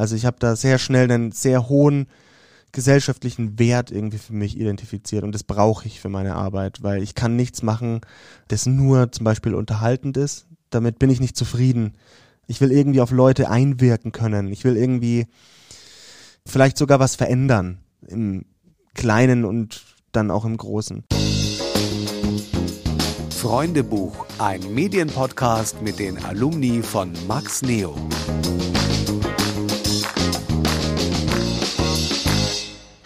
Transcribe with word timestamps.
Also 0.00 0.16
ich 0.16 0.24
habe 0.24 0.38
da 0.40 0.56
sehr 0.56 0.78
schnell 0.78 1.12
einen 1.12 1.30
sehr 1.30 1.68
hohen 1.68 2.06
gesellschaftlichen 2.72 3.58
Wert 3.58 3.90
irgendwie 3.90 4.16
für 4.16 4.32
mich 4.32 4.58
identifiziert 4.58 5.24
und 5.24 5.32
das 5.32 5.44
brauche 5.44 5.86
ich 5.86 6.00
für 6.00 6.08
meine 6.08 6.36
Arbeit, 6.36 6.82
weil 6.82 7.02
ich 7.02 7.14
kann 7.14 7.36
nichts 7.36 7.62
machen, 7.62 8.00
das 8.48 8.64
nur 8.64 9.12
zum 9.12 9.24
Beispiel 9.24 9.54
unterhaltend 9.54 10.16
ist. 10.16 10.46
Damit 10.70 10.98
bin 10.98 11.10
ich 11.10 11.20
nicht 11.20 11.36
zufrieden. 11.36 11.96
Ich 12.46 12.62
will 12.62 12.72
irgendwie 12.72 13.02
auf 13.02 13.10
Leute 13.10 13.50
einwirken 13.50 14.10
können. 14.10 14.50
Ich 14.50 14.64
will 14.64 14.78
irgendwie 14.78 15.26
vielleicht 16.46 16.78
sogar 16.78 16.98
was 16.98 17.14
verändern 17.14 17.80
im 18.06 18.46
Kleinen 18.94 19.44
und 19.44 19.82
dann 20.12 20.30
auch 20.30 20.46
im 20.46 20.56
Großen. 20.56 21.04
Freundebuch, 23.28 24.24
ein 24.38 24.62
Medienpodcast 24.72 25.82
mit 25.82 25.98
den 25.98 26.24
Alumni 26.24 26.80
von 26.82 27.12
Max 27.28 27.60
Neo. 27.60 27.94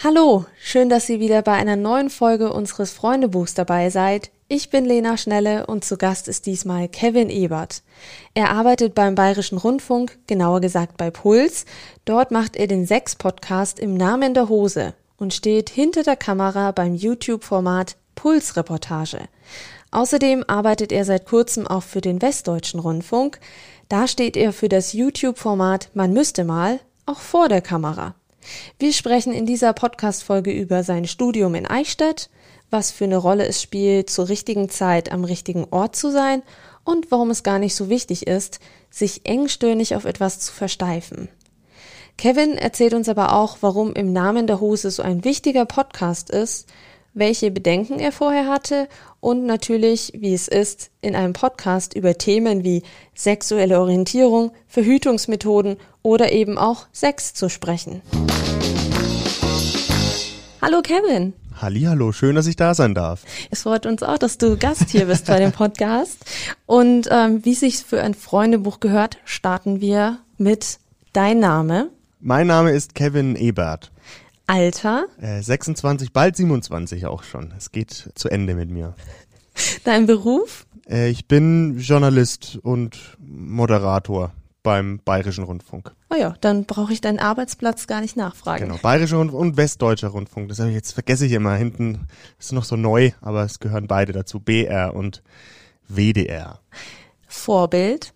Hallo, 0.04 0.44
schön, 0.60 0.90
dass 0.90 1.08
ihr 1.08 1.18
wieder 1.18 1.40
bei 1.40 1.52
einer 1.52 1.76
neuen 1.76 2.10
Folge 2.10 2.52
unseres 2.52 2.92
Freundebuchs 2.92 3.54
dabei 3.54 3.88
seid. 3.88 4.30
Ich 4.48 4.68
bin 4.68 4.84
Lena 4.84 5.16
Schnelle 5.16 5.66
und 5.66 5.82
zu 5.82 5.96
Gast 5.96 6.28
ist 6.28 6.44
diesmal 6.44 6.88
Kevin 6.88 7.30
Ebert. 7.30 7.82
Er 8.34 8.50
arbeitet 8.50 8.94
beim 8.94 9.14
Bayerischen 9.14 9.56
Rundfunk, 9.56 10.18
genauer 10.26 10.60
gesagt 10.60 10.98
bei 10.98 11.10
Puls. 11.10 11.64
Dort 12.04 12.32
macht 12.32 12.54
er 12.54 12.66
den 12.66 12.86
Sex-Podcast 12.86 13.80
im 13.80 13.94
Namen 13.94 14.34
der 14.34 14.50
Hose 14.50 14.92
und 15.16 15.32
steht 15.32 15.70
hinter 15.70 16.02
der 16.02 16.16
Kamera 16.16 16.72
beim 16.72 16.94
YouTube-Format 16.94 17.96
Puls-Reportage. 18.14 19.20
Außerdem 19.90 20.44
arbeitet 20.46 20.92
er 20.92 21.06
seit 21.06 21.24
kurzem 21.24 21.66
auch 21.66 21.82
für 21.82 22.02
den 22.02 22.20
Westdeutschen 22.20 22.78
Rundfunk. 22.78 23.40
Da 23.88 24.06
steht 24.06 24.36
er 24.36 24.52
für 24.52 24.68
das 24.68 24.92
YouTube-Format 24.92 25.88
Man 25.94 26.12
müsste 26.12 26.44
mal 26.44 26.80
auch 27.06 27.20
vor 27.20 27.48
der 27.48 27.62
Kamera. 27.62 28.14
Wir 28.78 28.92
sprechen 28.92 29.32
in 29.32 29.46
dieser 29.46 29.72
Podcast-Folge 29.72 30.52
über 30.52 30.82
sein 30.82 31.06
Studium 31.06 31.54
in 31.54 31.66
Eichstätt, 31.66 32.30
was 32.70 32.90
für 32.90 33.04
eine 33.04 33.16
Rolle 33.16 33.46
es 33.46 33.62
spielt, 33.62 34.10
zur 34.10 34.28
richtigen 34.28 34.68
Zeit 34.68 35.12
am 35.12 35.24
richtigen 35.24 35.66
Ort 35.70 35.96
zu 35.96 36.10
sein 36.10 36.42
und 36.84 37.10
warum 37.10 37.30
es 37.30 37.42
gar 37.42 37.58
nicht 37.58 37.74
so 37.74 37.88
wichtig 37.88 38.26
ist, 38.26 38.60
sich 38.90 39.26
engstirnig 39.26 39.96
auf 39.96 40.04
etwas 40.04 40.40
zu 40.40 40.52
versteifen. 40.52 41.28
Kevin 42.16 42.56
erzählt 42.56 42.94
uns 42.94 43.08
aber 43.08 43.32
auch, 43.32 43.58
warum 43.60 43.92
im 43.94 44.12
Namen 44.12 44.46
der 44.46 44.60
Hose 44.60 44.90
so 44.90 45.02
ein 45.02 45.24
wichtiger 45.24 45.64
Podcast 45.64 46.30
ist, 46.30 46.68
welche 47.14 47.50
Bedenken 47.50 48.00
er 48.00 48.12
vorher 48.12 48.48
hatte 48.48 48.88
und 49.20 49.46
natürlich, 49.46 50.12
wie 50.16 50.34
es 50.34 50.48
ist, 50.48 50.90
in 51.00 51.14
einem 51.14 51.32
Podcast 51.32 51.94
über 51.94 52.18
Themen 52.18 52.64
wie 52.64 52.82
sexuelle 53.14 53.80
Orientierung, 53.80 54.50
Verhütungsmethoden 54.66 55.76
oder 56.02 56.32
eben 56.32 56.58
auch 56.58 56.86
Sex 56.92 57.32
zu 57.32 57.48
sprechen. 57.48 58.02
Hallo 60.60 60.82
Kevin. 60.82 61.34
Hallo, 61.60 62.10
schön, 62.10 62.34
dass 62.34 62.48
ich 62.48 62.56
da 62.56 62.74
sein 62.74 62.94
darf. 62.94 63.22
Es 63.50 63.62
freut 63.62 63.86
uns 63.86 64.02
auch, 64.02 64.18
dass 64.18 64.38
du 64.38 64.56
Gast 64.56 64.90
hier 64.90 65.06
bist 65.06 65.26
bei 65.26 65.38
dem 65.38 65.52
Podcast. 65.52 66.18
Und 66.66 67.08
ähm, 67.12 67.44
wie 67.44 67.54
sich 67.54 67.84
für 67.84 68.02
ein 68.02 68.14
Freundebuch 68.14 68.80
gehört, 68.80 69.18
starten 69.24 69.80
wir 69.80 70.18
mit 70.36 70.78
Dein 71.12 71.38
Name. 71.38 71.90
Mein 72.18 72.48
Name 72.48 72.72
ist 72.72 72.96
Kevin 72.96 73.36
Ebert. 73.36 73.92
Alter? 74.46 75.06
Äh, 75.20 75.42
26, 75.42 76.12
bald 76.12 76.36
27 76.36 77.06
auch 77.06 77.22
schon. 77.22 77.52
Es 77.56 77.72
geht 77.72 78.10
zu 78.14 78.28
Ende 78.28 78.54
mit 78.54 78.70
mir. 78.70 78.94
Dein 79.84 80.06
Beruf? 80.06 80.66
Äh, 80.88 81.08
ich 81.08 81.26
bin 81.26 81.78
Journalist 81.78 82.58
und 82.62 83.16
Moderator 83.18 84.32
beim 84.62 85.00
Bayerischen 85.04 85.44
Rundfunk. 85.44 85.92
Oh 86.10 86.16
ja, 86.16 86.34
dann 86.40 86.64
brauche 86.64 86.92
ich 86.92 87.00
deinen 87.00 87.18
Arbeitsplatz 87.18 87.86
gar 87.86 88.00
nicht 88.00 88.16
nachfragen. 88.16 88.64
Genau, 88.64 88.78
Bayerischer 88.78 89.18
Rundfunk 89.18 89.40
und 89.40 89.56
Westdeutscher 89.56 90.08
Rundfunk. 90.08 90.48
Das 90.48 90.58
habe 90.58 90.70
ich 90.70 90.74
jetzt 90.74 90.92
vergesse 90.92 91.26
ich 91.26 91.32
immer. 91.32 91.54
Hinten 91.54 92.08
ist 92.38 92.52
noch 92.52 92.64
so 92.64 92.76
neu, 92.76 93.12
aber 93.20 93.44
es 93.44 93.60
gehören 93.60 93.86
beide 93.86 94.12
dazu. 94.12 94.40
BR 94.40 94.94
und 94.94 95.22
WDR. 95.86 96.60
Vorbild? 97.28 98.14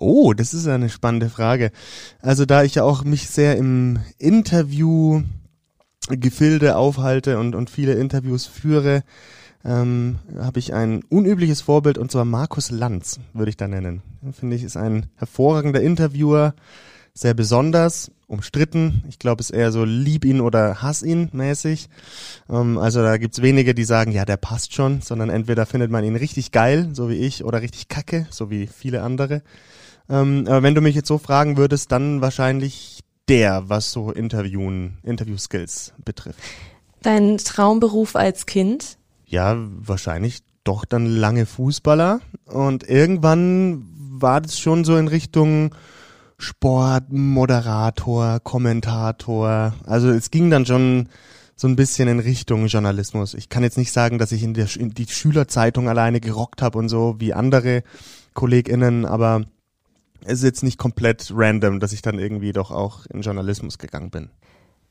Oh, 0.00 0.32
das 0.32 0.54
ist 0.54 0.66
eine 0.66 0.88
spannende 0.88 1.28
Frage. 1.28 1.72
Also 2.20 2.46
da 2.46 2.62
ich 2.62 2.76
ja 2.76 2.84
auch 2.84 3.04
mich 3.04 3.28
sehr 3.28 3.56
im 3.56 3.98
Interview 4.18 5.22
Gefilde 6.08 6.76
aufhalte 6.76 7.38
und, 7.38 7.54
und 7.54 7.68
viele 7.68 7.92
Interviews 7.92 8.46
führe, 8.46 9.02
ähm, 9.62 10.18
habe 10.38 10.58
ich 10.58 10.72
ein 10.72 11.02
unübliches 11.10 11.60
Vorbild 11.60 11.98
und 11.98 12.10
zwar 12.10 12.24
Markus 12.24 12.70
Lanz, 12.70 13.20
würde 13.34 13.50
ich 13.50 13.58
da 13.58 13.68
nennen. 13.68 14.02
Finde 14.32 14.56
ich, 14.56 14.62
ist 14.62 14.78
ein 14.78 15.06
hervorragender 15.16 15.82
Interviewer, 15.82 16.54
sehr 17.12 17.34
besonders, 17.34 18.10
umstritten. 18.26 19.04
Ich 19.08 19.18
glaube, 19.18 19.42
es 19.42 19.50
ist 19.50 19.56
eher 19.56 19.72
so 19.72 19.84
lieb 19.84 20.24
ihn 20.24 20.40
oder 20.40 20.80
hass 20.80 21.02
ihn 21.02 21.28
mäßig. 21.32 21.90
Ähm, 22.48 22.78
also 22.78 23.02
da 23.02 23.18
gibt's 23.18 23.42
wenige, 23.42 23.74
die 23.74 23.84
sagen, 23.84 24.12
ja, 24.12 24.24
der 24.24 24.38
passt 24.38 24.74
schon, 24.74 25.02
sondern 25.02 25.28
entweder 25.28 25.66
findet 25.66 25.90
man 25.90 26.04
ihn 26.04 26.16
richtig 26.16 26.52
geil, 26.52 26.88
so 26.94 27.10
wie 27.10 27.16
ich, 27.16 27.44
oder 27.44 27.60
richtig 27.60 27.88
kacke, 27.88 28.26
so 28.30 28.50
wie 28.50 28.66
viele 28.66 29.02
andere. 29.02 29.42
Ähm, 30.10 30.44
aber 30.46 30.62
wenn 30.62 30.74
du 30.74 30.80
mich 30.80 30.94
jetzt 30.94 31.08
so 31.08 31.18
fragen 31.18 31.56
würdest, 31.56 31.92
dann 31.92 32.20
wahrscheinlich 32.20 33.00
der, 33.28 33.68
was 33.68 33.92
so 33.92 34.10
Interviewen, 34.10 34.98
Interview-Skills 35.04 35.94
betrifft. 36.04 36.38
Dein 37.02 37.38
Traumberuf 37.38 38.16
als 38.16 38.44
Kind? 38.44 38.98
Ja, 39.26 39.56
wahrscheinlich 39.56 40.40
doch 40.64 40.84
dann 40.84 41.06
lange 41.06 41.46
Fußballer. 41.46 42.20
Und 42.46 42.88
irgendwann 42.88 43.86
war 43.96 44.40
das 44.40 44.58
schon 44.58 44.84
so 44.84 44.96
in 44.96 45.08
Richtung 45.08 45.74
Sport, 46.38 47.12
Moderator, 47.12 48.40
Kommentator. 48.40 49.74
Also 49.86 50.10
es 50.10 50.30
ging 50.30 50.50
dann 50.50 50.66
schon 50.66 51.08
so 51.54 51.68
ein 51.68 51.76
bisschen 51.76 52.08
in 52.08 52.18
Richtung 52.18 52.66
Journalismus. 52.66 53.34
Ich 53.34 53.48
kann 53.48 53.62
jetzt 53.62 53.78
nicht 53.78 53.92
sagen, 53.92 54.18
dass 54.18 54.32
ich 54.32 54.42
in, 54.42 54.54
der, 54.54 54.66
in 54.76 54.90
die 54.90 55.06
Schülerzeitung 55.06 55.88
alleine 55.88 56.20
gerockt 56.20 56.62
habe 56.62 56.78
und 56.78 56.88
so 56.88 57.16
wie 57.18 57.34
andere 57.34 57.82
KollegInnen, 58.34 59.04
aber 59.04 59.42
es 60.24 60.38
ist 60.38 60.44
jetzt 60.44 60.62
nicht 60.62 60.78
komplett 60.78 61.32
random, 61.34 61.80
dass 61.80 61.92
ich 61.92 62.02
dann 62.02 62.18
irgendwie 62.18 62.52
doch 62.52 62.70
auch 62.70 63.06
in 63.06 63.22
Journalismus 63.22 63.78
gegangen 63.78 64.10
bin. 64.10 64.30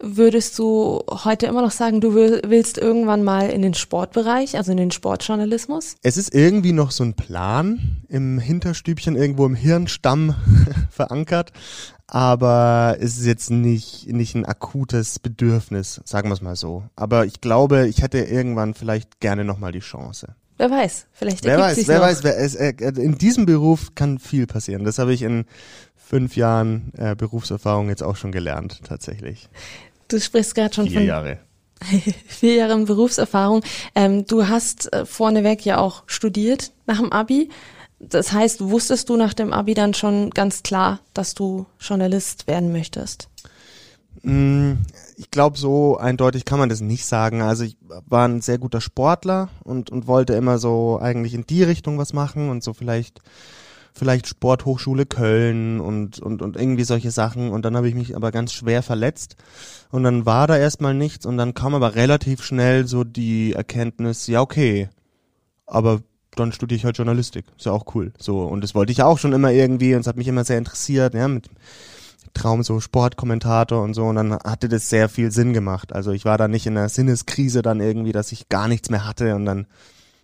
Würdest 0.02 0.58
du 0.58 1.04
heute 1.10 1.46
immer 1.48 1.62
noch 1.62 1.72
sagen, 1.72 2.00
du 2.00 2.16
willst 2.16 2.78
irgendwann 2.78 3.22
mal 3.22 3.50
in 3.50 3.62
den 3.62 3.74
Sportbereich, 3.74 4.56
also 4.56 4.72
in 4.72 4.78
den 4.78 4.92
Sportjournalismus? 4.92 5.98
Es 6.04 6.16
ist 6.16 6.34
irgendwie 6.34 6.72
noch 6.72 6.92
so 6.92 7.04
ein 7.04 7.16
Plan 7.16 7.98
im 8.08 8.40
Hinterstübchen, 8.40 9.18
irgendwo 9.18 9.46
im 9.46 9.56
Hirnstamm 9.56 10.36
verankert, 10.90 11.52
aber 12.08 12.96
es 13.02 13.18
ist 13.18 13.26
jetzt 13.26 13.52
nicht, 13.52 14.08
nicht 14.08 14.36
ein 14.36 14.46
akutes 14.46 15.20
Bedürfnis, 15.20 16.00
sagen 16.06 16.30
wir 16.30 16.34
es 16.34 16.42
mal 16.42 16.56
so. 16.56 16.86
Aber 16.96 17.26
ich 17.26 17.42
glaube, 17.42 17.88
ich 17.90 18.02
hätte 18.02 18.20
irgendwann 18.20 18.76
vielleicht 18.76 19.20
gerne 19.20 19.44
nochmal 19.44 19.74
die 19.74 19.80
Chance. 19.80 20.34
Wer 20.60 20.70
weiß, 20.70 21.08
vielleicht 21.14 21.46
wer 21.46 21.58
weiß, 21.58 21.88
wer 21.88 22.00
noch. 22.00 22.06
weiß, 22.06 22.24
wer 22.26 22.38
es, 22.38 22.54
äh, 22.54 22.74
in 22.98 23.18
diesem 23.18 23.46
Beruf 23.46 23.96
kann 23.96 24.20
viel 24.20 24.46
passieren. 24.46 24.84
Das 24.84 25.00
habe 25.00 25.14
ich 25.14 25.22
in 25.22 25.46
fünf 25.96 26.36
Jahren 26.36 26.92
äh, 26.98 27.16
Berufserfahrung 27.16 27.88
jetzt 27.88 28.04
auch 28.04 28.18
schon 28.18 28.34
gelernt, 28.34 28.82
tatsächlich. 28.84 29.48
Du 30.10 30.20
sprichst 30.20 30.56
gerade 30.56 30.76
schon 30.76 30.88
Vier 30.88 31.00
von 31.00 31.08
Jahre. 31.08 31.38
vier 32.28 32.56
Jahren 32.56 32.84
Berufserfahrung. 32.84 33.64
Ähm, 33.96 34.26
du 34.26 34.50
hast 34.50 34.92
äh, 34.92 35.06
vorneweg 35.06 35.64
ja 35.64 35.78
auch 35.78 36.04
studiert 36.08 36.74
nach 36.88 36.98
dem 36.98 37.14
Abi. 37.14 37.48
Das 38.02 38.34
heißt, 38.34 38.60
wusstest 38.60 39.08
du 39.08 39.16
nach 39.16 39.34
dem 39.34 39.54
Abi 39.54 39.76
dann 39.76 39.94
schon 39.94 40.30
ganz 40.32 40.62
klar, 40.62 41.00
dass 41.14 41.36
du 41.36 41.68
Journalist 41.80 42.48
werden 42.48 42.74
möchtest? 42.74 43.30
Ich 45.20 45.32
glaube, 45.32 45.58
so 45.58 45.98
eindeutig 45.98 46.46
kann 46.46 46.60
man 46.60 46.70
das 46.70 46.80
nicht 46.80 47.06
sagen. 47.06 47.42
Also 47.42 47.66
ich 47.66 47.76
war 48.08 48.26
ein 48.26 48.40
sehr 48.40 48.58
guter 48.58 48.80
Sportler 48.80 49.50
und, 49.66 49.90
und 49.90 50.08
wollte 50.08 50.34
immer 50.34 50.60
so 50.60 50.98
eigentlich 51.02 51.34
in 51.34 51.46
die 51.46 51.62
Richtung 51.62 51.98
was 51.98 52.14
machen 52.14 52.50
und 52.50 52.64
so 52.64 52.72
vielleicht 52.74 53.20
vielleicht 53.94 54.28
Sporthochschule 54.28 55.06
Köln 55.06 55.82
und, 55.82 56.20
und, 56.20 56.42
und 56.42 56.56
irgendwie 56.56 56.86
solche 56.86 57.12
Sachen. 57.12 57.52
Und 57.52 57.66
dann 57.66 57.76
habe 57.76 57.90
ich 57.90 57.96
mich 57.96 58.16
aber 58.16 58.32
ganz 58.32 58.54
schwer 58.54 58.82
verletzt. 58.82 59.36
Und 59.92 60.04
dann 60.04 60.26
war 60.26 60.48
da 60.48 60.56
erstmal 60.56 60.94
nichts 60.94 61.26
und 61.26 61.36
dann 61.36 61.54
kam 61.54 61.76
aber 61.76 61.96
relativ 61.96 62.42
schnell 62.42 62.88
so 62.88 63.04
die 63.04 63.52
Erkenntnis, 63.52 64.26
ja, 64.28 64.40
okay, 64.40 64.88
aber 65.66 66.02
dann 66.38 66.54
studiere 66.54 66.78
ich 66.78 66.86
halt 66.86 66.98
Journalistik. 66.98 67.44
Ist 67.58 67.66
ja 67.66 67.74
auch 67.74 67.94
cool. 67.94 68.14
So. 68.18 68.44
Und 68.44 68.64
das 68.64 68.74
wollte 68.74 68.94
ich 68.94 69.04
auch 69.04 69.18
schon 69.18 69.34
immer 69.34 69.52
irgendwie 69.52 69.96
und 69.96 70.02
es 70.02 70.08
hat 70.08 70.16
mich 70.16 70.30
immer 70.30 70.46
sehr 70.46 70.60
interessiert, 70.60 71.14
ja, 71.14 71.28
mit 71.28 71.50
Traum 72.34 72.64
so 72.64 72.80
Sportkommentator 72.80 73.82
und 73.82 73.94
so 73.94 74.06
und 74.06 74.16
dann 74.16 74.34
hatte 74.34 74.70
das 74.70 74.90
sehr 74.90 75.10
viel 75.10 75.32
Sinn 75.32 75.54
gemacht. 75.54 75.94
Also 75.94 76.12
ich 76.12 76.26
war 76.26 76.38
da 76.38 76.48
nicht 76.48 76.66
in 76.66 76.78
einer 76.78 76.90
Sinneskrise 76.90 77.62
dann 77.62 77.80
irgendwie, 77.80 78.12
dass 78.12 78.32
ich 78.32 78.50
gar 78.50 78.68
nichts 78.68 78.90
mehr 78.90 79.06
hatte 79.06 79.36
und 79.36 79.46
dann 79.46 79.68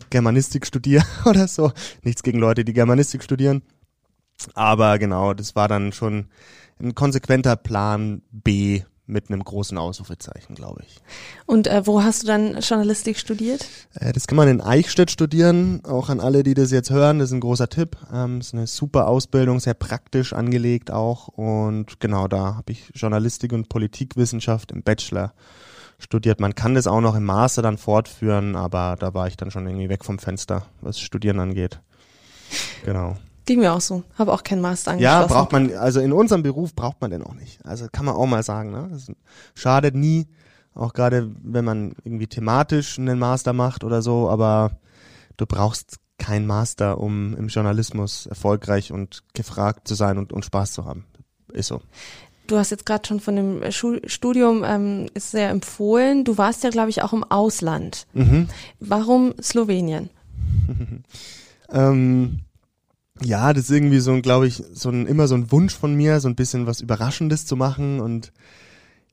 Germanistik 0.09 0.65
studiere 0.65 1.05
oder 1.25 1.47
so. 1.47 1.71
Nichts 2.03 2.23
gegen 2.23 2.39
Leute, 2.39 2.65
die 2.65 2.73
Germanistik 2.73 3.23
studieren. 3.23 3.61
Aber 4.53 4.99
genau, 4.99 5.33
das 5.33 5.55
war 5.55 5.67
dann 5.67 5.93
schon 5.93 6.27
ein 6.79 6.93
konsequenter 6.93 7.55
Plan 7.55 8.21
B, 8.31 8.83
mit 9.07 9.29
einem 9.29 9.43
großen 9.43 9.77
Ausrufezeichen, 9.77 10.55
glaube 10.55 10.81
ich. 10.85 10.97
Und 11.45 11.67
äh, 11.67 11.85
wo 11.85 12.03
hast 12.03 12.23
du 12.23 12.27
dann 12.27 12.59
Journalistik 12.59 13.17
studiert? 13.17 13.67
Äh, 13.93 14.13
das 14.13 14.27
kann 14.27 14.35
man 14.35 14.47
in 14.47 14.61
Eichstätt 14.61 15.11
studieren, 15.11 15.81
auch 15.85 16.09
an 16.09 16.19
alle, 16.19 16.43
die 16.43 16.53
das 16.53 16.71
jetzt 16.71 16.89
hören, 16.89 17.19
das 17.19 17.29
ist 17.29 17.33
ein 17.33 17.41
großer 17.41 17.69
Tipp. 17.69 17.97
Ähm, 18.13 18.39
ist 18.39 18.53
eine 18.53 18.67
super 18.67 19.07
Ausbildung, 19.07 19.59
sehr 19.59 19.75
praktisch 19.75 20.33
angelegt 20.33 20.91
auch 20.91 21.27
und 21.27 21.99
genau 21.99 22.27
da 22.27 22.55
habe 22.55 22.71
ich 22.71 22.91
Journalistik 22.93 23.53
und 23.53 23.69
Politikwissenschaft 23.69 24.71
im 24.71 24.81
Bachelor 24.83 25.33
studiert. 25.99 26.39
Man 26.39 26.55
kann 26.55 26.75
das 26.75 26.87
auch 26.87 27.01
noch 27.01 27.15
im 27.15 27.23
Master 27.23 27.61
dann 27.61 27.77
fortführen, 27.77 28.55
aber 28.55 28.95
da 28.99 29.13
war 29.13 29.27
ich 29.27 29.37
dann 29.37 29.51
schon 29.51 29.67
irgendwie 29.67 29.89
weg 29.89 30.03
vom 30.03 30.19
Fenster, 30.19 30.65
was 30.81 30.99
Studieren 30.99 31.39
angeht. 31.39 31.79
Genau. 32.83 33.17
Ging 33.45 33.59
mir 33.59 33.73
auch 33.73 33.81
so. 33.81 34.03
Habe 34.17 34.33
auch 34.33 34.43
keinen 34.43 34.61
Master 34.61 34.91
angeschlossen. 34.91 35.21
Ja, 35.21 35.27
braucht 35.27 35.51
man, 35.51 35.71
also 35.73 35.99
in 35.99 36.11
unserem 36.11 36.43
Beruf 36.43 36.73
braucht 36.73 36.99
man 37.01 37.11
den 37.11 37.21
auch 37.21 37.35
nicht. 37.35 37.63
Also 37.65 37.87
kann 37.91 38.05
man 38.05 38.15
auch 38.15 38.25
mal 38.25 38.43
sagen, 38.43 38.71
ne? 38.71 38.89
Das 38.91 39.11
schadet 39.53 39.95
nie, 39.95 40.27
auch 40.73 40.93
gerade 40.93 41.31
wenn 41.43 41.63
man 41.63 41.95
irgendwie 42.03 42.27
thematisch 42.27 42.97
einen 42.97 43.19
Master 43.19 43.53
macht 43.53 43.83
oder 43.83 44.01
so, 44.01 44.29
aber 44.29 44.71
du 45.37 45.45
brauchst 45.45 45.97
kein 46.17 46.47
Master, 46.47 46.99
um 46.99 47.35
im 47.35 47.47
Journalismus 47.47 48.25
erfolgreich 48.25 48.91
und 48.91 49.23
gefragt 49.33 49.87
zu 49.87 49.95
sein 49.95 50.17
und, 50.17 50.33
und 50.33 50.45
Spaß 50.45 50.73
zu 50.73 50.85
haben. 50.85 51.05
Ist 51.51 51.67
so. 51.67 51.81
Du 52.47 52.57
hast 52.57 52.69
jetzt 52.69 52.85
gerade 52.85 53.07
schon 53.07 53.19
von 53.19 53.35
dem 53.35 53.71
Schul 53.71 54.01
Studium 54.07 54.63
ähm, 54.65 55.07
ist 55.13 55.31
sehr 55.31 55.49
empfohlen. 55.49 56.23
Du 56.23 56.37
warst 56.37 56.63
ja, 56.63 56.69
glaube 56.69 56.89
ich, 56.89 57.01
auch 57.01 57.13
im 57.13 57.23
Ausland. 57.23 58.05
Mhm. 58.13 58.47
Warum 58.79 59.33
Slowenien? 59.41 60.09
ähm, 61.69 62.39
ja, 63.21 63.53
das 63.53 63.65
ist 63.65 63.71
irgendwie 63.71 63.99
so, 63.99 64.19
glaube 64.21 64.47
ich, 64.47 64.63
so 64.73 64.89
ein, 64.89 65.07
immer 65.07 65.27
so 65.27 65.35
ein 65.35 65.51
Wunsch 65.51 65.75
von 65.75 65.95
mir, 65.95 66.19
so 66.19 66.27
ein 66.27 66.35
bisschen 66.35 66.67
was 66.67 66.81
Überraschendes 66.81 67.45
zu 67.45 67.55
machen 67.55 67.99
und 67.99 68.33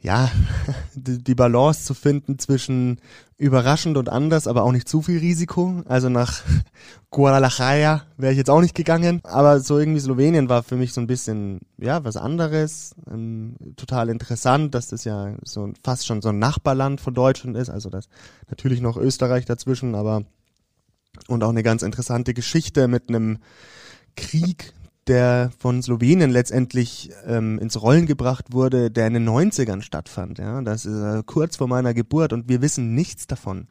ja, 0.01 0.29
die, 0.95 1.23
die 1.23 1.35
Balance 1.37 1.85
zu 1.85 1.95
finden 1.95 2.39
zwischen 2.39 3.01
überraschend 3.39 3.97
und 3.97 4.09
anders, 4.09 4.49
aber 4.49 4.65
auch 4.65 4.73
nicht 4.73 4.89
zu 4.89 5.03
viel 5.03 5.19
Risiko. 5.19 5.83
Also 5.87 6.09
nach 6.09 6.43
Guadalajara 7.11 8.03
wäre 8.17 8.33
ich 8.33 8.39
jetzt 8.39 8.51
auch 8.51 8.61
nicht 8.61 8.75
gegangen, 8.75 9.21
aber 9.23 9.61
so 9.61 9.79
irgendwie 9.79 10.01
Slowenien 10.01 10.49
war 10.49 10.65
für 10.65 10.77
mich 10.77 10.93
so 10.93 11.01
ein 11.01 11.07
bisschen, 11.07 11.61
ja, 11.79 12.05
was 12.05 12.17
anderes, 12.17 12.97
ähm, 13.09 13.55
total 13.77 14.09
interessant, 14.09 14.75
dass 14.75 14.89
das 14.89 15.05
ja 15.05 15.37
so 15.45 15.73
fast 15.85 16.07
schon 16.07 16.23
so 16.23 16.31
ein 16.31 16.41
Nachbarland 16.41 17.01
von 17.01 17.15
Deutschland 17.15 17.57
ist, 17.57 17.71
also 17.71 17.89
das 17.89 18.09
natürlich 18.49 18.81
noch 18.81 18.97
Österreich 18.97 19.45
dazwischen, 19.45 19.95
aber 19.95 20.25
und 21.29 21.45
auch 21.45 21.51
eine 21.51 21.63
ganz 21.63 21.83
interessante 21.83 22.35
Geschichte 22.35 22.89
mit 22.89 23.09
einem 23.09 23.39
Krieg, 24.17 24.73
der 25.07 25.51
von 25.59 25.83
Slowenien 25.83 26.31
letztendlich 26.31 27.11
ähm, 27.27 27.59
ins 27.59 27.81
Rollen 27.81 28.07
gebracht 28.07 28.53
wurde, 28.53 28.91
der 28.91 29.09
in 29.09 29.15
den 29.15 29.29
90ern 29.29 29.83
stattfand. 29.83 30.39
Ja, 30.39 30.63
das 30.63 30.87
ist 30.87 31.03
äh, 31.03 31.23
kurz 31.27 31.57
vor 31.57 31.69
meiner 31.69 31.95
Geburt 31.95 32.33
und 32.33 32.49
wir 32.49 32.63
wissen 32.63 32.95
nichts 32.95 33.27
davon, 33.27 33.67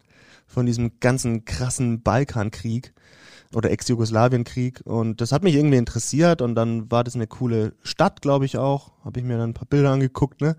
von 0.48 0.66
diesem 0.66 1.00
ganzen 1.00 1.46
krassen 1.46 2.02
Balkankrieg 2.02 2.94
oder 3.54 3.70
Ex-Jugoslawienkrieg 3.72 4.82
und 4.86 5.20
das 5.20 5.32
hat 5.32 5.44
mich 5.44 5.56
irgendwie 5.56 5.78
interessiert 5.78 6.42
und 6.42 6.56
dann 6.56 6.90
war 6.90 7.04
das 7.04 7.16
eine 7.16 7.28
coole 7.28 7.74
Stadt, 7.84 8.22
glaube 8.22 8.46
ich 8.46 8.58
auch, 8.58 8.92
habe 9.04 9.20
ich 9.20 9.26
mir 9.26 9.38
dann 9.38 9.52
ein 9.52 9.54
paar 9.54 9.68
Bilder 9.68 9.92
angeguckt, 9.92 10.42
ne? 10.42 10.56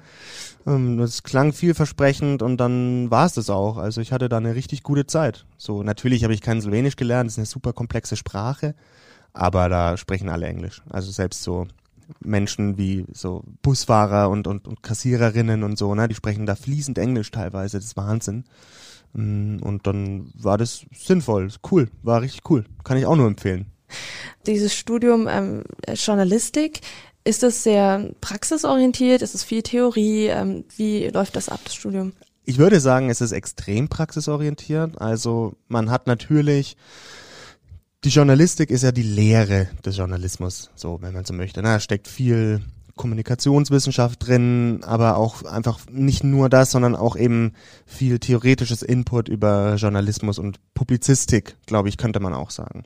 Ähm, 0.67 0.99
das 0.99 1.23
klang 1.23 1.52
vielversprechend 1.52 2.43
und 2.43 2.58
dann 2.58 3.11
war 3.11 3.26
es 3.26 3.34
das 3.34 3.49
auch. 3.50 3.79
Also 3.79 4.00
ich 4.00 4.12
hatte 4.12 4.29
da 4.29 4.38
eine 4.38 4.55
richtig 4.55 4.82
gute 4.82 5.06
Zeit. 5.06 5.46
So 5.56 5.82
natürlich 5.82 6.25
habe 6.25 6.34
ich 6.34 6.43
kein 6.43 6.61
Slowenisch 6.61 6.96
gelernt, 6.96 7.29
das 7.29 7.34
ist 7.34 7.38
eine 7.38 7.46
super 7.46 7.73
komplexe 7.73 8.17
Sprache 8.17 8.75
aber 9.32 9.69
da 9.69 9.96
sprechen 9.96 10.29
alle 10.29 10.46
Englisch. 10.46 10.82
Also 10.90 11.11
selbst 11.11 11.43
so 11.43 11.67
Menschen 12.20 12.76
wie 12.76 13.06
so 13.12 13.43
Busfahrer 13.62 14.29
und, 14.29 14.46
und, 14.46 14.69
und 14.69 14.82
Kassiererinnen 14.82 15.62
und 15.62 15.79
so, 15.79 15.94
ne, 15.94 16.08
die 16.08 16.14
sprechen 16.14 16.46
da 16.46 16.55
fließend 16.55 16.99
Englisch 16.99 17.31
teilweise, 17.31 17.79
das 17.79 17.87
ist 17.87 17.96
Wahnsinn. 17.96 18.44
Mm, 19.14 19.58
und 19.62 19.87
dann 19.87 20.31
war 20.34 20.58
das 20.58 20.84
sinnvoll, 20.94 21.49
cool, 21.70 21.88
war 22.02 22.20
richtig 22.20 22.49
cool, 22.50 22.64
kann 22.84 22.96
ich 22.96 23.06
auch 23.06 23.17
nur 23.17 23.26
empfehlen. 23.26 23.67
Dieses 24.46 24.75
Studium 24.75 25.29
ähm, 25.29 25.64
Journalistik, 25.94 26.81
ist 27.25 27.43
das 27.43 27.62
sehr 27.62 28.11
praxisorientiert? 28.20 29.23
Ist 29.23 29.34
es 29.34 29.44
viel 29.44 29.62
Theorie? 29.62 30.26
Ähm, 30.26 30.64
wie 30.76 31.06
läuft 31.08 31.37
das 31.37 31.49
ab, 31.49 31.61
das 31.64 31.75
Studium? 31.75 32.12
Ich 32.44 32.58
würde 32.58 32.81
sagen, 32.81 33.11
es 33.11 33.20
ist 33.20 33.31
extrem 33.31 33.88
praxisorientiert. 33.88 35.00
Also 35.00 35.55
man 35.69 35.90
hat 35.90 36.08
natürlich 36.08 36.76
die 38.04 38.08
Journalistik 38.08 38.70
ist 38.70 38.82
ja 38.82 38.93
die 38.93 39.02
Lehre 39.02 39.69
des 39.84 39.96
Journalismus, 39.96 40.70
so 40.75 40.99
wenn 41.02 41.14
man 41.14 41.25
so 41.25 41.34
möchte. 41.34 41.62
Da 41.62 41.78
steckt 41.78 42.08
viel 42.08 42.60
Kommunikationswissenschaft 42.96 44.26
drin, 44.26 44.81
aber 44.84 45.16
auch 45.16 45.44
einfach 45.44 45.78
nicht 45.90 46.25
nur 46.25 46.49
das, 46.49 46.72
sondern 46.72 46.94
auch 46.94 47.16
eben 47.16 47.52
viel 47.87 48.19
theoretisches 48.19 48.82
Input 48.82 49.28
über 49.28 49.76
Journalismus 49.76 50.38
und 50.38 50.58
Publizistik, 50.75 51.56
glaube 51.66 51.88
ich, 51.88 51.96
könnte 51.96 52.20
man 52.20 52.34
auch 52.34 52.50
sagen. 52.50 52.84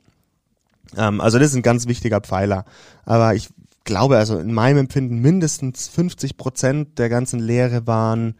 Ähm, 0.95 1.19
also 1.19 1.39
das 1.39 1.49
ist 1.49 1.55
ein 1.55 1.63
ganz 1.63 1.87
wichtiger 1.87 2.21
Pfeiler. 2.21 2.65
Aber 3.03 3.35
ich 3.35 3.49
glaube, 3.83 4.17
also 4.17 4.37
in 4.37 4.53
meinem 4.53 4.77
Empfinden 4.77 5.19
mindestens 5.19 5.87
50 5.87 6.37
Prozent 6.37 6.99
der 6.99 7.09
ganzen 7.09 7.39
Lehre 7.39 7.87
waren 7.87 8.35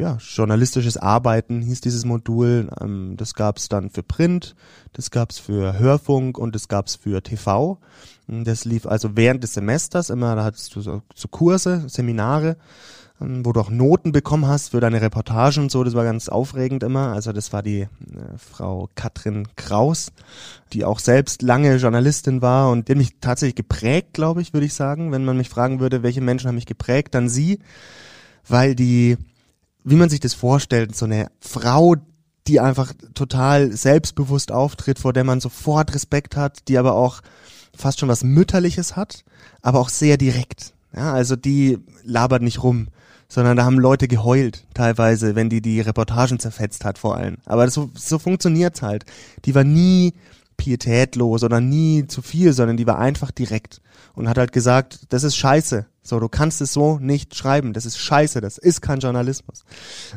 ja, 0.00 0.16
journalistisches 0.18 0.96
Arbeiten 0.96 1.60
hieß 1.60 1.80
dieses 1.82 2.04
Modul. 2.04 2.70
Ähm, 2.80 3.14
das 3.16 3.34
gab 3.34 3.58
es 3.58 3.68
dann 3.68 3.90
für 3.90 4.02
Print, 4.02 4.56
das 4.94 5.10
gab 5.10 5.30
es 5.30 5.38
für 5.38 5.78
Hörfunk 5.78 6.38
und 6.38 6.54
das 6.54 6.68
gab 6.68 6.86
es 6.86 6.96
für 6.96 7.22
TV. 7.22 7.78
Das 8.26 8.64
lief 8.64 8.86
also 8.86 9.16
während 9.16 9.42
des 9.42 9.54
Semesters 9.54 10.08
immer, 10.08 10.34
da 10.36 10.44
hattest 10.44 10.74
du 10.74 10.80
so, 10.80 11.02
so 11.14 11.28
Kurse, 11.28 11.84
Seminare, 11.88 12.56
ähm, 13.20 13.44
wo 13.44 13.52
du 13.52 13.60
auch 13.60 13.70
Noten 13.70 14.12
bekommen 14.12 14.46
hast 14.46 14.70
für 14.70 14.80
deine 14.80 15.02
Reportagen 15.02 15.64
und 15.64 15.70
so. 15.70 15.84
Das 15.84 15.94
war 15.94 16.04
ganz 16.04 16.28
aufregend 16.28 16.82
immer. 16.82 17.12
Also 17.12 17.32
das 17.32 17.52
war 17.52 17.62
die 17.62 17.80
äh, 17.80 17.88
Frau 18.38 18.88
Katrin 18.94 19.48
Kraus, 19.56 20.12
die 20.72 20.84
auch 20.84 20.98
selbst 20.98 21.42
lange 21.42 21.76
Journalistin 21.76 22.40
war 22.40 22.70
und 22.70 22.88
die 22.88 22.92
hat 22.92 22.98
mich 22.98 23.16
tatsächlich 23.20 23.56
geprägt, 23.56 24.14
glaube 24.14 24.40
ich, 24.40 24.54
würde 24.54 24.66
ich 24.66 24.74
sagen. 24.74 25.12
Wenn 25.12 25.26
man 25.26 25.36
mich 25.36 25.50
fragen 25.50 25.78
würde, 25.78 26.02
welche 26.02 26.22
Menschen 26.22 26.48
haben 26.48 26.54
mich 26.54 26.66
geprägt, 26.66 27.14
dann 27.14 27.28
sie, 27.28 27.58
weil 28.48 28.74
die 28.74 29.18
wie 29.84 29.96
man 29.96 30.10
sich 30.10 30.20
das 30.20 30.34
vorstellt, 30.34 30.94
so 30.94 31.06
eine 31.06 31.28
Frau, 31.40 31.96
die 32.46 32.60
einfach 32.60 32.92
total 33.14 33.72
selbstbewusst 33.72 34.52
auftritt, 34.52 34.98
vor 34.98 35.12
der 35.12 35.24
man 35.24 35.40
sofort 35.40 35.94
Respekt 35.94 36.36
hat, 36.36 36.68
die 36.68 36.78
aber 36.78 36.94
auch 36.94 37.20
fast 37.76 38.00
schon 38.00 38.08
was 38.08 38.24
Mütterliches 38.24 38.96
hat, 38.96 39.24
aber 39.62 39.80
auch 39.80 39.88
sehr 39.88 40.16
direkt. 40.16 40.74
Ja, 40.94 41.12
also 41.12 41.36
die 41.36 41.78
labert 42.02 42.42
nicht 42.42 42.62
rum, 42.62 42.88
sondern 43.28 43.56
da 43.56 43.64
haben 43.64 43.78
Leute 43.78 44.08
geheult, 44.08 44.64
teilweise, 44.74 45.36
wenn 45.36 45.48
die 45.48 45.62
die 45.62 45.80
Reportagen 45.80 46.40
zerfetzt 46.40 46.84
hat 46.84 46.98
vor 46.98 47.16
allem. 47.16 47.36
Aber 47.44 47.70
so, 47.70 47.90
so 47.94 48.18
funktioniert's 48.18 48.82
halt. 48.82 49.04
Die 49.44 49.54
war 49.54 49.64
nie 49.64 50.14
pietätlos 50.60 51.42
oder 51.42 51.58
nie 51.58 52.06
zu 52.06 52.20
viel, 52.20 52.52
sondern 52.52 52.76
die 52.76 52.86
war 52.86 52.98
einfach 52.98 53.30
direkt 53.30 53.80
und 54.14 54.28
hat 54.28 54.36
halt 54.36 54.52
gesagt, 54.52 55.06
das 55.08 55.24
ist 55.24 55.34
scheiße. 55.34 55.86
So, 56.02 56.20
du 56.20 56.28
kannst 56.28 56.60
es 56.60 56.74
so 56.74 56.98
nicht 56.98 57.34
schreiben. 57.34 57.72
Das 57.72 57.86
ist 57.86 57.98
scheiße. 57.98 58.42
Das 58.42 58.58
ist 58.58 58.82
kein 58.82 59.00
Journalismus. 59.00 59.64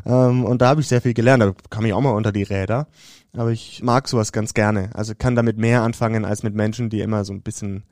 Ähm, 0.05 0.43
und 0.43 0.61
da 0.61 0.67
habe 0.67 0.81
ich 0.81 0.89
sehr 0.89 1.01
viel 1.01 1.13
gelernt. 1.13 1.41
Da 1.43 1.53
kam 1.69 1.85
ich 1.85 1.93
auch 1.93 2.01
mal 2.01 2.11
unter 2.11 2.33
die 2.33 2.43
Räder. 2.43 2.87
Aber 3.31 3.51
ich 3.51 3.81
mag 3.83 4.09
sowas 4.09 4.33
ganz 4.33 4.53
gerne. 4.53 4.89
Also 4.93 5.13
kann 5.17 5.35
damit 5.35 5.57
mehr 5.57 5.81
anfangen 5.81 6.25
als 6.25 6.43
mit 6.43 6.55
Menschen, 6.55 6.89
die 6.89 6.99
immer 6.99 7.23
so 7.23 7.31
ein 7.31 7.41
bisschen 7.41 7.83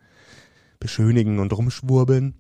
beschönigen 0.79 1.39
und 1.39 1.53
rumschwurbeln. 1.53 2.33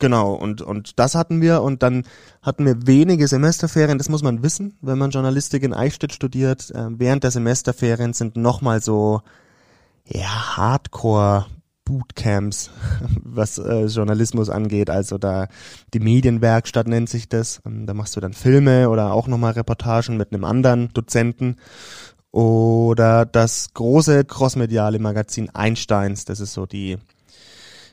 Genau, 0.00 0.32
und, 0.32 0.62
und 0.62 0.98
das 0.98 1.14
hatten 1.14 1.42
wir 1.42 1.60
und 1.62 1.82
dann 1.82 2.04
hatten 2.42 2.64
wir 2.64 2.86
wenige 2.86 3.28
Semesterferien, 3.28 3.98
das 3.98 4.08
muss 4.08 4.22
man 4.22 4.42
wissen, 4.42 4.78
wenn 4.80 4.96
man 4.96 5.10
Journalistik 5.10 5.62
in 5.62 5.74
Eichstätt 5.74 6.14
studiert. 6.14 6.70
Äh, 6.70 6.86
während 6.98 7.22
der 7.22 7.30
Semesterferien 7.30 8.14
sind 8.14 8.34
nochmal 8.34 8.80
so, 8.80 9.20
ja, 10.06 10.56
Hardcore 10.56 11.46
Bootcamps, 11.84 12.70
was 13.22 13.58
äh, 13.58 13.84
Journalismus 13.84 14.48
angeht. 14.48 14.88
Also 14.88 15.18
da 15.18 15.48
die 15.92 16.00
Medienwerkstatt 16.00 16.88
nennt 16.88 17.10
sich 17.10 17.28
das. 17.28 17.60
Ähm, 17.66 17.84
da 17.84 17.92
machst 17.92 18.16
du 18.16 18.20
dann 18.20 18.32
Filme 18.32 18.88
oder 18.88 19.12
auch 19.12 19.28
nochmal 19.28 19.52
Reportagen 19.52 20.16
mit 20.16 20.32
einem 20.32 20.44
anderen 20.44 20.88
Dozenten. 20.94 21.56
Oder 22.30 23.26
das 23.26 23.74
große 23.74 24.24
crossmediale 24.24 24.98
Magazin 24.98 25.50
Einsteins, 25.50 26.24
das 26.24 26.40
ist 26.40 26.54
so 26.54 26.64
die 26.64 26.96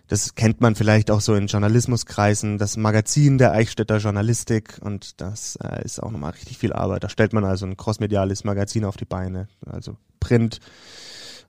das 0.07 0.35
kennt 0.35 0.61
man 0.61 0.75
vielleicht 0.75 1.11
auch 1.11 1.21
so 1.21 1.35
in 1.35 1.47
Journalismuskreisen, 1.47 2.57
das 2.57 2.77
Magazin 2.77 3.37
der 3.37 3.51
Eichstätter 3.51 3.97
Journalistik 3.97 4.79
und 4.81 5.19
das 5.21 5.57
äh, 5.57 5.83
ist 5.83 6.01
auch 6.01 6.11
nochmal 6.11 6.31
richtig 6.31 6.57
viel 6.57 6.73
Arbeit. 6.73 7.03
Da 7.03 7.09
stellt 7.09 7.33
man 7.33 7.43
also 7.43 7.65
ein 7.65 7.77
crossmediales 7.77 8.43
Magazin 8.43 8.85
auf 8.85 8.97
die 8.97 9.05
Beine, 9.05 9.47
also 9.65 9.97
Print, 10.19 10.59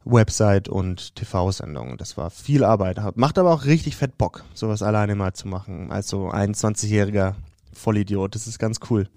Website 0.05 0.69
und 0.69 1.15
TV-Sendungen. 1.17 1.99
Das 1.99 2.17
war 2.17 2.31
viel 2.31 2.65
Arbeit, 2.65 2.99
macht 3.17 3.39
aber 3.39 3.53
auch 3.53 3.65
richtig 3.65 3.97
fett 3.97 4.19
Bock, 4.19 4.45
sowas 4.55 4.83
alleine 4.83 5.15
mal 5.15 5.35
zu 5.35 5.47
machen, 5.49 5.93
als 5.93 6.09
so 6.09 6.31
ein 6.31 6.55
20-jähriger 6.55 7.35
Vollidiot. 7.73 8.35
Das 8.35 8.47
ist 8.47 8.59
ganz 8.59 8.81
cool. 8.91 9.09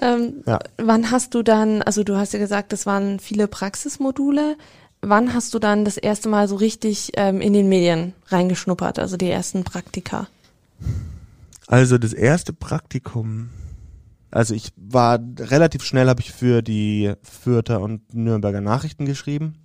Ähm, 0.00 0.42
ja. 0.46 0.60
Wann 0.78 1.10
hast 1.10 1.34
du 1.34 1.42
dann, 1.42 1.82
also 1.82 2.04
du 2.04 2.16
hast 2.16 2.32
ja 2.32 2.38
gesagt, 2.38 2.72
das 2.72 2.86
waren 2.86 3.18
viele 3.18 3.48
Praxismodule 3.48 4.56
wann 5.02 5.34
hast 5.34 5.52
du 5.52 5.58
dann 5.58 5.84
das 5.84 5.96
erste 5.96 6.28
Mal 6.28 6.48
so 6.48 6.56
richtig 6.56 7.12
ähm, 7.16 7.40
in 7.40 7.52
den 7.52 7.68
Medien 7.68 8.14
reingeschnuppert, 8.28 8.98
also 8.98 9.16
die 9.16 9.28
ersten 9.28 9.64
Praktika? 9.64 10.28
Also 11.66 11.98
das 11.98 12.12
erste 12.12 12.52
Praktikum, 12.52 13.50
also 14.30 14.54
ich 14.54 14.72
war 14.76 15.18
relativ 15.38 15.82
schnell, 15.82 16.08
habe 16.08 16.20
ich 16.20 16.32
für 16.32 16.62
die 16.62 17.12
Fürther 17.22 17.80
und 17.80 18.14
Nürnberger 18.14 18.60
Nachrichten 18.60 19.04
geschrieben. 19.04 19.56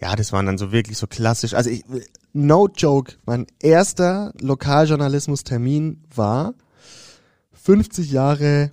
Ja, 0.00 0.16
das 0.16 0.32
waren 0.32 0.46
dann 0.46 0.56
so 0.56 0.72
wirklich 0.72 0.96
so 0.96 1.06
klassisch. 1.06 1.52
Also 1.52 1.68
ich, 1.68 1.84
no 2.32 2.68
joke, 2.74 3.14
mein 3.26 3.46
erster 3.60 4.32
Lokaljournalismus-Termin 4.40 6.04
war 6.14 6.54
50 7.52 8.10
Jahre 8.10 8.72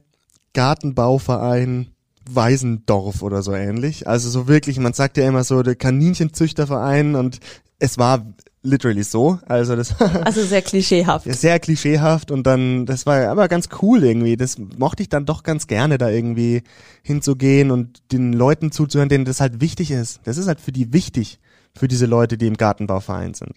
Gartenbauverein 0.54 1.92
Weisendorf 2.36 3.22
oder 3.22 3.41
so 3.41 3.53
ähnlich. 3.53 4.07
Also 4.07 4.29
so 4.29 4.48
wirklich, 4.48 4.79
man 4.79 4.93
sagt 4.93 5.17
ja 5.17 5.27
immer 5.27 5.43
so 5.43 5.63
der 5.63 5.75
Kaninchenzüchterverein 5.75 7.15
und 7.15 7.39
es 7.79 7.98
war 7.98 8.25
literally 8.63 9.03
so. 9.03 9.39
Also 9.48 9.75
das 9.75 10.00
Also 10.24 10.43
sehr 10.43 10.62
klischeehaft. 10.62 11.31
sehr 11.31 11.60
klischeehaft 11.60 12.31
und 12.31 12.46
dann, 12.46 12.86
das 12.86 13.05
war 13.05 13.27
aber 13.27 13.48
ganz 13.48 13.69
cool 13.81 14.03
irgendwie. 14.03 14.38
Das 14.38 14.57
mochte 14.57 15.03
ich 15.03 15.10
dann 15.10 15.25
doch 15.25 15.43
ganz 15.43 15.67
gerne, 15.67 15.98
da 15.98 16.10
irgendwie 16.10 16.63
hinzugehen 17.03 17.72
und 17.72 18.12
den 18.12 18.34
Leuten 18.34 18.72
zuzuhören, 18.72 19.10
denen 19.10 19.25
das 19.25 19.41
halt 19.41 19.62
wichtig 19.62 19.91
ist. 19.91 20.19
Das 20.25 20.38
ist 20.38 20.48
halt 20.48 20.60
für 20.60 20.72
die 20.72 20.93
wichtig, 20.93 21.39
für 21.75 21.88
diese 21.88 22.05
Leute, 22.05 22.38
die 22.38 22.48
im 22.48 22.57
Gartenbauverein 22.57 23.34
sind. 23.34 23.53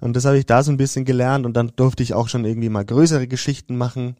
Und 0.00 0.14
das 0.16 0.24
habe 0.24 0.38
ich 0.38 0.46
da 0.46 0.62
so 0.62 0.70
ein 0.70 0.76
bisschen 0.76 1.04
gelernt 1.04 1.46
und 1.46 1.54
dann 1.54 1.72
durfte 1.76 2.02
ich 2.02 2.14
auch 2.14 2.28
schon 2.28 2.44
irgendwie 2.44 2.68
mal 2.68 2.84
größere 2.84 3.26
Geschichten 3.26 3.76
machen. 3.76 4.16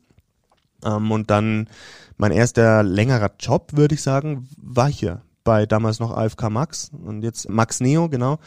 Ähm, 0.84 1.10
und 1.12 1.30
dann 1.30 1.68
mein 2.16 2.32
erster 2.32 2.82
längerer 2.82 3.30
Job, 3.38 3.72
würde 3.74 3.94
ich 3.94 4.02
sagen, 4.02 4.48
war 4.56 4.88
hier 4.88 5.22
bei 5.42 5.66
damals 5.66 6.00
noch 6.00 6.16
AFK 6.16 6.50
Max 6.50 6.90
und 7.04 7.22
jetzt 7.22 7.48
Max 7.48 7.80
Neo, 7.80 8.08
genau. 8.08 8.38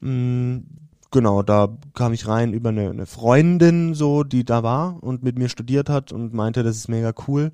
Mm, 0.00 0.58
Genau, 1.14 1.44
da 1.44 1.68
kam 1.94 2.12
ich 2.12 2.26
rein 2.26 2.52
über 2.52 2.70
eine, 2.70 2.90
eine 2.90 3.06
Freundin, 3.06 3.94
so, 3.94 4.24
die 4.24 4.44
da 4.44 4.64
war 4.64 5.00
und 5.00 5.22
mit 5.22 5.38
mir 5.38 5.48
studiert 5.48 5.88
hat 5.88 6.10
und 6.10 6.34
meinte, 6.34 6.64
das 6.64 6.74
ist 6.74 6.88
mega 6.88 7.12
cool. 7.28 7.52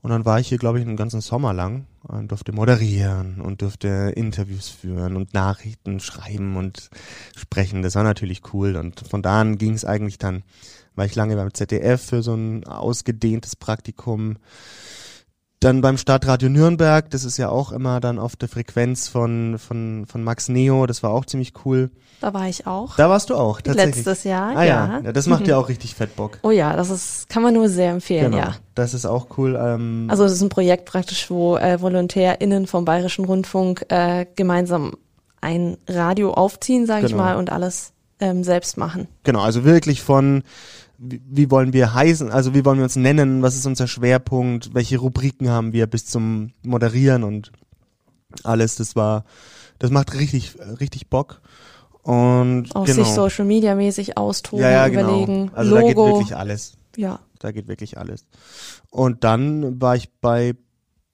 Und 0.00 0.10
dann 0.10 0.24
war 0.24 0.38
ich 0.38 0.46
hier, 0.46 0.58
glaube 0.58 0.78
ich, 0.78 0.86
einen 0.86 0.96
ganzen 0.96 1.20
Sommer 1.20 1.52
lang 1.52 1.86
und 2.04 2.30
durfte 2.30 2.52
moderieren 2.52 3.40
und 3.40 3.62
durfte 3.62 4.12
Interviews 4.14 4.68
führen 4.68 5.16
und 5.16 5.34
Nachrichten 5.34 5.98
schreiben 5.98 6.56
und 6.56 6.88
sprechen. 7.34 7.82
Das 7.82 7.96
war 7.96 8.04
natürlich 8.04 8.42
cool. 8.52 8.76
Und 8.76 9.00
von 9.00 9.22
da 9.22 9.40
an 9.40 9.58
ging 9.58 9.74
es 9.74 9.84
eigentlich 9.84 10.18
dann, 10.18 10.44
war 10.94 11.04
ich 11.04 11.14
lange 11.14 11.36
beim 11.36 11.52
ZDF 11.52 12.02
für 12.02 12.22
so 12.22 12.34
ein 12.34 12.66
ausgedehntes 12.66 13.56
Praktikum. 13.56 14.36
Dann 15.60 15.80
beim 15.80 15.96
Stadtradio 15.96 16.50
Nürnberg, 16.50 17.08
das 17.08 17.24
ist 17.24 17.38
ja 17.38 17.48
auch 17.48 17.72
immer 17.72 17.98
dann 17.98 18.18
auf 18.18 18.36
der 18.36 18.50
Frequenz 18.50 19.08
von, 19.08 19.56
von, 19.58 20.04
von 20.06 20.22
Max 20.22 20.50
Neo, 20.50 20.84
das 20.86 21.02
war 21.02 21.10
auch 21.10 21.24
ziemlich 21.24 21.54
cool. 21.64 21.90
Da 22.20 22.34
war 22.34 22.48
ich 22.48 22.66
auch. 22.66 22.96
Da 22.96 23.08
warst 23.08 23.30
du 23.30 23.34
auch, 23.34 23.62
tatsächlich. 23.62 23.96
Letztes 23.96 24.24
Jahr, 24.24 24.54
ah, 24.54 24.62
ja. 24.62 25.00
ja. 25.02 25.12
Das 25.12 25.26
macht 25.26 25.46
ja 25.46 25.56
auch 25.56 25.70
richtig 25.70 25.94
fett 25.94 26.16
Bock. 26.16 26.38
Oh 26.42 26.50
ja, 26.50 26.76
das 26.76 26.90
ist, 26.90 27.30
kann 27.30 27.42
man 27.42 27.54
nur 27.54 27.70
sehr 27.70 27.92
empfehlen, 27.92 28.32
Genau. 28.32 28.44
ja. 28.44 28.54
Das 28.74 28.92
ist 28.92 29.06
auch 29.06 29.38
cool. 29.38 29.58
Ähm, 29.58 30.06
Also 30.10 30.24
das 30.24 30.32
ist 30.32 30.42
ein 30.42 30.50
Projekt 30.50 30.84
praktisch, 30.84 31.30
wo 31.30 31.56
äh, 31.56 31.80
VolontärInnen 31.80 32.66
vom 32.66 32.84
Bayerischen 32.84 33.24
Rundfunk 33.24 33.86
äh, 33.88 34.26
gemeinsam 34.36 34.92
ein 35.40 35.78
Radio 35.88 36.34
aufziehen, 36.34 36.84
sage 36.86 37.06
ich 37.06 37.12
Genau. 37.12 37.24
mal, 37.24 37.36
und 37.36 37.50
alles 37.50 37.92
ähm, 38.20 38.44
selbst 38.44 38.76
machen. 38.76 39.08
Genau, 39.22 39.40
also 39.40 39.64
wirklich 39.64 40.02
von 40.02 40.42
wie, 40.98 41.20
wie 41.24 41.50
wollen 41.50 41.72
wir 41.72 41.94
heißen, 41.94 42.30
also 42.30 42.54
wie 42.54 42.64
wollen 42.64 42.78
wir 42.78 42.84
uns 42.84 42.96
nennen, 42.96 43.42
was 43.42 43.56
ist 43.56 43.66
unser 43.66 43.86
Schwerpunkt, 43.86 44.74
welche 44.74 44.98
Rubriken 44.98 45.48
haben 45.48 45.72
wir 45.72 45.86
bis 45.86 46.06
zum 46.06 46.52
Moderieren 46.62 47.24
und 47.24 47.52
alles, 48.42 48.76
das 48.76 48.96
war, 48.96 49.24
das 49.78 49.90
macht 49.90 50.14
richtig, 50.14 50.56
richtig 50.80 51.08
Bock. 51.08 51.40
Und 52.02 52.74
Auch 52.74 52.84
genau. 52.84 53.02
sich 53.04 53.14
Social 53.14 53.46
Media 53.46 53.74
mäßig 53.74 54.18
austoben, 54.18 54.62
ja, 54.62 54.70
ja, 54.70 54.88
genau. 54.88 55.22
überlegen, 55.22 55.50
Also 55.54 55.74
da 55.74 55.82
geht 55.82 55.96
Logo. 55.96 56.08
wirklich 56.08 56.36
alles. 56.36 56.76
ja. 56.96 57.20
Da 57.38 57.52
geht 57.52 57.68
wirklich 57.68 57.98
alles. 57.98 58.26
Und 58.90 59.22
dann 59.22 59.80
war 59.80 59.96
ich 59.96 60.10
bei 60.22 60.54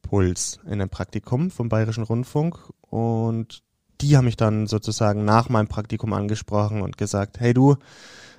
Puls 0.03 0.61
in 0.65 0.75
einem 0.75 0.89
Praktikum 0.89 1.51
vom 1.51 1.69
Bayerischen 1.69 2.05
Rundfunk 2.05 2.57
und 2.83 3.63
die 4.01 4.17
haben 4.17 4.25
mich 4.27 4.37
dann 4.37 4.67
sozusagen 4.67 5.25
nach 5.25 5.49
meinem 5.49 5.69
Praktikum 5.69 6.13
angesprochen 6.13 6.83
und 6.83 6.97
gesagt, 6.97 7.41
hey 7.41 7.53
du, 7.53 7.77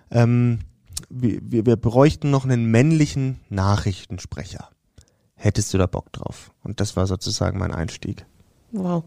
ähm, 0.10 0.60
wir, 1.10 1.40
wir, 1.44 1.66
wir 1.66 1.76
bräuchten 1.76 2.32
noch 2.32 2.46
einen 2.46 2.66
männlichen 2.66 3.40
Nachrichtensprecher. 3.50 4.70
Hättest 5.36 5.74
du 5.74 5.78
da 5.78 5.88
Bock 5.88 6.12
drauf? 6.12 6.52
Und 6.64 6.80
das 6.80 6.96
war 6.96 7.08
sozusagen 7.08 7.58
mein 7.58 7.74
Einstieg. 7.74 8.26
Wow. 8.72 9.04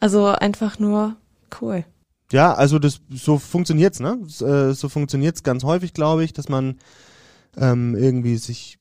Also 0.00 0.26
einfach 0.26 0.78
nur 0.78 1.16
cool. 1.60 1.84
Ja, 2.32 2.54
also 2.54 2.78
das 2.78 3.00
so 3.10 3.38
funktioniert's, 3.38 4.00
ne? 4.00 4.18
Äh, 4.40 4.74
So 4.74 4.88
funktioniert's 4.88 5.42
ganz 5.42 5.62
häufig, 5.62 5.94
glaube 5.94 6.24
ich, 6.24 6.32
dass 6.32 6.48
man 6.48 6.78
ähm, 7.56 7.94
irgendwie 7.94 8.36
sich 8.36 8.75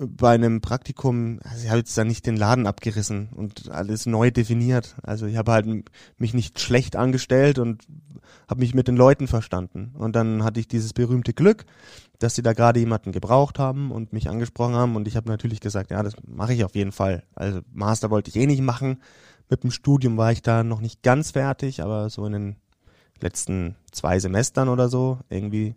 bei 0.00 0.34
einem 0.34 0.60
Praktikum, 0.60 1.40
also 1.44 1.64
ich 1.64 1.68
habe 1.68 1.78
jetzt 1.78 1.96
da 1.96 2.04
nicht 2.04 2.26
den 2.26 2.36
Laden 2.36 2.66
abgerissen 2.66 3.28
und 3.34 3.70
alles 3.70 4.06
neu 4.06 4.30
definiert. 4.30 4.96
Also 5.02 5.26
ich 5.26 5.36
habe 5.36 5.52
halt 5.52 5.66
mich 6.18 6.34
nicht 6.34 6.60
schlecht 6.60 6.96
angestellt 6.96 7.58
und 7.58 7.84
habe 8.48 8.60
mich 8.60 8.74
mit 8.74 8.88
den 8.88 8.96
Leuten 8.96 9.26
verstanden. 9.26 9.92
Und 9.94 10.16
dann 10.16 10.44
hatte 10.44 10.60
ich 10.60 10.68
dieses 10.68 10.92
berühmte 10.92 11.32
Glück, 11.32 11.64
dass 12.18 12.34
sie 12.34 12.42
da 12.42 12.52
gerade 12.52 12.80
jemanden 12.80 13.12
gebraucht 13.12 13.58
haben 13.58 13.90
und 13.90 14.12
mich 14.12 14.28
angesprochen 14.28 14.74
haben. 14.74 14.96
Und 14.96 15.08
ich 15.08 15.16
habe 15.16 15.28
natürlich 15.28 15.60
gesagt, 15.60 15.90
ja, 15.90 16.02
das 16.02 16.14
mache 16.26 16.54
ich 16.54 16.64
auf 16.64 16.74
jeden 16.74 16.92
Fall. 16.92 17.22
Also 17.34 17.60
Master 17.72 18.10
wollte 18.10 18.30
ich 18.30 18.36
eh 18.36 18.46
nicht 18.46 18.62
machen. 18.62 19.02
Mit 19.48 19.62
dem 19.62 19.70
Studium 19.70 20.16
war 20.16 20.32
ich 20.32 20.42
da 20.42 20.64
noch 20.64 20.80
nicht 20.80 21.02
ganz 21.02 21.32
fertig, 21.32 21.82
aber 21.82 22.08
so 22.10 22.24
in 22.26 22.32
den 22.32 22.56
letzten 23.20 23.76
zwei 23.92 24.18
Semestern 24.18 24.68
oder 24.68 24.88
so 24.88 25.18
irgendwie. 25.28 25.74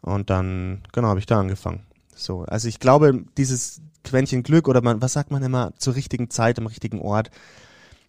Und 0.00 0.30
dann, 0.30 0.82
genau, 0.92 1.08
habe 1.08 1.20
ich 1.20 1.26
da 1.26 1.40
angefangen. 1.40 1.82
So, 2.20 2.42
also 2.42 2.68
ich 2.68 2.80
glaube, 2.80 3.24
dieses 3.36 3.80
Quäntchen 4.04 4.42
Glück 4.42 4.68
oder 4.68 4.82
man, 4.82 5.00
was 5.00 5.14
sagt 5.14 5.30
man 5.30 5.42
immer, 5.42 5.72
zur 5.78 5.94
richtigen 5.94 6.30
Zeit 6.30 6.58
am 6.58 6.66
richtigen 6.66 7.00
Ort, 7.00 7.30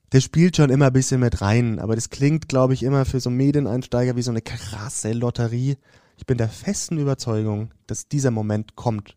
das 0.10 0.24
spielt 0.24 0.58
schon 0.58 0.70
immer 0.70 0.88
ein 0.88 0.94
bisschen 0.94 1.22
mit 1.22 1.42
rein, 1.42 1.80
aber 1.80 1.96
das 1.96 2.10
klingt, 2.10 2.50
glaube 2.50 2.74
ich, 2.74 2.84
immer 2.84 3.06
für 3.06 3.22
so 3.22 3.30
Medieneinsteiger 3.30 4.18
wie 4.18 4.22
so 4.22 4.32
eine 4.32 4.42
krasse 4.42 5.14
Lotterie. 5.14 5.78
Ich 6.18 6.26
bin 6.26 6.38
der 6.38 6.50
festen 6.50 6.98
Überzeugung, 6.98 7.72
dass 7.88 8.10
dieser 8.10 8.32
Moment 8.32 8.76
kommt. 8.76 9.16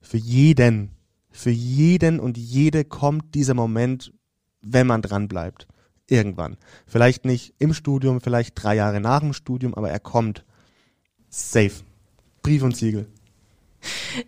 Für 0.00 0.18
jeden, 0.18 0.92
für 1.30 1.50
jeden 1.50 2.20
und 2.20 2.38
jede 2.38 2.84
kommt 2.84 3.34
dieser 3.34 3.54
Moment, 3.54 4.12
wenn 4.60 4.86
man 4.86 5.02
dran 5.02 5.26
bleibt. 5.26 5.66
Irgendwann. 6.08 6.56
Vielleicht 6.86 7.24
nicht 7.24 7.54
im 7.58 7.74
Studium, 7.74 8.20
vielleicht 8.20 8.62
drei 8.62 8.76
Jahre 8.76 9.00
nach 9.00 9.20
dem 9.20 9.32
Studium, 9.32 9.74
aber 9.74 9.90
er 9.90 9.98
kommt. 9.98 10.44
Safe. 11.28 11.72
Brief 12.42 12.62
und 12.62 12.76
Siegel. 12.76 13.08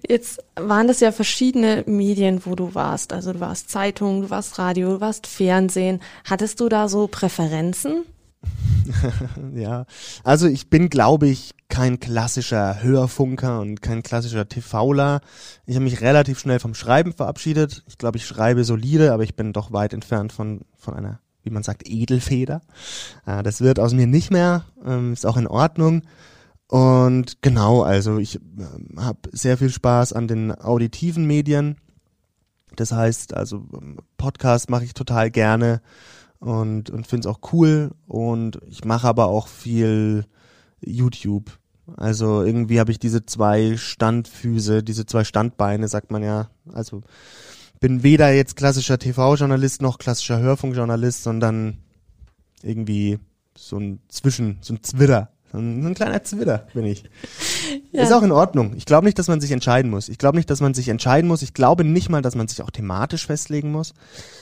Jetzt 0.06 0.40
waren 0.56 0.88
das 0.88 1.00
ja 1.00 1.12
verschiedene 1.12 1.84
Medien, 1.86 2.42
wo 2.44 2.54
du 2.54 2.74
warst. 2.74 3.12
Also 3.12 3.32
du 3.32 3.40
warst 3.40 3.70
Zeitung, 3.70 4.22
du 4.22 4.30
warst 4.30 4.58
Radio, 4.58 4.94
du 4.94 5.00
warst 5.00 5.26
Fernsehen. 5.26 6.00
Hattest 6.24 6.60
du 6.60 6.68
da 6.68 6.88
so 6.88 7.06
Präferenzen? 7.06 8.04
Ja, 9.54 9.86
also 10.24 10.46
ich 10.46 10.70
bin, 10.70 10.88
glaube 10.88 11.28
ich, 11.28 11.52
kein 11.68 12.00
klassischer 12.00 12.82
Hörfunker 12.82 13.60
und 13.60 13.82
kein 13.82 14.02
klassischer 14.02 14.48
TVler. 14.48 15.20
Ich 15.66 15.74
habe 15.74 15.84
mich 15.84 16.00
relativ 16.00 16.38
schnell 16.38 16.58
vom 16.58 16.74
Schreiben 16.74 17.12
verabschiedet. 17.12 17.82
Ich 17.86 17.98
glaube, 17.98 18.18
ich 18.18 18.26
schreibe 18.26 18.64
solide, 18.64 19.12
aber 19.12 19.22
ich 19.22 19.36
bin 19.36 19.52
doch 19.52 19.72
weit 19.72 19.92
entfernt 19.92 20.32
von, 20.32 20.62
von 20.76 20.94
einer, 20.94 21.20
wie 21.42 21.50
man 21.50 21.62
sagt, 21.62 21.88
Edelfeder. 21.88 22.62
Äh, 23.26 23.42
das 23.42 23.60
wird 23.60 23.80
aus 23.80 23.92
mir 23.92 24.06
nicht 24.06 24.30
mehr, 24.30 24.64
ähm, 24.84 25.12
ist 25.12 25.26
auch 25.26 25.36
in 25.36 25.46
Ordnung. 25.46 26.02
Und 26.68 27.40
genau, 27.40 27.82
also 27.82 28.18
ich 28.18 28.36
ähm, 28.36 29.00
habe 29.00 29.18
sehr 29.32 29.56
viel 29.56 29.70
Spaß 29.70 30.12
an 30.12 30.28
den 30.28 30.52
auditiven 30.52 31.26
Medien. 31.26 31.76
Das 32.76 32.92
heißt, 32.92 33.34
also 33.34 33.66
ähm, 33.74 33.98
Podcast 34.18 34.68
mache 34.68 34.84
ich 34.84 34.92
total 34.94 35.30
gerne 35.30 35.80
und, 36.40 36.90
und 36.90 37.06
finde 37.06 37.28
es 37.28 37.34
auch 37.34 37.52
cool. 37.52 37.92
Und 38.06 38.60
ich 38.68 38.84
mache 38.84 39.08
aber 39.08 39.28
auch 39.28 39.48
viel 39.48 40.26
YouTube. 40.80 41.58
Also 41.96 42.42
irgendwie 42.42 42.80
habe 42.80 42.92
ich 42.92 42.98
diese 42.98 43.24
zwei 43.24 43.76
Standfüße, 43.76 44.82
diese 44.82 45.06
zwei 45.06 45.24
Standbeine, 45.24 45.88
sagt 45.88 46.10
man 46.10 46.22
ja. 46.22 46.50
Also 46.72 47.02
bin 47.80 48.02
weder 48.02 48.30
jetzt 48.32 48.56
klassischer 48.56 48.98
TV-Journalist 48.98 49.80
noch 49.80 49.98
klassischer 49.98 50.38
Hörfunkjournalist, 50.38 51.22
sondern 51.22 51.78
irgendwie 52.62 53.18
so 53.56 53.78
ein 53.78 54.00
Zwischen, 54.08 54.58
so 54.60 54.74
ein 54.74 54.82
Zwitter. 54.82 55.30
So 55.52 55.58
ein, 55.58 55.82
so 55.82 55.88
ein 55.88 55.94
kleiner 55.94 56.22
Zwitter 56.24 56.66
bin 56.74 56.84
ich. 56.84 57.04
Ja. 57.90 58.02
Ist 58.02 58.12
auch 58.12 58.22
in 58.22 58.32
Ordnung. 58.32 58.74
Ich 58.76 58.84
glaube 58.84 59.06
nicht, 59.06 59.18
dass 59.18 59.28
man 59.28 59.40
sich 59.40 59.50
entscheiden 59.50 59.90
muss. 59.90 60.10
Ich 60.10 60.18
glaube 60.18 60.36
nicht, 60.36 60.50
dass 60.50 60.60
man 60.60 60.74
sich 60.74 60.88
entscheiden 60.88 61.26
muss. 61.26 61.40
Ich 61.40 61.54
glaube 61.54 61.84
nicht 61.84 62.10
mal, 62.10 62.20
dass 62.20 62.34
man 62.34 62.46
sich 62.46 62.60
auch 62.60 62.70
thematisch 62.70 63.26
festlegen 63.26 63.72
muss, 63.72 63.94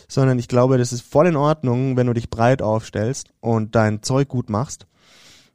sondern 0.08 0.38
ich 0.40 0.48
glaube, 0.48 0.78
das 0.78 0.92
ist 0.92 1.02
voll 1.02 1.28
in 1.28 1.36
Ordnung, 1.36 1.96
wenn 1.96 2.08
du 2.08 2.12
dich 2.12 2.28
breit 2.28 2.60
aufstellst 2.60 3.28
und 3.40 3.76
dein 3.76 4.02
Zeug 4.02 4.28
gut 4.28 4.50
machst. 4.50 4.86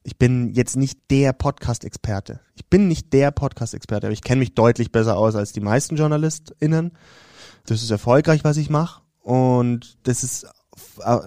Ich 0.03 0.17
bin 0.17 0.53
jetzt 0.53 0.77
nicht 0.77 1.00
der 1.12 1.34
Podcast-Experte. 1.34 2.39
Ich 2.55 2.65
bin 2.67 2.88
nicht 2.88 3.12
der 3.12 3.31
Podcast-Experte, 3.31 4.08
aber 4.08 4.13
ich 4.13 4.24
kenne 4.24 4.39
mich 4.39 4.55
deutlich 4.55 4.91
besser 4.91 5.17
aus 5.17 5.36
als 5.36 5.51
die 5.51 5.62
meisten 5.62 5.98
JournalistInnen. 5.98 6.91
Das 7.65 7.84
ist 7.84 7.91
erfolgreich, 7.91 8.43
was 8.43 8.58
ich 8.58 8.70
mache. 8.70 9.01
Und 9.22 9.98
das 10.03 10.24
ist 10.24 10.48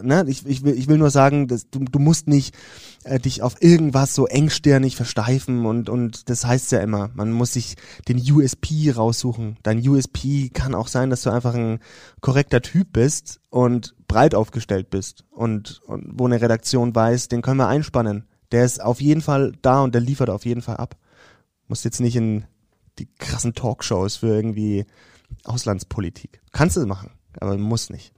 ne, 0.03 0.25
ich, 0.27 0.47
ich, 0.47 0.65
will, 0.65 0.77
ich 0.77 0.89
will 0.89 0.99
nur 0.99 1.11
sagen, 1.11 1.49
dass 1.49 1.69
du, 1.69 1.81
du 1.81 1.99
musst 1.99 2.29
nicht 2.29 2.55
äh, 3.05 3.19
dich 3.19 3.43
auf 3.43 3.61
irgendwas 3.61 4.15
so 4.15 4.27
engstirnig 4.27 4.97
versteifen 4.97 5.67
und, 5.67 5.89
und 5.89 6.29
das 6.31 6.47
heißt 6.47 6.73
ja 6.73 6.81
immer, 6.81 7.11
man 7.15 7.33
muss 7.33 7.53
sich 7.53 7.77
den 8.09 8.19
USP 8.19 8.91
raussuchen. 8.91 9.59
Dein 9.63 9.87
USP 9.87 10.49
kann 10.49 10.75
auch 10.75 10.89
sein, 10.89 11.11
dass 11.11 11.23
du 11.23 11.31
einfach 11.31 11.55
ein 11.55 11.81
korrekter 12.21 12.63
Typ 12.63 12.93
bist 12.93 13.41
und 13.51 13.95
breit 14.09 14.35
aufgestellt 14.35 14.91
bist 14.91 15.25
und, 15.31 15.83
und 15.87 16.07
wo 16.19 16.27
eine 16.27 16.41
Redaktion 16.41 16.95
weiß, 16.95 17.29
den 17.29 17.43
können 17.43 17.59
wir 17.59 17.69
einspannen. 17.69 18.27
Der 18.53 18.65
ist 18.65 18.81
auf 18.81 19.01
jeden 19.01 19.23
Fall 19.23 19.53
da 19.63 19.83
und 19.83 19.95
der 19.95 20.01
liefert 20.01 20.31
auf 20.31 20.45
jeden 20.45 20.63
Fall 20.63 20.77
ab. 20.77 20.97
Muss 21.69 21.85
jetzt 21.85 22.01
nicht 22.01 22.17
in 22.17 22.45
die 22.99 23.09
krassen 23.19 23.55
Talkshows 23.55 24.17
für 24.17 24.29
irgendwie 24.29 24.87
Auslandspolitik. 25.45 26.41
Kannst 26.53 26.77
du 26.77 26.87
machen, 26.87 27.11
aber 27.41 27.59
muss 27.59 27.91
nicht. 27.91 28.13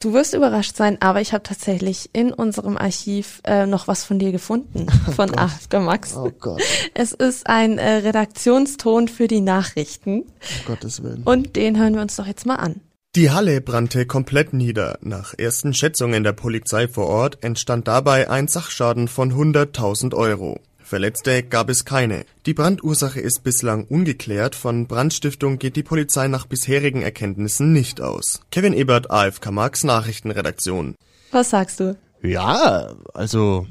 Du 0.00 0.14
wirst 0.14 0.32
überrascht 0.32 0.76
sein, 0.76 0.96
aber 1.00 1.20
ich 1.20 1.34
habe 1.34 1.42
tatsächlich 1.42 2.08
in 2.14 2.32
unserem 2.32 2.78
Archiv 2.78 3.42
äh, 3.44 3.66
noch 3.66 3.86
was 3.86 4.02
von 4.02 4.18
dir 4.18 4.32
gefunden, 4.32 4.86
oh 5.08 5.12
von 5.12 5.30
oh 5.30 5.36
AFK 5.36 5.74
Max. 5.80 6.16
Oh 6.16 6.32
Gott. 6.40 6.62
Es 6.94 7.12
ist 7.12 7.46
ein 7.46 7.76
äh, 7.76 7.96
Redaktionston 7.96 9.08
für 9.08 9.28
die 9.28 9.42
Nachrichten. 9.42 10.20
Um 10.22 10.64
Gottes 10.66 11.02
Willen. 11.02 11.22
Und 11.24 11.54
den 11.54 11.78
hören 11.78 11.94
wir 11.94 12.00
uns 12.00 12.16
doch 12.16 12.26
jetzt 12.26 12.46
mal 12.46 12.56
an. 12.56 12.80
Die 13.14 13.30
Halle 13.30 13.60
brannte 13.60 14.06
komplett 14.06 14.54
nieder. 14.54 14.98
Nach 15.02 15.34
ersten 15.36 15.74
Schätzungen 15.74 16.24
der 16.24 16.32
Polizei 16.32 16.88
vor 16.88 17.08
Ort 17.08 17.42
entstand 17.42 17.86
dabei 17.86 18.30
ein 18.30 18.48
Sachschaden 18.48 19.06
von 19.06 19.34
100.000 19.34 20.14
Euro. 20.14 20.60
Verletzte 20.90 21.44
gab 21.44 21.68
es 21.68 21.84
keine. 21.84 22.24
Die 22.46 22.52
Brandursache 22.52 23.20
ist 23.20 23.44
bislang 23.44 23.84
ungeklärt. 23.84 24.56
Von 24.56 24.88
Brandstiftung 24.88 25.60
geht 25.60 25.76
die 25.76 25.84
Polizei 25.84 26.26
nach 26.26 26.46
bisherigen 26.46 27.00
Erkenntnissen 27.00 27.72
nicht 27.72 28.00
aus. 28.00 28.40
Kevin 28.50 28.72
Ebert, 28.72 29.08
AFK 29.08 29.52
Max 29.52 29.84
Nachrichtenredaktion. 29.84 30.96
Was 31.30 31.50
sagst 31.50 31.78
du? 31.78 31.96
Ja, 32.24 32.92
also 33.14 33.68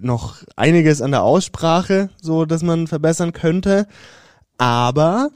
noch 0.00 0.42
einiges 0.56 1.02
an 1.02 1.10
der 1.10 1.24
Aussprache, 1.24 2.08
so 2.22 2.46
dass 2.46 2.62
man 2.62 2.86
verbessern 2.86 3.34
könnte. 3.34 3.86
Aber 4.56 5.28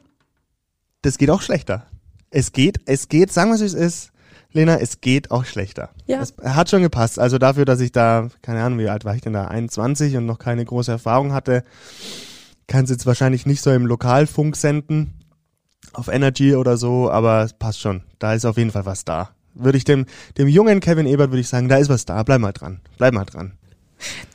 das 1.02 1.19
geht 1.19 1.28
auch 1.28 1.43
schlechter. 1.43 1.87
Es 2.31 2.52
geht, 2.52 2.81
es 2.87 3.11
geht, 3.11 3.31
sagen 3.31 3.50
wir 3.50 3.57
es 3.57 3.61
wie 3.61 3.66
es 3.66 3.75
ist, 3.75 4.11
Lena, 4.56 4.78
es 4.78 5.00
geht 5.00 5.30
auch 5.30 5.44
schlechter. 5.44 5.90
Ja. 6.06 6.20
Es 6.20 6.34
hat 6.42 6.70
schon 6.70 6.82
gepasst. 6.82 7.18
Also 7.18 7.38
dafür, 7.38 7.64
dass 7.64 7.80
ich 7.80 7.92
da, 7.92 8.28
keine 8.42 8.62
Ahnung, 8.62 8.78
wie 8.78 8.88
alt 8.88 9.04
war 9.04 9.14
ich 9.14 9.20
denn 9.20 9.32
da, 9.32 9.46
21 9.46 10.16
und 10.16 10.26
noch 10.26 10.38
keine 10.38 10.64
große 10.64 10.90
Erfahrung 10.90 11.32
hatte, 11.32 11.62
kann 12.66 12.84
es 12.84 12.90
jetzt 12.90 13.06
wahrscheinlich 13.06 13.46
nicht 13.46 13.62
so 13.62 13.70
im 13.70 13.86
Lokalfunk 13.86 14.56
senden, 14.56 15.14
auf 15.92 16.08
Energy 16.08 16.54
oder 16.54 16.76
so, 16.76 17.10
aber 17.10 17.42
es 17.42 17.52
passt 17.52 17.80
schon. 17.80 18.02
Da 18.18 18.34
ist 18.34 18.44
auf 18.44 18.56
jeden 18.56 18.70
Fall 18.70 18.86
was 18.86 19.04
da. 19.04 19.30
Würde 19.54 19.78
ich 19.78 19.84
dem, 19.84 20.06
dem 20.36 20.48
jungen 20.48 20.80
Kevin 20.80 21.06
Ebert 21.06 21.30
würde 21.30 21.40
ich 21.40 21.48
sagen, 21.48 21.68
da 21.68 21.76
ist 21.76 21.88
was 21.88 22.04
da, 22.04 22.22
bleib 22.22 22.40
mal 22.40 22.52
dran, 22.52 22.80
bleib 22.98 23.14
mal 23.14 23.25
dran. 23.25 23.52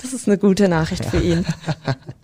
Das 0.02 0.14
ist 0.14 0.28
eine 0.28 0.38
gute 0.38 0.68
Nachricht 0.68 1.06
ja. 1.06 1.12
für 1.12 1.22
ihn. 1.22 1.46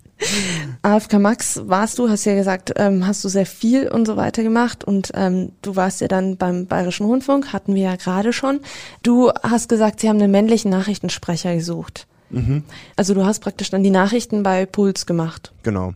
AFK 0.81 1.19
Max 1.19 1.61
warst 1.65 1.99
du, 1.99 2.09
hast 2.09 2.25
ja 2.25 2.35
gesagt, 2.35 2.73
ähm, 2.77 3.05
hast 3.05 3.23
du 3.23 3.29
sehr 3.29 3.45
viel 3.45 3.87
und 3.87 4.05
so 4.05 4.17
weiter 4.17 4.43
gemacht 4.43 4.83
und 4.83 5.11
ähm, 5.13 5.51
du 5.61 5.75
warst 5.75 6.01
ja 6.01 6.07
dann 6.07 6.37
beim 6.37 6.65
Bayerischen 6.65 7.05
Rundfunk, 7.05 7.53
hatten 7.53 7.75
wir 7.75 7.83
ja 7.83 7.95
gerade 7.95 8.33
schon. 8.33 8.59
Du 9.03 9.31
hast 9.43 9.69
gesagt, 9.69 9.99
sie 9.99 10.09
haben 10.09 10.21
einen 10.21 10.31
männlichen 10.31 10.71
Nachrichtensprecher 10.71 11.55
gesucht. 11.55 12.07
Mhm. 12.29 12.63
Also 12.95 13.13
du 13.13 13.25
hast 13.25 13.39
praktisch 13.39 13.69
dann 13.69 13.83
die 13.83 13.89
Nachrichten 13.89 14.43
bei 14.43 14.65
Puls 14.65 15.05
gemacht. 15.05 15.53
Genau. 15.63 15.93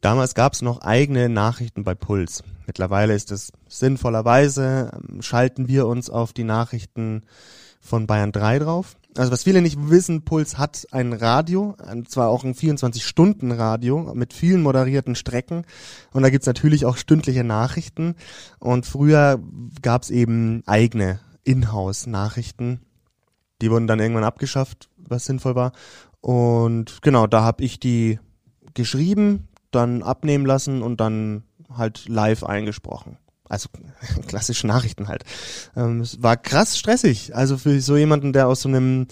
Damals 0.00 0.34
gab 0.34 0.54
es 0.54 0.62
noch 0.62 0.80
eigene 0.80 1.28
Nachrichten 1.28 1.84
bei 1.84 1.94
Puls. 1.94 2.42
Mittlerweile 2.66 3.14
ist 3.14 3.30
es 3.30 3.52
sinnvollerweise, 3.68 4.90
ähm, 4.94 5.22
schalten 5.22 5.68
wir 5.68 5.86
uns 5.86 6.10
auf 6.10 6.32
die 6.32 6.44
Nachrichten 6.44 7.22
von 7.80 8.06
Bayern 8.06 8.32
3 8.32 8.60
drauf 8.60 8.96
also 9.16 9.30
was 9.30 9.44
viele 9.44 9.62
nicht 9.62 9.90
wissen, 9.90 10.22
Puls 10.22 10.58
hat 10.58 10.86
ein 10.90 11.12
Radio, 11.12 11.76
und 11.90 12.10
zwar 12.10 12.28
auch 12.28 12.44
ein 12.44 12.54
24-Stunden-Radio 12.54 14.12
mit 14.14 14.32
vielen 14.32 14.62
moderierten 14.62 15.14
Strecken. 15.14 15.64
Und 16.12 16.22
da 16.22 16.30
gibt's 16.30 16.46
natürlich 16.46 16.86
auch 16.86 16.96
stündliche 16.96 17.44
Nachrichten. 17.44 18.14
Und 18.58 18.86
früher 18.86 19.40
gab's 19.82 20.10
eben 20.10 20.62
eigene 20.66 21.20
Inhouse-Nachrichten. 21.44 22.80
Die 23.60 23.70
wurden 23.70 23.86
dann 23.86 24.00
irgendwann 24.00 24.24
abgeschafft, 24.24 24.88
was 24.96 25.26
sinnvoll 25.26 25.54
war. 25.54 25.72
Und 26.20 27.02
genau, 27.02 27.26
da 27.26 27.42
habe 27.42 27.64
ich 27.64 27.80
die 27.80 28.18
geschrieben, 28.74 29.48
dann 29.70 30.02
abnehmen 30.02 30.46
lassen 30.46 30.82
und 30.82 31.00
dann 31.00 31.44
halt 31.76 32.08
live 32.08 32.44
eingesprochen 32.44 33.18
also 33.52 33.68
klassische 34.26 34.66
Nachrichten 34.66 35.08
halt. 35.08 35.24
Ähm, 35.76 36.00
es 36.00 36.22
war 36.22 36.36
krass 36.36 36.78
stressig. 36.78 37.34
Also 37.36 37.58
für 37.58 37.80
so 37.80 37.96
jemanden, 37.96 38.32
der 38.32 38.48
aus 38.48 38.62
so 38.62 38.68
einem 38.68 39.06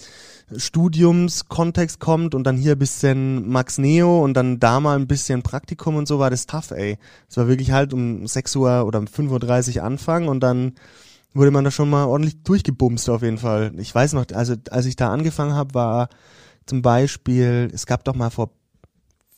Studiumskontext 0.55 1.99
kommt 1.99 2.35
und 2.35 2.43
dann 2.43 2.57
hier 2.57 2.73
ein 2.73 2.79
bisschen 2.79 3.47
Max 3.47 3.77
Neo 3.77 4.21
und 4.21 4.33
dann 4.33 4.59
da 4.59 4.79
mal 4.79 4.97
ein 4.97 5.07
bisschen 5.07 5.43
Praktikum 5.43 5.95
und 5.95 6.07
so 6.07 6.19
war 6.19 6.29
das 6.29 6.45
tough, 6.45 6.71
ey. 6.71 6.97
Es 7.29 7.37
war 7.37 7.47
wirklich 7.47 7.71
halt 7.71 7.93
um 7.93 8.27
6 8.27 8.55
Uhr 8.57 8.85
oder 8.85 8.99
um 8.99 9.05
5.30 9.05 9.77
Uhr 9.77 9.83
anfangen 9.83 10.27
und 10.27 10.41
dann 10.41 10.73
wurde 11.33 11.51
man 11.51 11.63
da 11.63 11.71
schon 11.71 11.89
mal 11.89 12.05
ordentlich 12.05 12.43
durchgebumst 12.43 13.09
auf 13.09 13.21
jeden 13.21 13.37
Fall. 13.37 13.71
Ich 13.77 13.95
weiß 13.95 14.13
noch, 14.13 14.25
also 14.33 14.55
als 14.69 14.85
ich 14.85 14.97
da 14.97 15.11
angefangen 15.13 15.53
habe, 15.53 15.73
war 15.73 16.09
zum 16.65 16.81
Beispiel, 16.81 17.69
es 17.73 17.85
gab 17.85 18.03
doch 18.03 18.15
mal 18.15 18.29
vor 18.29 18.51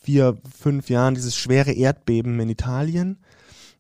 vier, 0.02 0.38
fünf 0.60 0.90
Jahren 0.90 1.14
dieses 1.14 1.38
schwere 1.38 1.72
Erdbeben 1.72 2.40
in 2.40 2.50
Italien 2.50 3.20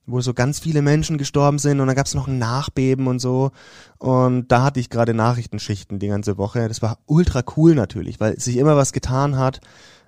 wo 0.06 0.22
so 0.22 0.34
ganz 0.34 0.60
viele 0.60 0.82
Menschen 0.82 1.18
gestorben 1.18 1.60
sind 1.60 1.80
und 1.80 1.88
dann 1.88 1.96
gab 1.96 2.06
es 2.06 2.14
noch 2.14 2.28
ein 2.28 2.38
Nachbeben 2.38 3.08
und 3.08 3.20
so. 3.20 3.52
Und 4.00 4.52
da 4.52 4.64
hatte 4.64 4.80
ich 4.80 4.90
gerade 4.90 5.14
Nachrichtenschichten 5.14 6.00
die 6.00 6.08
ganze 6.08 6.38
Woche. 6.38 6.68
Das 6.68 6.82
war 6.82 7.00
ultra 7.06 7.44
cool 7.56 7.76
natürlich, 7.76 8.20
weil 8.20 8.40
sich 8.40 8.58
immer 8.58 8.76
was 8.76 8.92
getan 8.94 9.38
hat. 9.38 9.62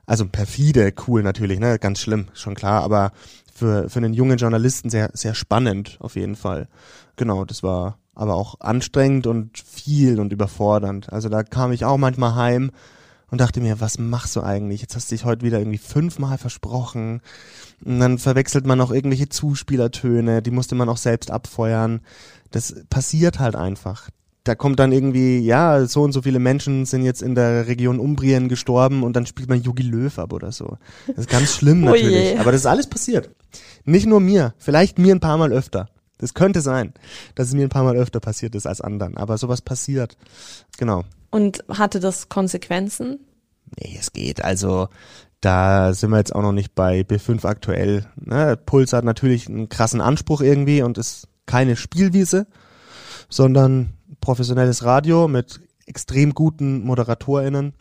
Also 0.06 0.28
perfide 0.28 0.94
cool 1.08 1.24
natürlich, 1.24 1.60
ne? 1.60 1.80
Ganz 1.80 2.00
schlimm, 2.00 2.28
schon 2.34 2.56
klar, 2.56 2.84
aber 2.84 3.12
für, 3.54 3.90
für 3.90 4.00
einen 4.00 4.14
jungen 4.14 4.38
Journalisten 4.38 4.90
sehr, 4.90 5.10
sehr 5.14 5.34
spannend 5.34 5.98
auf 6.00 6.16
jeden 6.16 6.36
Fall. 6.36 6.68
Genau, 7.16 7.46
das 7.46 7.64
war 7.64 7.98
aber 8.14 8.36
auch 8.36 8.60
anstrengend 8.60 9.28
und 9.28 9.58
viel 9.58 10.20
und 10.20 10.32
überfordernd. 10.32 11.12
Also 11.12 11.30
da 11.30 11.44
kam 11.44 11.72
ich 11.72 11.86
auch 11.86 11.98
manchmal 11.98 12.36
heim 12.36 12.72
und 13.32 13.42
dachte 13.42 13.62
mir, 13.62 13.82
was 13.82 13.98
machst 13.98 14.36
du 14.36 14.42
eigentlich? 14.42 14.82
Jetzt 14.82 14.96
hast 14.96 15.12
du 15.12 15.16
dich 15.16 15.26
heute 15.26 15.46
wieder 15.46 15.60
irgendwie 15.60 15.78
fünfmal 15.78 16.38
versprochen. 16.38 17.22
Und 17.84 18.00
dann 18.00 18.18
verwechselt 18.18 18.66
man 18.66 18.78
noch 18.78 18.92
irgendwelche 18.92 19.30
Zuspielertöne, 19.30 20.42
die 20.42 20.52
musste 20.52 20.76
man 20.76 20.90
auch 20.90 20.98
selbst 20.98 21.32
abfeuern. 21.32 22.02
Das 22.52 22.76
passiert 22.90 23.40
halt 23.40 23.56
einfach. 23.56 24.10
Da 24.44 24.54
kommt 24.54 24.80
dann 24.80 24.92
irgendwie, 24.92 25.40
ja, 25.40 25.86
so 25.88 26.04
und 26.04 26.12
so 26.12 26.22
viele 26.22 26.38
Menschen 26.38 26.86
sind 26.86 27.04
jetzt 27.04 27.24
in 27.24 27.34
der 27.34 27.68
Region 27.68 28.00
Umbrien 28.00 28.48
gestorben 28.48 29.04
und 29.04 29.16
dann 29.16 29.26
spielt 29.26 29.50
man 29.50 29.62
Yogi 29.62 29.84
Löw 29.84 30.18
ab 30.20 30.34
oder 30.34 30.52
so. 30.52 30.78
Das 31.08 31.18
ist 31.26 31.30
ganz 31.30 31.52
schlimm 31.56 31.82
natürlich. 31.86 32.36
Oh 32.36 32.42
aber 32.42 32.52
das 32.52 32.62
ist 32.62 32.68
alles 32.68 32.88
passiert. 32.88 33.32
Nicht 33.86 34.06
nur 34.06 34.20
mir, 34.20 34.54
vielleicht 34.58 35.00
mir 35.00 35.16
ein 35.16 35.20
paar 35.20 35.38
Mal 35.38 35.52
öfter. 35.52 35.90
Das 36.18 36.34
könnte 36.34 36.62
sein, 36.62 36.94
dass 37.34 37.48
es 37.48 37.54
mir 37.54 37.64
ein 37.64 37.70
paar 37.70 37.84
Mal 37.84 37.98
öfter 37.98 38.20
passiert 38.20 38.56
ist 38.56 38.68
als 38.68 38.82
anderen. 38.82 39.18
Aber 39.18 39.38
sowas 39.38 39.62
passiert. 39.62 40.16
Genau. 40.78 41.04
Und 41.30 41.64
hatte 41.68 42.00
das 42.00 42.30
Konsequenzen? 42.30 43.20
Nee, 43.80 43.98
es 44.00 44.14
geht. 44.14 44.44
Also 44.44 44.88
da 45.41 45.93
sind 45.93 46.10
wir 46.10 46.17
jetzt 46.17 46.34
auch 46.34 46.41
noch 46.41 46.52
nicht 46.52 46.76
bei 46.76 47.02
B5 47.02 47.45
aktuell. 47.45 48.06
Ne? 48.15 48.58
Puls 48.58 48.93
hat 48.93 49.04
natürlich 49.04 49.48
einen 49.48 49.69
krassen 49.69 50.02
Anspruch 50.02 50.41
irgendwie 50.41 50.82
und 50.82 50.98
ist 50.98 51.28
keine 51.45 51.76
Spielwiese, 51.76 52.48
sondern 53.30 53.93
professionelles 54.21 54.84
Radio 54.84 55.28
mit 55.28 55.60
extrem 55.86 56.34
guten 56.34 56.84
ModeratorInnen. 56.84 57.74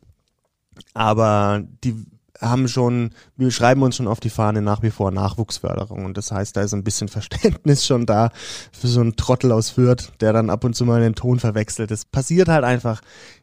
Aber 0.92 1.62
die 1.84 2.04
haben 2.40 2.68
schon, 2.68 3.10
wir 3.36 3.50
schreiben 3.50 3.82
uns 3.82 3.96
schon 3.96 4.08
auf 4.08 4.20
die 4.20 4.30
Fahne 4.30 4.60
nach 4.60 4.82
wie 4.82 4.90
vor 4.90 5.10
Nachwuchsförderung. 5.10 6.04
Und 6.04 6.16
das 6.16 6.32
heißt, 6.32 6.56
da 6.56 6.62
ist 6.62 6.74
ein 6.74 6.84
bisschen 6.84 7.08
Verständnis 7.08 7.86
schon 7.86 8.06
da 8.06 8.30
für 8.72 8.88
so 8.88 9.00
einen 9.00 9.16
Trottel 9.16 9.52
aus 9.52 9.70
Fürth, 9.70 10.12
der 10.20 10.32
dann 10.32 10.50
ab 10.50 10.64
und 10.64 10.74
zu 10.74 10.84
mal 10.84 11.00
den 11.00 11.14
Ton 11.14 11.38
verwechselt. 11.38 11.90
Das 11.90 12.04
passiert 12.04 12.48
halt 12.48 12.64
einfach. 12.64 13.00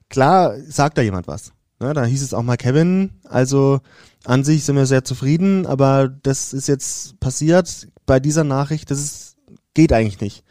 Klar 0.10 0.56
sagt 0.68 0.98
da 0.98 1.02
jemand 1.02 1.28
was. 1.28 1.54
Ne, 1.82 1.96
da 1.96 2.06
hieß 2.06 2.22
es 2.22 2.36
auch 2.36 2.44
mal 2.44 2.58
Kevin. 2.58 3.10
Also 3.24 3.82
an 4.24 4.44
sich 4.44 4.66
sind 4.66 4.76
wir 4.76 4.86
sehr 4.86 5.04
zufrieden, 5.04 5.66
aber 5.66 6.10
das 6.10 6.54
ist 6.54 6.68
jetzt 6.68 7.20
passiert 7.20 7.88
bei 8.06 8.20
dieser 8.20 8.44
Nachricht, 8.44 8.92
das 8.92 9.00
ist, 9.00 9.36
geht 9.74 9.92
eigentlich 9.92 10.22
nicht. 10.22 10.44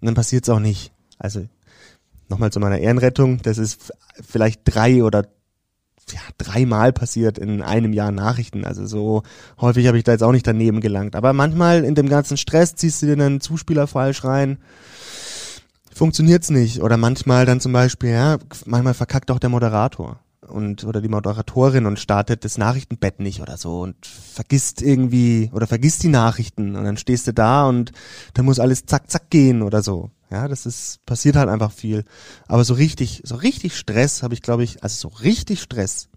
Und 0.00 0.06
dann 0.06 0.16
passiert 0.16 0.42
es 0.42 0.50
auch 0.50 0.58
nicht. 0.58 0.90
Also 1.18 1.46
nochmal 2.28 2.50
zu 2.50 2.58
meiner 2.58 2.78
Ehrenrettung, 2.78 3.40
das 3.42 3.58
ist 3.58 3.92
vielleicht 4.28 4.62
drei 4.64 5.04
oder 5.04 5.28
ja, 6.10 6.20
dreimal 6.36 6.92
passiert 6.92 7.38
in 7.38 7.62
einem 7.62 7.92
Jahr 7.92 8.10
Nachrichten. 8.10 8.64
Also 8.64 8.84
so 8.84 9.22
häufig 9.60 9.86
habe 9.86 9.98
ich 9.98 10.04
da 10.04 10.10
jetzt 10.10 10.24
auch 10.24 10.32
nicht 10.32 10.48
daneben 10.48 10.80
gelangt. 10.80 11.14
Aber 11.14 11.32
manchmal 11.32 11.84
in 11.84 11.94
dem 11.94 12.08
ganzen 12.08 12.36
Stress 12.36 12.74
ziehst 12.74 13.02
du 13.02 13.06
dir 13.06 13.12
einen 13.12 13.40
Zuspieler 13.40 13.86
falsch 13.86 14.24
rein. 14.24 14.58
Funktioniert's 15.94 16.50
nicht. 16.50 16.82
Oder 16.82 16.96
manchmal 16.96 17.46
dann 17.46 17.60
zum 17.60 17.72
Beispiel, 17.72 18.10
ja, 18.10 18.38
manchmal 18.66 18.94
verkackt 18.94 19.30
auch 19.30 19.38
der 19.38 19.50
Moderator. 19.50 20.18
Und 20.52 20.84
oder 20.84 21.00
die 21.00 21.08
Moderatorin 21.08 21.86
und 21.86 21.98
startet 21.98 22.44
das 22.44 22.58
Nachrichtenbett 22.58 23.20
nicht 23.20 23.40
oder 23.40 23.56
so 23.56 23.80
und 23.80 24.06
vergisst 24.06 24.82
irgendwie 24.82 25.50
oder 25.52 25.66
vergisst 25.66 26.02
die 26.02 26.08
Nachrichten 26.08 26.76
und 26.76 26.84
dann 26.84 26.96
stehst 26.96 27.26
du 27.26 27.32
da 27.32 27.66
und 27.66 27.92
dann 28.34 28.44
muss 28.44 28.60
alles 28.60 28.86
zack 28.86 29.10
zack 29.10 29.30
gehen 29.30 29.62
oder 29.62 29.82
so. 29.82 30.10
Ja, 30.30 30.48
das 30.48 30.64
ist 30.64 31.04
passiert 31.04 31.36
halt 31.36 31.48
einfach 31.48 31.72
viel. 31.72 32.04
Aber 32.46 32.64
so 32.64 32.74
richtig, 32.74 33.22
so 33.24 33.34
richtig 33.36 33.76
Stress 33.76 34.22
habe 34.22 34.34
ich, 34.34 34.42
glaube 34.42 34.64
ich, 34.64 34.82
also 34.82 35.08
so 35.08 35.14
richtig 35.16 35.60
Stress 35.60 36.08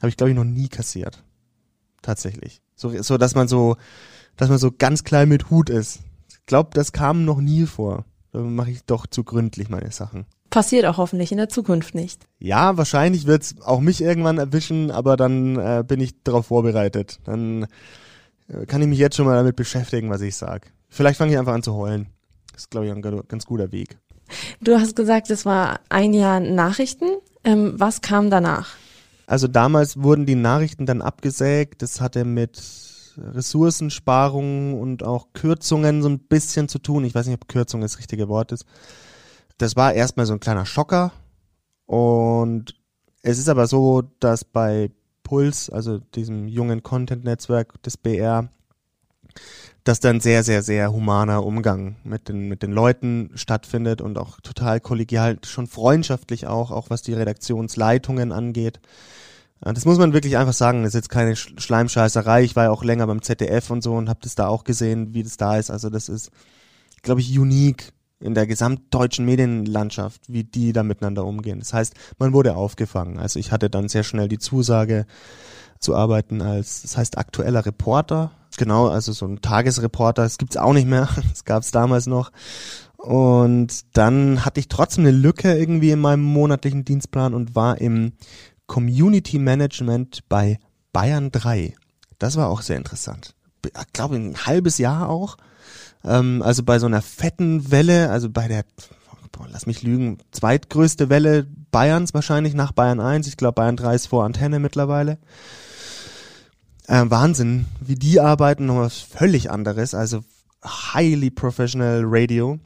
habe 0.00 0.08
ich, 0.08 0.16
glaube 0.16 0.30
ich, 0.30 0.36
noch 0.36 0.44
nie 0.44 0.68
kassiert. 0.68 1.22
Tatsächlich. 2.02 2.60
So, 2.74 3.00
so, 3.02 3.16
dass 3.18 3.36
man 3.36 3.46
so, 3.46 3.76
dass 4.36 4.48
man 4.48 4.58
so 4.58 4.72
ganz 4.76 5.04
klein 5.04 5.28
mit 5.28 5.50
Hut 5.50 5.70
ist. 5.70 6.00
Ich 6.28 6.44
glaube, 6.46 6.70
das 6.74 6.90
kam 6.92 7.24
noch 7.24 7.40
nie 7.40 7.66
vor. 7.66 8.04
Da 8.32 8.40
mache 8.40 8.72
ich 8.72 8.82
doch 8.84 9.06
zu 9.06 9.22
gründlich 9.22 9.68
meine 9.68 9.92
Sachen. 9.92 10.26
Passiert 10.52 10.84
auch 10.84 10.98
hoffentlich 10.98 11.32
in 11.32 11.38
der 11.38 11.48
Zukunft 11.48 11.94
nicht. 11.94 12.26
Ja, 12.38 12.76
wahrscheinlich 12.76 13.26
wird's 13.26 13.54
auch 13.64 13.80
mich 13.80 14.02
irgendwann 14.02 14.36
erwischen, 14.36 14.90
aber 14.90 15.16
dann 15.16 15.56
äh, 15.56 15.82
bin 15.86 15.98
ich 15.98 16.22
darauf 16.24 16.46
vorbereitet. 16.46 17.20
Dann 17.24 17.66
äh, 18.48 18.66
kann 18.66 18.82
ich 18.82 18.88
mich 18.88 18.98
jetzt 18.98 19.16
schon 19.16 19.24
mal 19.24 19.34
damit 19.34 19.56
beschäftigen, 19.56 20.10
was 20.10 20.20
ich 20.20 20.36
sag. 20.36 20.70
Vielleicht 20.90 21.16
fange 21.16 21.32
ich 21.32 21.38
einfach 21.38 21.54
an 21.54 21.62
zu 21.62 21.72
heulen. 21.72 22.08
Das 22.52 22.64
ist, 22.64 22.70
glaube 22.70 22.86
ich, 22.86 22.92
ein 22.92 23.00
ganz 23.00 23.46
guter 23.46 23.72
Weg. 23.72 23.96
Du 24.60 24.78
hast 24.78 24.94
gesagt, 24.94 25.30
es 25.30 25.46
war 25.46 25.80
ein 25.88 26.12
Jahr 26.12 26.38
Nachrichten. 26.38 27.06
Ähm, 27.44 27.72
was 27.76 28.02
kam 28.02 28.28
danach? 28.28 28.68
Also 29.26 29.48
damals 29.48 30.02
wurden 30.02 30.26
die 30.26 30.34
Nachrichten 30.34 30.84
dann 30.84 31.00
abgesägt. 31.00 31.80
Das 31.80 32.02
hatte 32.02 32.26
mit 32.26 32.62
Ressourcensparungen 33.16 34.78
und 34.78 35.02
auch 35.02 35.28
Kürzungen 35.32 36.02
so 36.02 36.10
ein 36.10 36.18
bisschen 36.18 36.68
zu 36.68 36.78
tun. 36.78 37.06
Ich 37.06 37.14
weiß 37.14 37.26
nicht, 37.26 37.40
ob 37.40 37.48
Kürzung 37.48 37.80
das 37.80 37.98
richtige 37.98 38.28
Wort 38.28 38.52
ist. 38.52 38.66
Das 39.62 39.76
war 39.76 39.94
erstmal 39.94 40.26
so 40.26 40.32
ein 40.32 40.40
kleiner 40.40 40.66
Schocker. 40.66 41.12
Und 41.86 42.74
es 43.22 43.38
ist 43.38 43.48
aber 43.48 43.68
so, 43.68 44.02
dass 44.18 44.44
bei 44.44 44.90
Puls, 45.22 45.70
also 45.70 45.98
diesem 45.98 46.48
jungen 46.48 46.82
Content-Netzwerk 46.82 47.80
des 47.84 47.96
BR, 47.96 48.48
dass 49.84 50.00
dann 50.00 50.18
sehr, 50.18 50.42
sehr, 50.42 50.64
sehr 50.64 50.92
humaner 50.92 51.46
Umgang 51.46 51.94
mit 52.02 52.28
den, 52.28 52.48
mit 52.48 52.64
den 52.64 52.72
Leuten 52.72 53.30
stattfindet 53.36 54.00
und 54.00 54.18
auch 54.18 54.40
total 54.40 54.80
kollegial, 54.80 55.38
schon 55.44 55.68
freundschaftlich 55.68 56.48
auch, 56.48 56.72
auch 56.72 56.90
was 56.90 57.02
die 57.02 57.14
Redaktionsleitungen 57.14 58.32
angeht. 58.32 58.80
Das 59.60 59.84
muss 59.84 59.98
man 59.98 60.12
wirklich 60.12 60.38
einfach 60.38 60.54
sagen, 60.54 60.82
das 60.82 60.88
ist 60.88 60.94
jetzt 60.94 61.08
keine 61.08 61.36
Schleimscheißerei. 61.36 62.42
Ich 62.42 62.56
war 62.56 62.64
ja 62.64 62.70
auch 62.72 62.82
länger 62.82 63.06
beim 63.06 63.22
ZDF 63.22 63.70
und 63.70 63.84
so 63.84 63.94
und 63.94 64.08
habe 64.08 64.18
das 64.24 64.34
da 64.34 64.48
auch 64.48 64.64
gesehen, 64.64 65.14
wie 65.14 65.22
das 65.22 65.36
da 65.36 65.56
ist. 65.56 65.70
Also 65.70 65.88
das 65.88 66.08
ist, 66.08 66.32
glaube 67.02 67.20
ich, 67.20 67.38
unique 67.38 67.92
in 68.22 68.34
der 68.34 68.46
gesamtdeutschen 68.46 69.24
Medienlandschaft, 69.24 70.22
wie 70.28 70.44
die 70.44 70.72
da 70.72 70.82
miteinander 70.82 71.24
umgehen. 71.24 71.58
Das 71.58 71.72
heißt, 71.72 71.94
man 72.18 72.32
wurde 72.32 72.56
aufgefangen. 72.56 73.18
Also 73.18 73.38
ich 73.38 73.52
hatte 73.52 73.68
dann 73.68 73.88
sehr 73.88 74.04
schnell 74.04 74.28
die 74.28 74.38
Zusage 74.38 75.06
zu 75.78 75.96
arbeiten 75.96 76.40
als, 76.40 76.82
das 76.82 76.96
heißt, 76.96 77.18
aktueller 77.18 77.66
Reporter. 77.66 78.32
Genau, 78.56 78.88
also 78.88 79.12
so 79.12 79.26
ein 79.26 79.40
Tagesreporter, 79.40 80.22
das 80.22 80.38
gibt's 80.38 80.56
auch 80.56 80.72
nicht 80.72 80.86
mehr. 80.86 81.08
Das 81.30 81.44
gab's 81.44 81.70
damals 81.70 82.06
noch. 82.06 82.30
Und 82.96 83.96
dann 83.96 84.44
hatte 84.44 84.60
ich 84.60 84.68
trotzdem 84.68 85.04
eine 85.04 85.16
Lücke 85.16 85.56
irgendwie 85.58 85.90
in 85.90 85.98
meinem 85.98 86.22
monatlichen 86.22 86.84
Dienstplan 86.84 87.34
und 87.34 87.56
war 87.56 87.80
im 87.80 88.12
Community 88.66 89.38
Management 89.38 90.20
bei 90.28 90.60
Bayern 90.92 91.32
3. 91.32 91.74
Das 92.18 92.36
war 92.36 92.48
auch 92.48 92.62
sehr 92.62 92.76
interessant. 92.76 93.34
Ich 93.66 93.92
glaube, 93.92 94.16
ein 94.16 94.46
halbes 94.46 94.78
Jahr 94.78 95.08
auch. 95.08 95.36
Ähm, 96.04 96.42
also 96.42 96.62
bei 96.62 96.78
so 96.78 96.86
einer 96.86 97.02
fetten 97.02 97.70
Welle, 97.70 98.10
also 98.10 98.30
bei 98.30 98.48
der, 98.48 98.64
boah, 99.30 99.46
lass 99.50 99.66
mich 99.66 99.82
lügen, 99.82 100.18
zweitgrößte 100.32 101.08
Welle 101.08 101.46
Bayerns 101.70 102.14
wahrscheinlich 102.14 102.54
nach 102.54 102.72
Bayern 102.72 103.00
1. 103.00 103.26
Ich 103.26 103.36
glaube, 103.36 103.54
Bayern 103.54 103.76
3 103.76 103.94
ist 103.94 104.06
vor 104.08 104.24
Antenne 104.24 104.58
mittlerweile. 104.58 105.18
Äh, 106.86 107.04
Wahnsinn, 107.08 107.66
wie 107.80 107.94
die 107.94 108.20
arbeiten, 108.20 108.66
noch 108.66 108.76
was 108.76 108.98
völlig 108.98 109.50
anderes. 109.50 109.94
Also 109.94 110.20
highly 110.64 111.30
professional 111.30 112.02
Radio. 112.04 112.58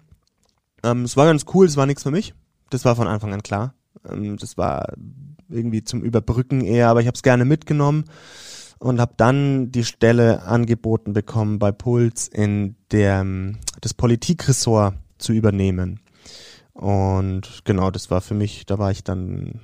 Ähm, 0.83 1.05
es 1.05 1.17
war 1.17 1.27
ganz 1.27 1.45
cool, 1.55 1.67
es 1.67 1.77
war 1.77 1.87
nichts 1.87 2.03
für 2.03 2.11
mich. 2.11 2.35
Das 2.71 2.85
war 2.85 2.97
von 2.97 3.07
Anfang 3.07 3.33
an 3.33 3.43
klar. 3.43 3.75
Ähm, 4.09 4.37
das 4.39 4.57
war 4.57 4.93
irgendwie 5.49 5.85
zum 5.85 6.03
Überbrücken 6.03 6.63
eher, 6.63 6.89
aber 6.89 7.01
ich 7.01 7.07
habe 7.07 7.15
es 7.15 7.23
gerne 7.23 7.45
mitgenommen 7.45 8.05
und 8.79 9.01
habe 9.01 9.15
dann 9.17 9.73
die 9.73 9.85
Stelle 9.85 10.43
angeboten 10.43 11.13
bekommen 11.13 11.59
bei 11.59 11.73
Puls 11.73 12.29
in 12.29 12.77
der 12.91 13.25
das 13.81 13.95
Politikressort 13.95 14.95
zu 15.19 15.33
übernehmen. 15.33 16.01
Und 16.73 17.65
genau, 17.65 17.91
das 17.91 18.11
war 18.11 18.21
für 18.21 18.35
mich, 18.35 18.67
da 18.67 18.79
war 18.79 18.91
ich 18.91 19.03
dann 19.03 19.61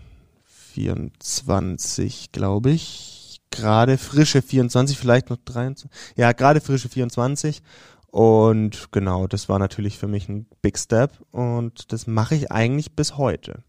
24, 0.73 2.33
glaube 2.33 2.71
ich, 2.71 3.41
gerade 3.51 3.99
frische 3.99 4.41
24, 4.41 4.97
vielleicht 4.97 5.29
noch 5.29 5.37
23, 5.45 5.91
ja, 6.17 6.33
gerade 6.33 6.61
frische 6.61 6.89
24. 6.89 7.63
Und 8.11 8.93
genau, 8.93 9.27
das 9.27 9.49
war 9.49 9.59
natürlich 9.59 9.99
für 9.99 10.09
mich 10.09 10.29
ein 10.29 10.47
Big 10.61 10.79
Step 10.79 11.13
und 11.31 11.93
das 11.93 12.07
mache 12.07 12.35
ich 12.35 12.53
eigentlich 12.53 12.95
bis 12.95 13.17
heute. 13.17 13.63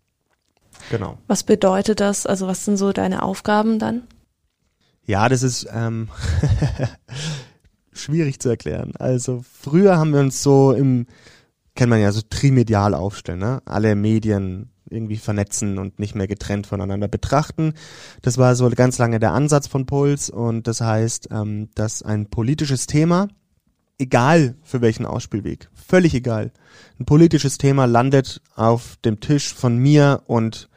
Genau. 0.89 1.17
Was 1.27 1.43
bedeutet 1.43 2.01
das? 2.01 2.25
Also 2.25 2.47
was 2.47 2.65
sind 2.65 2.77
so 2.77 2.91
deine 2.91 3.23
Aufgaben 3.23 3.79
dann? 3.79 4.03
Ja, 5.05 5.27
das 5.27 5.43
ist 5.43 5.67
ähm, 5.71 6.09
schwierig 7.93 8.39
zu 8.39 8.49
erklären. 8.49 8.93
Also 8.97 9.43
früher 9.61 9.97
haben 9.97 10.13
wir 10.13 10.21
uns 10.21 10.41
so 10.41 10.71
im, 10.71 11.07
kennt 11.75 11.89
man 11.89 11.99
ja 11.99 12.11
so 12.11 12.21
trimedial 12.29 12.93
aufstellen, 12.93 13.39
ne? 13.39 13.61
Alle 13.65 13.95
Medien 13.95 14.69
irgendwie 14.89 15.17
vernetzen 15.17 15.77
und 15.77 15.99
nicht 15.99 16.15
mehr 16.15 16.27
getrennt 16.27 16.67
voneinander 16.67 17.07
betrachten. 17.07 17.73
Das 18.21 18.37
war 18.37 18.55
so 18.55 18.69
ganz 18.69 18.97
lange 18.97 19.19
der 19.19 19.33
Ansatz 19.33 19.67
von 19.67 19.85
Puls 19.85 20.29
und 20.29 20.67
das 20.67 20.81
heißt, 20.81 21.29
ähm, 21.31 21.69
dass 21.75 22.03
ein 22.03 22.29
politisches 22.29 22.85
Thema, 22.85 23.27
egal 23.97 24.55
für 24.61 24.81
welchen 24.81 25.05
Ausspielweg, 25.05 25.69
völlig 25.73 26.13
egal, 26.13 26.51
ein 26.99 27.05
politisches 27.05 27.57
Thema 27.57 27.85
landet 27.85 28.41
auf 28.55 28.97
dem 29.03 29.19
Tisch 29.19 29.53
von 29.53 29.77
mir 29.77 30.21
und 30.27 30.69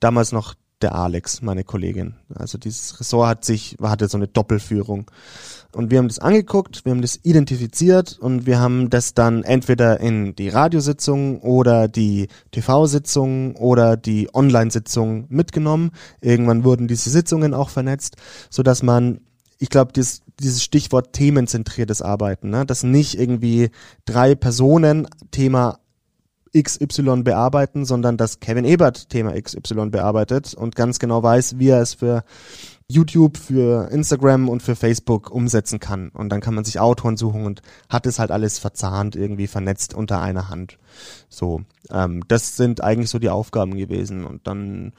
damals 0.00 0.32
noch 0.32 0.54
der 0.82 0.94
Alex, 0.94 1.40
meine 1.40 1.64
Kollegin. 1.64 2.14
Also 2.34 2.58
dieses 2.58 3.00
Ressort 3.00 3.28
hat 3.28 3.44
sich, 3.44 3.76
hatte 3.80 4.08
so 4.08 4.18
eine 4.18 4.28
Doppelführung. 4.28 5.10
Und 5.74 5.90
wir 5.90 5.98
haben 5.98 6.08
das 6.08 6.18
angeguckt, 6.18 6.84
wir 6.84 6.92
haben 6.92 7.02
das 7.02 7.20
identifiziert 7.22 8.18
und 8.18 8.46
wir 8.46 8.60
haben 8.60 8.90
das 8.90 9.14
dann 9.14 9.42
entweder 9.42 10.00
in 10.00 10.34
die 10.34 10.48
Radiositzung 10.48 11.40
oder 11.40 11.88
die 11.88 12.28
TV-Sitzung 12.50 13.56
oder 13.56 13.96
die 13.96 14.28
Online-Sitzung 14.34 15.26
mitgenommen. 15.28 15.90
Irgendwann 16.20 16.64
wurden 16.64 16.88
diese 16.88 17.10
Sitzungen 17.10 17.54
auch 17.54 17.70
vernetzt, 17.70 18.16
so 18.50 18.62
dass 18.62 18.82
man 18.82 19.20
ich 19.58 19.70
glaube, 19.70 19.92
dieses, 19.92 20.22
dieses 20.38 20.62
Stichwort 20.62 21.14
themenzentriertes 21.14 22.02
Arbeiten, 22.02 22.50
ne? 22.50 22.66
dass 22.66 22.82
nicht 22.82 23.18
irgendwie 23.18 23.70
drei 24.04 24.34
Personen 24.34 25.08
Thema 25.30 25.78
XY 26.62 27.22
bearbeiten, 27.22 27.84
sondern 27.84 28.16
dass 28.16 28.40
Kevin 28.40 28.64
Ebert 28.64 29.08
Thema 29.08 29.40
XY 29.40 29.90
bearbeitet 29.90 30.54
und 30.54 30.76
ganz 30.76 30.98
genau 30.98 31.22
weiß, 31.22 31.58
wie 31.58 31.68
er 31.68 31.80
es 31.80 31.94
für 31.94 32.24
YouTube, 32.88 33.36
für 33.36 33.90
Instagram 33.90 34.48
und 34.48 34.62
für 34.62 34.76
Facebook 34.76 35.30
umsetzen 35.30 35.80
kann. 35.80 36.10
Und 36.10 36.28
dann 36.28 36.40
kann 36.40 36.54
man 36.54 36.64
sich 36.64 36.78
Autoren 36.78 37.16
suchen 37.16 37.44
und 37.44 37.62
hat 37.88 38.06
es 38.06 38.18
halt 38.18 38.30
alles 38.30 38.58
verzahnt, 38.58 39.16
irgendwie 39.16 39.48
vernetzt 39.48 39.92
unter 39.94 40.20
einer 40.20 40.48
Hand. 40.48 40.78
So, 41.28 41.62
ähm, 41.90 42.22
das 42.28 42.56
sind 42.56 42.82
eigentlich 42.82 43.10
so 43.10 43.18
die 43.18 43.28
Aufgaben 43.28 43.76
gewesen. 43.76 44.24
Und 44.24 44.46
dann 44.46 44.92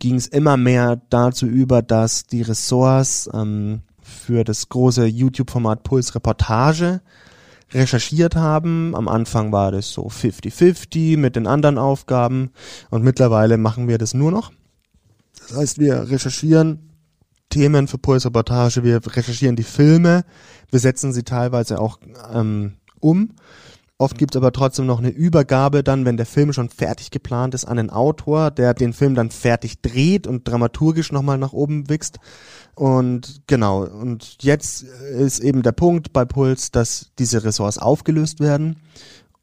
ging 0.00 0.16
es 0.16 0.26
immer 0.26 0.56
mehr 0.56 1.00
dazu 1.08 1.46
über, 1.46 1.82
dass 1.82 2.24
die 2.24 2.42
Ressorts 2.42 3.30
ähm, 3.32 3.82
für 4.00 4.42
das 4.42 4.68
große 4.68 5.06
YouTube-Format 5.06 5.84
Puls 5.84 6.14
Reportage 6.16 7.00
recherchiert 7.74 8.36
haben. 8.36 8.94
Am 8.94 9.08
Anfang 9.08 9.52
war 9.52 9.72
das 9.72 9.92
so 9.92 10.08
50-50 10.08 11.16
mit 11.16 11.36
den 11.36 11.46
anderen 11.46 11.78
Aufgaben 11.78 12.50
und 12.90 13.02
mittlerweile 13.02 13.58
machen 13.58 13.88
wir 13.88 13.98
das 13.98 14.14
nur 14.14 14.30
noch. 14.30 14.52
Das 15.48 15.56
heißt, 15.56 15.78
wir 15.78 16.10
recherchieren 16.10 16.90
Themen 17.48 17.88
für 17.88 17.98
Pulsreportage, 17.98 18.82
wir 18.82 19.00
recherchieren 19.04 19.56
die 19.56 19.62
Filme, 19.62 20.24
wir 20.70 20.80
setzen 20.80 21.12
sie 21.12 21.22
teilweise 21.22 21.78
auch 21.78 21.98
ähm, 22.32 22.74
um. 23.00 23.34
Oft 24.02 24.18
gibt 24.18 24.34
es 24.34 24.36
aber 24.36 24.50
trotzdem 24.50 24.86
noch 24.86 24.98
eine 24.98 25.10
Übergabe 25.10 25.84
dann, 25.84 26.04
wenn 26.04 26.16
der 26.16 26.26
Film 26.26 26.52
schon 26.52 26.68
fertig 26.68 27.12
geplant 27.12 27.54
ist, 27.54 27.66
an 27.66 27.76
den 27.76 27.88
Autor, 27.88 28.50
der 28.50 28.74
den 28.74 28.94
Film 28.94 29.14
dann 29.14 29.30
fertig 29.30 29.80
dreht 29.80 30.26
und 30.26 30.48
dramaturgisch 30.48 31.12
nochmal 31.12 31.38
nach 31.38 31.52
oben 31.52 31.88
wächst. 31.88 32.18
Und 32.74 33.42
genau, 33.46 33.84
und 33.84 34.38
jetzt 34.40 34.82
ist 34.82 35.38
eben 35.38 35.62
der 35.62 35.70
Punkt 35.70 36.12
bei 36.12 36.24
Puls, 36.24 36.72
dass 36.72 37.12
diese 37.20 37.44
Ressorts 37.44 37.78
aufgelöst 37.78 38.40
werden 38.40 38.74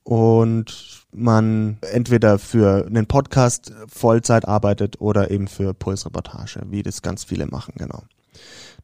und 0.04 1.06
man 1.14 1.78
entweder 1.94 2.38
für 2.38 2.86
einen 2.86 3.06
Podcast 3.06 3.72
Vollzeit 3.88 4.46
arbeitet 4.46 5.00
oder 5.00 5.32
eben 5.32 5.48
für 5.48 5.74
Pulsreportage, 5.74 6.64
wie 6.70 6.84
das 6.84 7.02
ganz 7.02 7.24
viele 7.24 7.48
machen, 7.48 7.76
genau. 7.78 8.04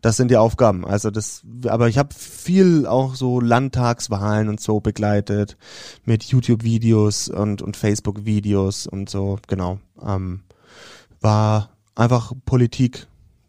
Das 0.02 0.18
sind 0.18 0.30
die 0.30 0.38
Aufgaben. 0.38 0.86
Also 0.86 1.10
das, 1.10 1.44
aber 1.66 1.88
ich 1.88 1.98
habe 1.98 2.14
viel 2.14 2.86
auch 2.86 3.16
so 3.16 3.40
Landtagswahlen 3.40 4.50
und 4.50 4.60
so 4.60 4.80
begleitet 4.80 5.58
mit 6.06 6.24
YouTube-Videos 6.24 7.30
und, 7.30 7.62
und 7.62 7.78
Facebook-Videos 7.78 8.88
und 8.88 9.10
so, 9.10 9.40
genau. 9.48 9.80
Ähm, 10.02 10.44
war 11.22 11.70
einfach 11.96 12.34
Politik 12.46 13.08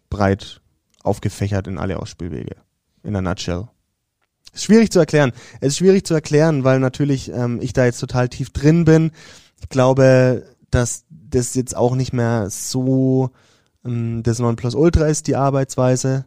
breit 0.08 0.60
aufgefächert 1.02 1.66
in 1.66 1.78
alle 1.78 1.98
Ausspielwege. 1.98 2.56
In 3.02 3.12
der 3.12 3.22
Nutshell. 3.22 3.68
Ist 4.52 4.64
schwierig 4.64 4.90
zu 4.90 4.98
erklären. 4.98 5.32
Es 5.60 5.68
ist 5.68 5.78
schwierig 5.78 6.06
zu 6.06 6.14
erklären, 6.14 6.64
weil 6.64 6.80
natürlich 6.80 7.30
ähm, 7.30 7.60
ich 7.60 7.72
da 7.72 7.84
jetzt 7.84 8.00
total 8.00 8.28
tief 8.28 8.50
drin 8.50 8.84
bin. 8.84 9.12
Ich 9.60 9.68
glaube, 9.68 10.44
dass 10.70 11.04
das 11.10 11.54
jetzt 11.54 11.76
auch 11.76 11.94
nicht 11.94 12.12
mehr 12.12 12.48
so 12.50 13.30
das 14.22 14.38
Nonplusultra 14.38 15.06
ist, 15.06 15.26
die 15.26 15.36
Arbeitsweise, 15.36 16.24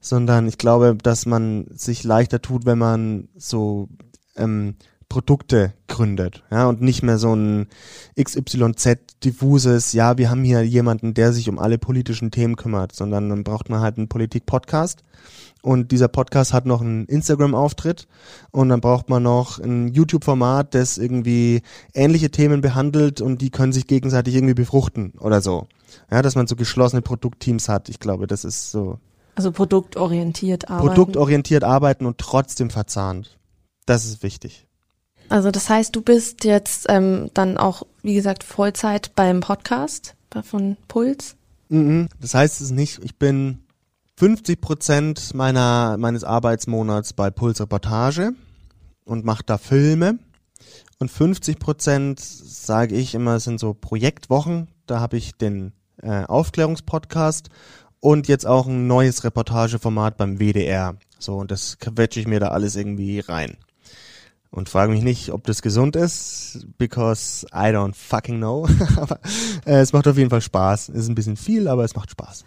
sondern 0.00 0.46
ich 0.46 0.58
glaube, 0.58 0.96
dass 1.02 1.26
man 1.26 1.66
sich 1.70 2.04
leichter 2.04 2.42
tut, 2.42 2.66
wenn 2.66 2.78
man 2.78 3.28
so 3.36 3.88
ähm, 4.36 4.76
Produkte 5.08 5.74
gründet, 5.86 6.42
ja, 6.50 6.66
und 6.68 6.80
nicht 6.80 7.02
mehr 7.02 7.18
so 7.18 7.34
ein 7.34 7.68
XYZ 8.20 8.98
diffuses, 9.22 9.92
ja, 9.92 10.18
wir 10.18 10.28
haben 10.28 10.42
hier 10.42 10.62
jemanden, 10.66 11.14
der 11.14 11.32
sich 11.32 11.48
um 11.48 11.58
alle 11.58 11.78
politischen 11.78 12.30
Themen 12.30 12.56
kümmert, 12.56 12.92
sondern 12.92 13.28
dann 13.28 13.44
braucht 13.44 13.70
man 13.70 13.80
halt 13.80 13.96
einen 13.96 14.08
Politik-Podcast 14.08 15.04
und 15.62 15.92
dieser 15.92 16.08
Podcast 16.08 16.52
hat 16.52 16.66
noch 16.66 16.82
einen 16.82 17.06
Instagram-Auftritt 17.06 18.06
und 18.50 18.68
dann 18.68 18.80
braucht 18.80 19.08
man 19.08 19.22
noch 19.22 19.58
ein 19.58 19.88
YouTube-Format, 19.88 20.74
das 20.74 20.98
irgendwie 20.98 21.62
ähnliche 21.94 22.30
Themen 22.30 22.60
behandelt 22.60 23.20
und 23.20 23.40
die 23.40 23.50
können 23.50 23.72
sich 23.72 23.86
gegenseitig 23.86 24.34
irgendwie 24.34 24.54
befruchten 24.54 25.12
oder 25.20 25.40
so. 25.40 25.66
Ja, 26.10 26.22
dass 26.22 26.34
man 26.34 26.46
so 26.46 26.56
geschlossene 26.56 27.02
Produktteams 27.02 27.68
hat. 27.68 27.88
Ich 27.88 28.00
glaube, 28.00 28.26
das 28.26 28.44
ist 28.44 28.70
so. 28.70 28.98
Also 29.34 29.50
produktorientiert 29.50 30.70
arbeiten. 30.70 30.94
Produktorientiert 30.94 31.64
arbeiten 31.64 32.06
und 32.06 32.18
trotzdem 32.18 32.70
verzahnt. 32.70 33.36
Das 33.86 34.04
ist 34.04 34.22
wichtig. 34.22 34.66
Also 35.28 35.50
das 35.50 35.68
heißt, 35.68 35.96
du 35.96 36.02
bist 36.02 36.44
jetzt 36.44 36.86
ähm, 36.88 37.30
dann 37.34 37.58
auch, 37.58 37.82
wie 38.02 38.14
gesagt, 38.14 38.44
Vollzeit 38.44 39.14
beim 39.14 39.40
Podcast 39.40 40.14
von 40.42 40.76
Puls? 40.88 41.36
Mhm. 41.68 42.08
Das 42.20 42.34
heißt 42.34 42.60
es 42.60 42.70
nicht, 42.70 43.02
ich 43.02 43.16
bin 43.16 43.58
50 44.16 44.60
Prozent 44.60 45.34
meiner, 45.34 45.96
meines 45.98 46.24
Arbeitsmonats 46.24 47.12
bei 47.12 47.30
Puls 47.30 47.60
Reportage 47.60 48.32
und 49.04 49.24
mache 49.24 49.42
da 49.44 49.58
Filme. 49.58 50.18
Und 50.98 51.10
50 51.10 51.58
Prozent, 51.58 52.20
sage 52.20 52.94
ich 52.94 53.14
immer, 53.14 53.40
sind 53.40 53.58
so 53.58 53.74
Projektwochen. 53.74 54.68
Da 54.86 55.00
habe 55.00 55.16
ich 55.16 55.34
den 55.34 55.72
äh, 56.04 56.24
Aufklärungspodcast 56.24 57.48
und 58.00 58.28
jetzt 58.28 58.46
auch 58.46 58.66
ein 58.66 58.86
neues 58.86 59.24
Reportageformat 59.24 60.16
beim 60.16 60.38
WDR. 60.38 60.96
So, 61.18 61.36
und 61.36 61.50
das 61.50 61.78
quetsche 61.78 62.20
ich 62.20 62.26
mir 62.26 62.38
da 62.38 62.48
alles 62.48 62.76
irgendwie 62.76 63.20
rein. 63.20 63.56
Und 64.50 64.68
frage 64.68 64.92
mich 64.92 65.02
nicht, 65.02 65.32
ob 65.32 65.44
das 65.44 65.62
gesund 65.62 65.96
ist, 65.96 66.66
because 66.78 67.44
I 67.46 67.72
don't 67.72 67.94
fucking 67.94 68.36
know. 68.36 68.68
aber 68.96 69.18
äh, 69.66 69.80
es 69.80 69.92
macht 69.92 70.06
auf 70.06 70.16
jeden 70.16 70.30
Fall 70.30 70.42
Spaß. 70.42 70.90
Es 70.90 70.96
ist 70.96 71.08
ein 71.08 71.16
bisschen 71.16 71.36
viel, 71.36 71.66
aber 71.66 71.82
es 71.82 71.96
macht 71.96 72.10
Spaß. 72.10 72.44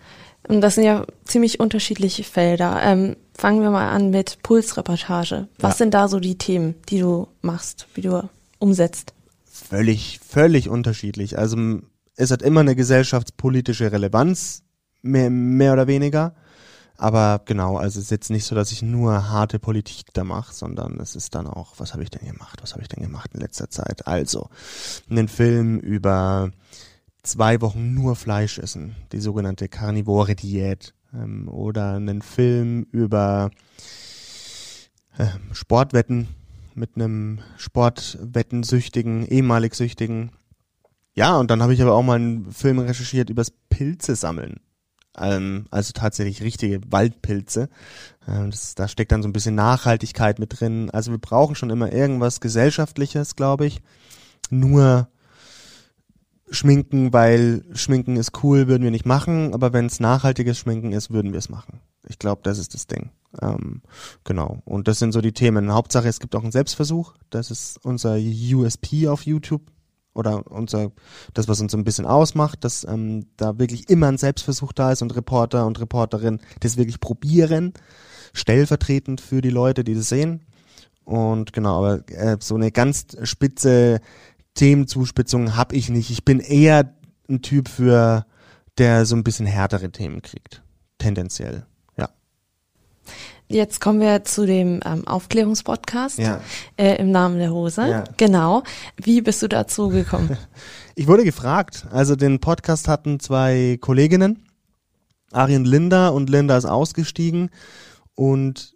Und 0.47 0.61
das 0.61 0.75
sind 0.75 0.85
ja 0.85 1.05
ziemlich 1.25 1.59
unterschiedliche 1.59 2.23
Felder. 2.23 2.79
Ähm, 2.81 3.17
fangen 3.37 3.61
wir 3.61 3.71
mal 3.71 3.89
an 3.89 4.09
mit 4.09 4.37
Pulsreportage. 4.41 5.47
Was 5.59 5.73
ja. 5.73 5.77
sind 5.77 5.93
da 5.93 6.07
so 6.07 6.21
die 6.21 6.37
Themen, 6.37 6.75
die 6.87 6.99
du 6.99 7.27
machst, 7.41 7.87
wie 7.95 8.01
du 8.01 8.29
umsetzt? 8.59 9.13
Völlig, 9.43 10.19
völlig 10.25 10.69
unterschiedlich. 10.69 11.37
Also 11.37 11.57
es 12.17 12.31
hat 12.31 12.41
immer 12.41 12.59
eine 12.59 12.75
gesellschaftspolitische 12.75 13.91
Relevanz, 13.91 14.63
mehr, 15.01 15.29
mehr 15.29 15.73
oder 15.73 15.87
weniger. 15.87 16.35
Aber 16.97 17.41
genau, 17.45 17.77
also 17.77 17.99
es 17.99 18.05
ist 18.05 18.11
jetzt 18.11 18.31
nicht 18.31 18.45
so, 18.45 18.55
dass 18.55 18.71
ich 18.71 18.81
nur 18.81 19.29
harte 19.29 19.59
Politik 19.59 20.07
da 20.13 20.23
mache, 20.23 20.53
sondern 20.53 20.99
es 20.99 21.15
ist 21.15 21.35
dann 21.35 21.45
auch, 21.45 21.75
was 21.77 21.93
habe 21.93 22.01
ich 22.01 22.09
denn 22.09 22.27
gemacht? 22.27 22.59
Was 22.63 22.73
habe 22.73 22.81
ich 22.81 22.87
denn 22.87 23.03
gemacht 23.03 23.29
in 23.35 23.39
letzter 23.39 23.69
Zeit? 23.69 24.07
Also, 24.07 24.49
einen 25.07 25.27
Film 25.27 25.77
über 25.77 26.51
zwei 27.21 27.61
Wochen 27.61 27.93
nur 27.93 28.15
Fleisch 28.15 28.57
essen, 28.57 28.95
die 29.11 29.19
sogenannte 29.19 29.69
Karnivore 29.69 30.35
Diät, 30.35 30.95
ähm, 31.13 31.47
oder 31.49 31.93
einen 31.93 32.23
Film 32.23 32.87
über 32.91 33.51
äh, 35.17 35.27
Sportwetten 35.51 36.27
mit 36.73 36.95
einem 36.95 37.39
Sportwettensüchtigen, 37.57 39.25
ehemalig 39.27 39.75
Süchtigen. 39.75 40.31
Ja, 41.17 41.35
und 41.39 41.49
dann 41.49 41.63
habe 41.63 41.73
ich 41.73 41.81
aber 41.81 41.95
auch 41.95 42.03
mal 42.03 42.17
einen 42.17 42.51
Film 42.51 42.77
recherchiert 42.77 43.31
übers 43.31 43.49
Pilze 43.49 44.15
sammeln. 44.15 44.59
Ähm, 45.17 45.65
also 45.71 45.91
tatsächlich 45.91 46.43
richtige 46.43 46.79
Waldpilze. 46.91 47.69
Ähm, 48.27 48.51
das, 48.51 48.75
da 48.75 48.87
steckt 48.87 49.11
dann 49.11 49.23
so 49.23 49.27
ein 49.27 49.33
bisschen 49.33 49.55
Nachhaltigkeit 49.55 50.37
mit 50.37 50.59
drin. 50.59 50.91
Also 50.91 51.09
wir 51.09 51.17
brauchen 51.17 51.55
schon 51.55 51.71
immer 51.71 51.91
irgendwas 51.91 52.39
Gesellschaftliches, 52.39 53.35
glaube 53.35 53.65
ich. 53.65 53.81
Nur 54.51 55.07
Schminken, 56.51 57.11
weil 57.13 57.65
Schminken 57.73 58.15
ist 58.15 58.43
cool, 58.43 58.67
würden 58.67 58.83
wir 58.83 58.91
nicht 58.91 59.07
machen, 59.07 59.55
aber 59.55 59.73
wenn 59.73 59.87
es 59.87 59.99
nachhaltiges 59.99 60.59
Schminken 60.59 60.91
ist, 60.91 61.09
würden 61.09 61.31
wir 61.31 61.39
es 61.39 61.49
machen. 61.49 61.79
Ich 62.07 62.19
glaube, 62.19 62.41
das 62.43 62.59
ist 62.59 62.75
das 62.75 62.85
Ding. 62.85 63.09
Ähm, 63.41 63.81
genau. 64.23 64.61
Und 64.65 64.87
das 64.87 64.99
sind 64.99 65.13
so 65.13 65.21
die 65.21 65.33
Themen. 65.33 65.73
Hauptsache, 65.73 66.07
es 66.07 66.19
gibt 66.19 66.35
auch 66.35 66.43
einen 66.43 66.51
Selbstversuch. 66.51 67.15
Das 67.31 67.49
ist 67.49 67.83
unser 67.83 68.17
USP 68.17 69.07
auf 69.07 69.25
YouTube 69.25 69.63
oder 70.17 70.49
unser 70.51 70.91
das, 71.33 71.47
was 71.47 71.61
uns 71.61 71.71
so 71.71 71.77
ein 71.77 71.83
bisschen 71.83 72.05
ausmacht, 72.05 72.63
dass 72.63 72.83
ähm, 72.83 73.27
da 73.37 73.59
wirklich 73.59 73.89
immer 73.89 74.07
ein 74.07 74.17
Selbstversuch 74.17 74.73
da 74.73 74.91
ist 74.91 75.01
und 75.01 75.15
Reporter 75.15 75.65
und 75.65 75.79
Reporterin 75.79 76.39
das 76.59 76.77
wirklich 76.77 76.99
probieren, 76.99 77.73
stellvertretend 78.33 79.21
für 79.21 79.41
die 79.41 79.49
Leute, 79.49 79.83
die 79.83 79.93
das 79.93 80.09
sehen. 80.09 80.41
Und 81.05 81.53
genau, 81.53 81.77
aber 81.77 82.09
äh, 82.09 82.37
so 82.41 82.55
eine 82.55 82.71
ganz 82.71 83.05
spitze 83.23 84.01
Themenzuspitzung 84.55 85.55
habe 85.55 85.75
ich 85.75 85.89
nicht. 85.89 86.09
Ich 86.09 86.25
bin 86.25 86.39
eher 86.39 86.93
ein 87.29 87.41
Typ 87.41 87.69
für, 87.69 88.25
der 88.77 89.05
so 89.05 89.15
ein 89.15 89.23
bisschen 89.23 89.45
härtere 89.45 89.91
Themen 89.91 90.21
kriegt. 90.21 90.63
Tendenziell, 90.97 91.65
ja. 91.95 92.09
Jetzt 93.49 93.79
kommen 93.79 94.01
wir 94.01 94.25
zu 94.25 94.45
dem 94.45 94.81
ähm, 94.85 95.07
Aufklärungspodcast 95.07 96.19
ja. 96.19 96.41
äh, 96.75 96.95
im 96.95 97.11
Namen 97.11 97.39
der 97.39 97.51
Hose. 97.51 97.87
Ja. 97.87 98.03
Genau. 98.17 98.63
Wie 98.97 99.21
bist 99.21 99.41
du 99.41 99.47
dazu 99.47 99.87
gekommen? 99.87 100.37
ich 100.95 101.07
wurde 101.07 101.23
gefragt. 101.23 101.87
Also 101.91 102.17
den 102.17 102.39
Podcast 102.39 102.89
hatten 102.89 103.21
zwei 103.21 103.77
Kolleginnen, 103.79 104.45
Arjen 105.31 105.63
Linda 105.63 106.09
und 106.09 106.29
Linda 106.29 106.57
ist 106.57 106.65
ausgestiegen 106.65 107.49
und 108.15 108.75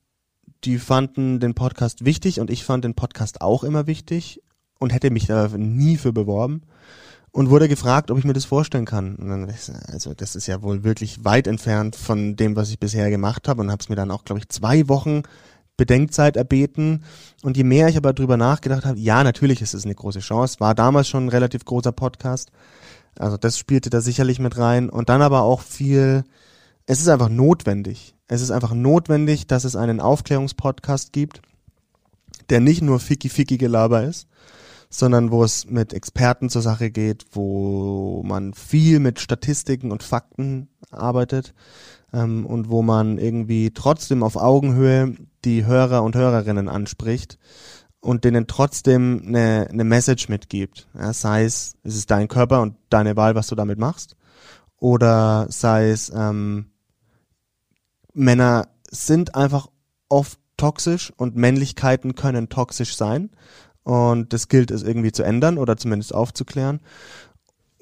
die 0.63 0.77
fanden 0.77 1.39
den 1.39 1.53
Podcast 1.53 2.05
wichtig 2.05 2.39
und 2.39 2.49
ich 2.49 2.63
fand 2.63 2.85
den 2.85 2.93
Podcast 2.93 3.41
auch 3.41 3.65
immer 3.65 3.87
wichtig 3.87 4.41
und 4.79 4.93
hätte 4.93 5.11
mich 5.11 5.25
da 5.27 5.49
nie 5.49 5.97
für 5.97 6.13
beworben 6.13 6.61
und 7.31 7.49
wurde 7.49 7.69
gefragt, 7.69 8.11
ob 8.11 8.17
ich 8.17 8.25
mir 8.25 8.33
das 8.33 8.45
vorstellen 8.45 8.85
kann. 8.85 9.15
Und 9.15 9.29
dann, 9.29 9.53
also 9.87 10.13
das 10.13 10.35
ist 10.35 10.47
ja 10.47 10.61
wohl 10.61 10.83
wirklich 10.83 11.23
weit 11.23 11.47
entfernt 11.47 11.95
von 11.95 12.35
dem, 12.35 12.55
was 12.55 12.69
ich 12.69 12.79
bisher 12.79 13.09
gemacht 13.09 13.47
habe 13.47 13.61
und 13.61 13.71
habe 13.71 13.81
es 13.81 13.89
mir 13.89 13.95
dann 13.95 14.11
auch, 14.11 14.25
glaube 14.25 14.39
ich, 14.39 14.49
zwei 14.49 14.87
Wochen 14.89 15.23
Bedenkzeit 15.77 16.35
erbeten. 16.35 17.03
Und 17.41 17.57
je 17.57 17.63
mehr 17.63 17.87
ich 17.87 17.97
aber 17.97 18.13
drüber 18.13 18.37
nachgedacht 18.37 18.85
habe, 18.85 18.99
ja, 18.99 19.23
natürlich 19.23 19.61
ist 19.61 19.73
es 19.73 19.85
eine 19.85 19.95
große 19.95 20.19
Chance. 20.19 20.59
War 20.59 20.75
damals 20.75 21.07
schon 21.07 21.25
ein 21.25 21.29
relativ 21.29 21.65
großer 21.65 21.91
Podcast. 21.91 22.51
Also 23.17 23.37
das 23.37 23.57
spielte 23.57 23.89
da 23.89 24.01
sicherlich 24.01 24.39
mit 24.39 24.57
rein. 24.57 24.89
Und 24.89 25.09
dann 25.09 25.21
aber 25.21 25.41
auch 25.41 25.61
viel, 25.61 26.23
es 26.85 26.99
ist 26.99 27.07
einfach 27.07 27.29
notwendig. 27.29 28.13
Es 28.27 28.41
ist 28.41 28.51
einfach 28.51 28.73
notwendig, 28.73 29.47
dass 29.47 29.63
es 29.63 29.75
einen 29.75 30.01
Aufklärungspodcast 30.01 31.13
gibt, 31.13 31.41
der 32.49 32.59
nicht 32.59 32.81
nur 32.81 32.99
Ficky-Ficky-Gelaber 32.99 34.03
ist, 34.03 34.27
sondern 34.91 35.31
wo 35.31 35.43
es 35.43 35.65
mit 35.65 35.93
Experten 35.93 36.49
zur 36.49 36.61
Sache 36.61 36.91
geht, 36.91 37.25
wo 37.31 38.21
man 38.23 38.53
viel 38.53 38.99
mit 38.99 39.21
Statistiken 39.21 39.89
und 39.89 40.03
Fakten 40.03 40.67
arbeitet 40.91 41.53
ähm, 42.13 42.45
und 42.45 42.69
wo 42.69 42.81
man 42.81 43.17
irgendwie 43.17 43.71
trotzdem 43.71 44.21
auf 44.21 44.35
Augenhöhe 44.35 45.15
die 45.45 45.65
Hörer 45.65 46.03
und 46.03 46.15
Hörerinnen 46.15 46.67
anspricht 46.67 47.39
und 48.01 48.25
denen 48.25 48.47
trotzdem 48.47 49.23
eine, 49.25 49.69
eine 49.71 49.85
Message 49.85 50.27
mitgibt. 50.27 50.89
Ja, 50.93 51.13
sei 51.13 51.45
es, 51.45 51.77
es 51.83 51.95
ist 51.95 52.11
dein 52.11 52.27
Körper 52.27 52.61
und 52.61 52.75
deine 52.89 53.15
Wahl, 53.15 53.33
was 53.33 53.47
du 53.47 53.55
damit 53.55 53.79
machst, 53.79 54.17
oder 54.77 55.47
sei 55.49 55.89
es, 55.89 56.11
ähm, 56.13 56.65
Männer 58.13 58.67
sind 58.89 59.35
einfach 59.35 59.67
oft 60.09 60.37
toxisch 60.57 61.13
und 61.15 61.37
Männlichkeiten 61.37 62.13
können 62.15 62.49
toxisch 62.49 62.97
sein 62.97 63.29
und 63.83 64.33
das 64.33 64.47
gilt 64.47 64.71
es 64.71 64.83
irgendwie 64.83 65.11
zu 65.11 65.23
ändern 65.23 65.57
oder 65.57 65.77
zumindest 65.77 66.13
aufzuklären. 66.13 66.81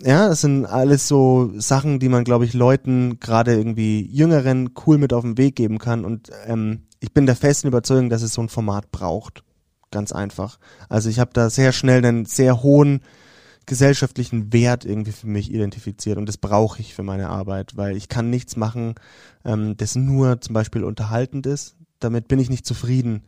Ja, 0.01 0.29
das 0.29 0.41
sind 0.41 0.65
alles 0.65 1.07
so 1.09 1.51
Sachen, 1.57 1.99
die 1.99 2.07
man, 2.07 2.23
glaube 2.23 2.45
ich, 2.45 2.53
Leuten, 2.53 3.19
gerade 3.19 3.53
irgendwie 3.53 4.01
Jüngeren, 4.01 4.69
cool 4.85 4.97
mit 4.97 5.11
auf 5.11 5.23
den 5.23 5.37
Weg 5.37 5.57
geben 5.57 5.77
kann. 5.77 6.05
Und 6.05 6.31
ähm, 6.45 6.83
ich 7.01 7.13
bin 7.13 7.25
der 7.25 7.35
festen 7.35 7.67
Überzeugung, 7.67 8.09
dass 8.09 8.21
es 8.21 8.33
so 8.33 8.41
ein 8.41 8.47
Format 8.47 8.91
braucht. 8.91 9.43
Ganz 9.91 10.13
einfach. 10.13 10.57
Also 10.87 11.09
ich 11.09 11.19
habe 11.19 11.31
da 11.33 11.49
sehr 11.49 11.73
schnell 11.73 12.05
einen 12.05 12.25
sehr 12.25 12.63
hohen 12.63 13.01
gesellschaftlichen 13.65 14.51
Wert 14.51 14.85
irgendwie 14.85 15.11
für 15.11 15.27
mich 15.27 15.53
identifiziert 15.53 16.17
und 16.17 16.25
das 16.25 16.37
brauche 16.37 16.81
ich 16.81 16.95
für 16.95 17.03
meine 17.03 17.29
Arbeit, 17.29 17.77
weil 17.77 17.95
ich 17.95 18.09
kann 18.09 18.29
nichts 18.31 18.55
machen, 18.55 18.95
ähm, 19.45 19.77
das 19.77 19.95
nur 19.95 20.41
zum 20.41 20.53
Beispiel 20.53 20.83
unterhaltend 20.83 21.45
ist. 21.45 21.75
Damit 21.99 22.27
bin 22.27 22.39
ich 22.39 22.49
nicht 22.49 22.65
zufrieden. 22.65 23.23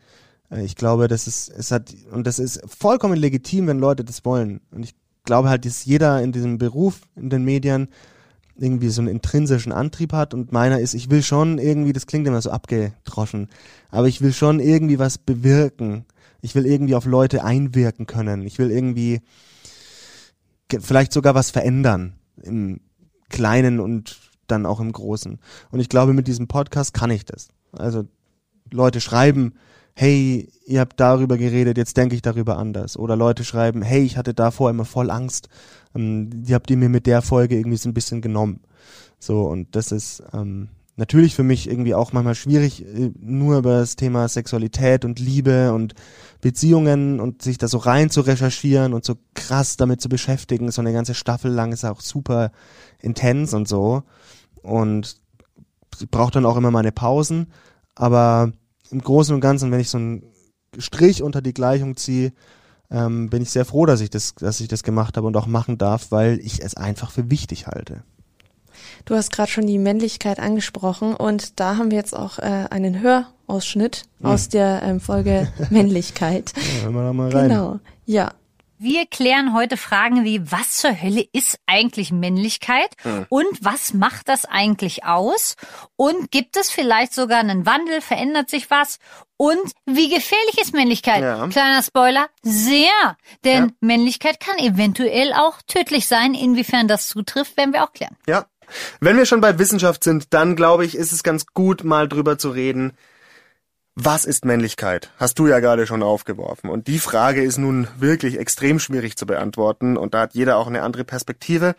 Ich 0.58 0.76
glaube, 0.76 1.08
das 1.08 1.28
ist, 1.28 1.50
es 1.50 1.72
hat, 1.72 1.94
und 2.12 2.28
das 2.28 2.38
ist 2.38 2.62
vollkommen 2.68 3.18
legitim, 3.18 3.68
wenn 3.68 3.80
Leute 3.80 4.04
das 4.04 4.26
wollen. 4.26 4.60
Und 4.72 4.84
ich 4.84 4.94
glaube 5.24 5.50
halt, 5.50 5.66
dass 5.66 5.86
jeder 5.86 6.22
in 6.22 6.32
diesem 6.32 6.58
Beruf, 6.58 7.02
in 7.16 7.30
den 7.30 7.46
Medien, 7.46 7.88
irgendwie 8.58 8.90
so 8.90 9.02
einen 9.02 9.10
intrinsischen 9.10 9.72
Antrieb 9.72 10.14
hat 10.14 10.34
und 10.34 10.52
meiner 10.52 10.80
ist, 10.80 10.94
ich 10.94 11.10
will 11.10 11.24
schon 11.24 11.58
irgendwie, 11.58 11.94
das 11.94 12.06
klingt 12.06 12.28
immer 12.28 12.42
so 12.42 12.52
abgedroschen, 12.52 13.48
aber 13.90 14.08
ich 14.08 14.22
will 14.22 14.34
schon 14.34 14.60
irgendwie 14.60 15.00
was 15.00 15.18
bewirken. 15.18 16.06
Ich 16.42 16.54
will 16.54 16.66
irgendwie 16.66 16.96
auf 16.96 17.06
Leute 17.06 17.44
einwirken 17.44 18.06
können. 18.06 18.46
Ich 18.46 18.60
will 18.60 18.72
irgendwie 18.72 19.22
vielleicht 20.80 21.14
sogar 21.14 21.34
was 21.34 21.50
verändern 21.50 22.14
im 22.42 22.82
Kleinen 23.30 23.80
und 23.80 24.20
dann 24.48 24.66
auch 24.66 24.80
im 24.80 24.92
Großen. 24.92 25.40
Und 25.72 25.80
ich 25.80 25.90
glaube, 25.90 26.14
mit 26.14 26.28
diesem 26.28 26.48
Podcast 26.48 26.94
kann 26.94 27.10
ich 27.10 27.26
das. 27.26 27.50
Also 27.72 28.06
Leute 28.72 29.02
schreiben, 29.02 29.54
hey, 29.94 30.50
ihr 30.66 30.80
habt 30.80 31.00
darüber 31.00 31.38
geredet, 31.38 31.78
jetzt 31.78 31.98
denke 31.98 32.16
ich 32.16 32.22
darüber 32.22 32.58
anders. 32.58 32.98
Oder 32.98 33.16
Leute 33.16 33.44
schreiben, 33.44 33.82
hey, 33.82 34.04
ich 34.04 34.18
hatte 34.18 34.34
davor 34.34 34.70
immer 34.70 34.86
voll 34.86 35.10
Angst, 35.12 35.50
ähm, 35.96 36.30
die 36.44 36.54
habt 36.54 36.70
ihr 36.70 36.78
mir 36.78 36.90
mit 36.90 37.08
der 37.08 37.22
Folge 37.22 37.56
irgendwie 37.58 37.78
so 37.78 37.90
ein 37.90 37.94
bisschen 37.94 38.22
genommen. 38.22 38.62
So, 39.20 39.44
und 39.44 39.76
das 39.76 39.92
ist 39.92 40.24
ähm, 40.34 40.70
natürlich 40.96 41.36
für 41.36 41.44
mich 41.44 41.70
irgendwie 41.70 41.96
auch 41.96 42.14
manchmal 42.14 42.36
schwierig, 42.36 42.86
äh, 42.86 43.12
nur 43.20 43.60
über 43.60 43.80
das 43.80 43.96
Thema 43.96 44.28
Sexualität 44.28 45.06
und 45.06 45.20
Liebe 45.20 45.74
und 45.74 45.94
Beziehungen 46.42 47.20
und 47.20 47.42
sich 47.42 47.58
da 47.58 47.68
so 47.68 47.78
rein 47.78 48.10
zu 48.10 48.22
recherchieren 48.22 48.94
und 48.94 49.06
so 49.06 49.16
krass 49.34 49.78
damit 49.78 50.02
zu 50.02 50.10
beschäftigen. 50.10 50.72
So 50.72 50.82
eine 50.82 50.94
ganze 50.94 51.14
Staffel 51.14 51.52
lang 51.52 51.72
ist 51.72 51.86
auch 51.86 52.02
super 52.02 52.52
intens 53.00 53.54
und 53.54 53.68
so. 53.68 54.04
Und 54.64 55.18
braucht 56.10 56.36
dann 56.36 56.46
auch 56.46 56.58
immer 56.58 56.72
meine 56.72 56.92
Pausen. 56.92 57.48
Aber 57.96 58.54
im 58.92 59.02
Großen 59.02 59.34
und 59.34 59.42
Ganzen, 59.42 59.72
wenn 59.72 59.80
ich 59.80 59.90
so 59.90 59.98
einen 59.98 60.24
Strich 60.78 61.24
unter 61.24 61.42
die 61.42 61.54
Gleichung 61.54 61.98
ziehe, 61.98 62.34
ähm, 62.90 63.30
bin 63.30 63.42
ich 63.42 63.52
sehr 63.52 63.66
froh, 63.66 63.86
dass 63.86 64.02
ich 64.02 64.10
das, 64.10 64.36
dass 64.36 64.60
ich 64.60 64.68
das 64.68 64.84
gemacht 64.84 65.18
habe 65.18 65.28
und 65.28 65.38
auch 65.38 65.48
machen 65.48 65.78
darf, 65.78 66.12
weil 66.12 66.40
ich 66.40 66.62
es 66.62 66.76
einfach 66.76 67.12
für 67.12 67.30
wichtig 67.30 67.68
halte. 67.68 68.04
Du 69.06 69.16
hast 69.16 69.32
gerade 69.32 69.50
schon 69.50 69.68
die 69.68 69.78
Männlichkeit 69.78 70.40
angesprochen 70.40 71.16
und 71.16 71.60
da 71.60 71.78
haben 71.78 71.92
wir 71.92 71.98
jetzt 71.98 72.16
auch 72.16 72.40
äh, 72.40 72.68
einen 72.70 73.02
Hörausschnitt 73.02 74.04
hm. 74.20 74.26
aus 74.26 74.50
der 74.50 74.82
ähm, 74.84 75.00
Folge 75.00 75.52
Männlichkeit. 75.70 76.54
Ja, 76.84 76.90
wir 76.90 77.02
da 77.02 77.14
mal 77.14 77.32
rein. 77.32 77.50
Genau, 77.50 77.80
ja. 78.06 78.32
Wir 78.84 79.06
klären 79.06 79.54
heute 79.54 79.78
Fragen 79.78 80.24
wie, 80.24 80.52
was 80.52 80.78
zur 80.78 81.00
Hölle 81.00 81.24
ist 81.34 81.60
eigentlich 81.68 82.12
Männlichkeit 82.12 82.90
mhm. 83.04 83.28
und 83.30 83.60
was 83.62 83.94
macht 83.94 84.28
das 84.28 84.46
eigentlich 84.46 85.06
aus? 85.06 85.56
Und 85.98 86.32
gibt 86.32 86.58
es 86.58 86.72
vielleicht 86.72 87.14
sogar 87.14 87.38
einen 87.42 87.68
Wandel? 87.68 88.02
Verändert 88.02 88.50
sich 88.50 88.72
was? 88.72 88.98
Und 89.38 89.72
wie 89.86 90.10
gefährlich 90.10 90.60
ist 90.60 90.74
Männlichkeit? 90.74 91.22
Ja. 91.22 91.48
Kleiner 91.48 91.84
Spoiler, 91.84 92.28
sehr. 92.42 93.18
Denn 93.44 93.66
ja. 93.66 93.72
Männlichkeit 93.82 94.40
kann 94.40 94.58
eventuell 94.58 95.32
auch 95.34 95.62
tödlich 95.68 96.08
sein. 96.08 96.34
Inwiefern 96.34 96.88
das 96.88 97.08
zutrifft, 97.08 97.58
werden 97.58 97.74
wir 97.74 97.84
auch 97.84 97.94
klären. 97.94 98.18
Ja. 98.26 98.48
Wenn 99.00 99.16
wir 99.16 99.28
schon 99.28 99.42
bei 99.42 99.60
Wissenschaft 99.60 100.04
sind, 100.04 100.34
dann 100.34 100.56
glaube 100.56 100.86
ich, 100.86 100.96
ist 100.96 101.12
es 101.12 101.22
ganz 101.22 101.46
gut, 101.54 101.84
mal 101.84 102.10
drüber 102.10 102.40
zu 102.40 102.50
reden, 102.50 102.94
was 103.96 104.26
ist 104.26 104.46
Männlichkeit? 104.46 105.12
Hast 105.18 105.38
du 105.38 105.48
ja 105.48 105.60
gerade 105.60 105.86
schon 105.86 106.04
aufgeworfen. 106.04 106.70
Und 106.70 106.88
die 106.88 107.00
Frage 107.00 107.44
ist 107.44 107.58
nun 107.58 107.88
wirklich 107.98 108.40
extrem 108.40 108.80
schwierig 108.80 109.18
zu 109.18 109.26
beantworten 109.26 109.98
und 109.98 110.14
da 110.14 110.22
hat 110.22 110.34
jeder 110.34 110.58
auch 110.58 110.68
eine 110.68 110.84
andere 110.84 111.04
Perspektive. 111.04 111.76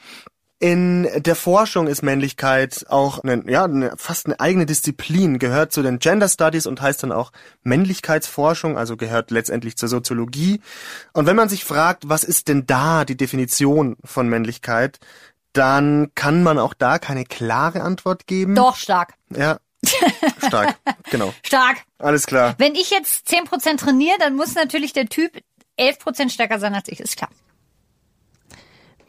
In 0.59 1.09
der 1.17 1.35
Forschung 1.35 1.89
ist 1.89 2.03
Männlichkeit 2.03 2.87
auch 2.89 3.19
eine, 3.25 3.43
ja, 3.51 3.65
eine, 3.65 3.95
fast 3.97 4.27
eine 4.27 4.39
eigene 4.39 4.65
Disziplin, 4.65 5.41
gehört 5.41 5.73
zu 5.73 5.83
den 5.83 5.99
Gender 5.99 6.29
Studies 6.29 6.67
und 6.67 6.81
heißt 6.81 7.03
dann 7.03 7.11
auch 7.11 7.33
Männlichkeitsforschung, 7.65 8.79
also 8.79 8.97
gehört 8.97 9.33
letztendlich 9.33 9.77
zur 9.77 9.89
Soziologie. 9.89 10.61
Und 11.15 11.27
wenn 11.27 11.35
man 11.35 11.49
sich 11.49 11.65
fragt, 11.65 12.09
was 12.09 12.23
ist 12.23 12.47
denn 12.47 12.65
da 12.65 13.05
die 13.05 13.17
Definition 13.17 13.97
von 14.05 14.29
Männlichkeit, 14.29 15.01
dann 15.53 16.13
kann 16.15 16.45
man 16.45 16.59
auch 16.59 16.75
da 16.75 16.99
keine 16.99 17.25
klare 17.25 17.83
Antwort 17.83 18.29
geben. 18.29 18.55
Doch, 18.55 18.77
stark. 18.77 19.15
Ja, 19.35 19.59
Stark, 20.47 20.77
genau. 21.11 21.33
Stark. 21.43 21.79
Alles 21.99 22.27
klar. 22.27 22.55
Wenn 22.59 22.75
ich 22.75 22.91
jetzt 22.91 23.29
10% 23.29 23.79
trainiere, 23.79 24.17
dann 24.19 24.35
muss 24.35 24.55
natürlich 24.55 24.93
der 24.93 25.07
Typ 25.07 25.43
11% 25.79 26.31
stärker 26.31 26.59
sein 26.59 26.75
als 26.75 26.89
ich, 26.89 27.01
ist 27.01 27.17
klar. 27.17 27.31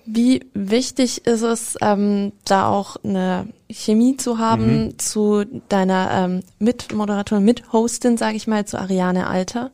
Wie 0.06 0.46
wichtig 0.54 1.26
ist 1.26 1.44
es, 1.44 1.78
ähm, 1.82 2.34
da 2.44 2.68
auch 2.68 2.98
eine 3.04 3.48
Chemie 3.72 4.18
zu 4.18 4.38
haben 4.38 4.86
mhm. 4.86 5.00
zu 5.00 5.46
deiner 5.70 6.12
ähm, 6.12 6.44
Mitmoderatorin, 6.60 7.46
Mithostin, 7.46 8.18
sage 8.18 8.36
ich 8.36 8.48
mal, 8.48 8.66
zu 8.66 8.78
Ariane 8.78 9.28
Alter? 9.28 9.72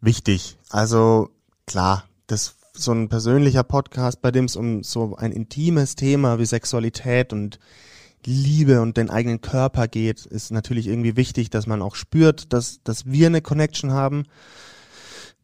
Wichtig. 0.00 0.56
Also 0.70 1.30
klar, 1.66 2.04
das 2.26 2.56
so 2.72 2.92
ein 2.92 3.08
persönlicher 3.08 3.62
Podcast, 3.62 4.20
bei 4.20 4.32
dem 4.32 4.46
es 4.46 4.56
um 4.56 4.82
so 4.82 5.14
ein 5.16 5.30
intimes 5.30 5.94
Thema 5.94 6.40
wie 6.40 6.46
Sexualität 6.46 7.32
und 7.32 7.60
Liebe 8.26 8.80
und 8.80 8.96
den 8.96 9.10
eigenen 9.10 9.40
Körper 9.40 9.88
geht, 9.88 10.26
ist 10.26 10.50
natürlich 10.50 10.86
irgendwie 10.86 11.16
wichtig, 11.16 11.50
dass 11.50 11.66
man 11.66 11.82
auch 11.82 11.94
spürt, 11.94 12.52
dass, 12.52 12.80
dass 12.84 13.06
wir 13.06 13.26
eine 13.26 13.42
Connection 13.42 13.92
haben. 13.92 14.24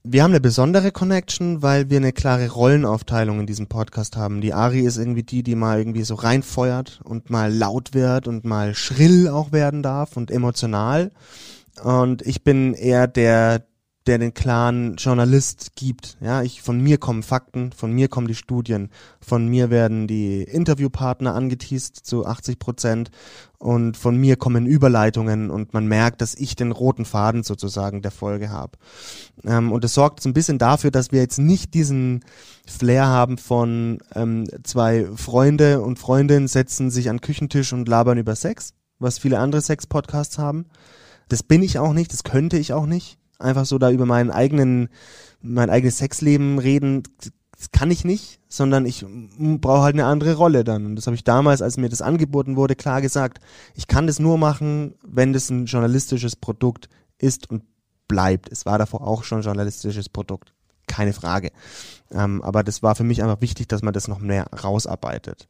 Wir 0.02 0.22
haben 0.22 0.30
eine 0.30 0.40
besondere 0.40 0.92
Connection, 0.92 1.60
weil 1.62 1.90
wir 1.90 1.98
eine 1.98 2.12
klare 2.12 2.48
Rollenaufteilung 2.48 3.40
in 3.40 3.46
diesem 3.46 3.66
Podcast 3.66 4.16
haben. 4.16 4.40
Die 4.40 4.54
Ari 4.54 4.80
ist 4.80 4.96
irgendwie 4.96 5.22
die, 5.22 5.42
die 5.42 5.54
mal 5.54 5.78
irgendwie 5.78 6.04
so 6.04 6.14
reinfeuert 6.14 7.00
und 7.04 7.28
mal 7.28 7.52
laut 7.52 7.92
wird 7.92 8.26
und 8.26 8.44
mal 8.44 8.74
schrill 8.74 9.28
auch 9.28 9.52
werden 9.52 9.82
darf 9.82 10.16
und 10.16 10.30
emotional. 10.30 11.10
Und 11.82 12.22
ich 12.22 12.42
bin 12.44 12.72
eher 12.72 13.08
der, 13.08 13.62
der 14.10 14.18
den 14.18 14.34
klaren 14.34 14.96
Journalist 14.96 15.76
gibt. 15.76 16.18
Ja, 16.20 16.42
ich, 16.42 16.62
von 16.62 16.80
mir 16.80 16.98
kommen 16.98 17.22
Fakten, 17.22 17.70
von 17.70 17.92
mir 17.92 18.08
kommen 18.08 18.26
die 18.26 18.34
Studien, 18.34 18.90
von 19.20 19.46
mir 19.46 19.70
werden 19.70 20.08
die 20.08 20.42
Interviewpartner 20.42 21.32
angeteased 21.32 21.94
zu 21.94 22.26
80 22.26 22.58
Prozent 22.58 23.12
und 23.58 23.96
von 23.96 24.16
mir 24.16 24.34
kommen 24.34 24.66
Überleitungen 24.66 25.48
und 25.48 25.74
man 25.74 25.86
merkt, 25.86 26.22
dass 26.22 26.34
ich 26.34 26.56
den 26.56 26.72
roten 26.72 27.04
Faden 27.04 27.44
sozusagen 27.44 28.02
der 28.02 28.10
Folge 28.10 28.50
habe. 28.50 28.72
Ähm, 29.44 29.70
und 29.70 29.84
es 29.84 29.94
sorgt 29.94 30.20
so 30.20 30.28
ein 30.28 30.34
bisschen 30.34 30.58
dafür, 30.58 30.90
dass 30.90 31.12
wir 31.12 31.20
jetzt 31.20 31.38
nicht 31.38 31.72
diesen 31.72 32.24
Flair 32.66 33.06
haben 33.06 33.38
von 33.38 33.98
ähm, 34.16 34.48
zwei 34.64 35.06
Freunde 35.14 35.82
und 35.82 36.00
Freundinnen 36.00 36.48
setzen 36.48 36.90
sich 36.90 37.10
an 37.10 37.20
Küchentisch 37.20 37.72
und 37.72 37.86
labern 37.86 38.18
über 38.18 38.34
Sex, 38.34 38.74
was 38.98 39.20
viele 39.20 39.38
andere 39.38 39.62
Sex-Podcasts 39.62 40.36
haben. 40.36 40.66
Das 41.28 41.44
bin 41.44 41.62
ich 41.62 41.78
auch 41.78 41.92
nicht, 41.92 42.12
das 42.12 42.24
könnte 42.24 42.58
ich 42.58 42.72
auch 42.72 42.86
nicht 42.86 43.19
einfach 43.40 43.66
so 43.66 43.78
da 43.78 43.90
über 43.90 44.06
meinen 44.06 44.30
eigenen, 44.30 44.88
mein 45.42 45.70
eigenes 45.70 45.98
Sexleben 45.98 46.58
reden, 46.58 47.02
das 47.60 47.72
kann 47.72 47.90
ich 47.90 48.04
nicht, 48.04 48.40
sondern 48.48 48.86
ich 48.86 49.04
brauche 49.38 49.82
halt 49.82 49.94
eine 49.94 50.06
andere 50.06 50.34
Rolle 50.34 50.64
dann. 50.64 50.86
Und 50.86 50.96
das 50.96 51.06
habe 51.06 51.14
ich 51.14 51.24
damals, 51.24 51.60
als 51.60 51.76
mir 51.76 51.90
das 51.90 52.00
angeboten 52.00 52.56
wurde, 52.56 52.74
klar 52.74 53.02
gesagt. 53.02 53.38
Ich 53.74 53.86
kann 53.86 54.06
das 54.06 54.18
nur 54.18 54.38
machen, 54.38 54.94
wenn 55.02 55.34
das 55.34 55.50
ein 55.50 55.66
journalistisches 55.66 56.36
Produkt 56.36 56.88
ist 57.18 57.50
und 57.50 57.64
bleibt. 58.08 58.50
Es 58.50 58.64
war 58.64 58.78
davor 58.78 59.06
auch 59.06 59.24
schon 59.24 59.40
ein 59.40 59.44
journalistisches 59.44 60.08
Produkt. 60.08 60.54
Keine 60.86 61.12
Frage. 61.12 61.52
Ähm, 62.10 62.42
aber 62.42 62.64
das 62.64 62.82
war 62.82 62.94
für 62.94 63.04
mich 63.04 63.22
einfach 63.22 63.42
wichtig, 63.42 63.68
dass 63.68 63.82
man 63.82 63.92
das 63.92 64.08
noch 64.08 64.20
mehr 64.20 64.46
rausarbeitet. 64.46 65.46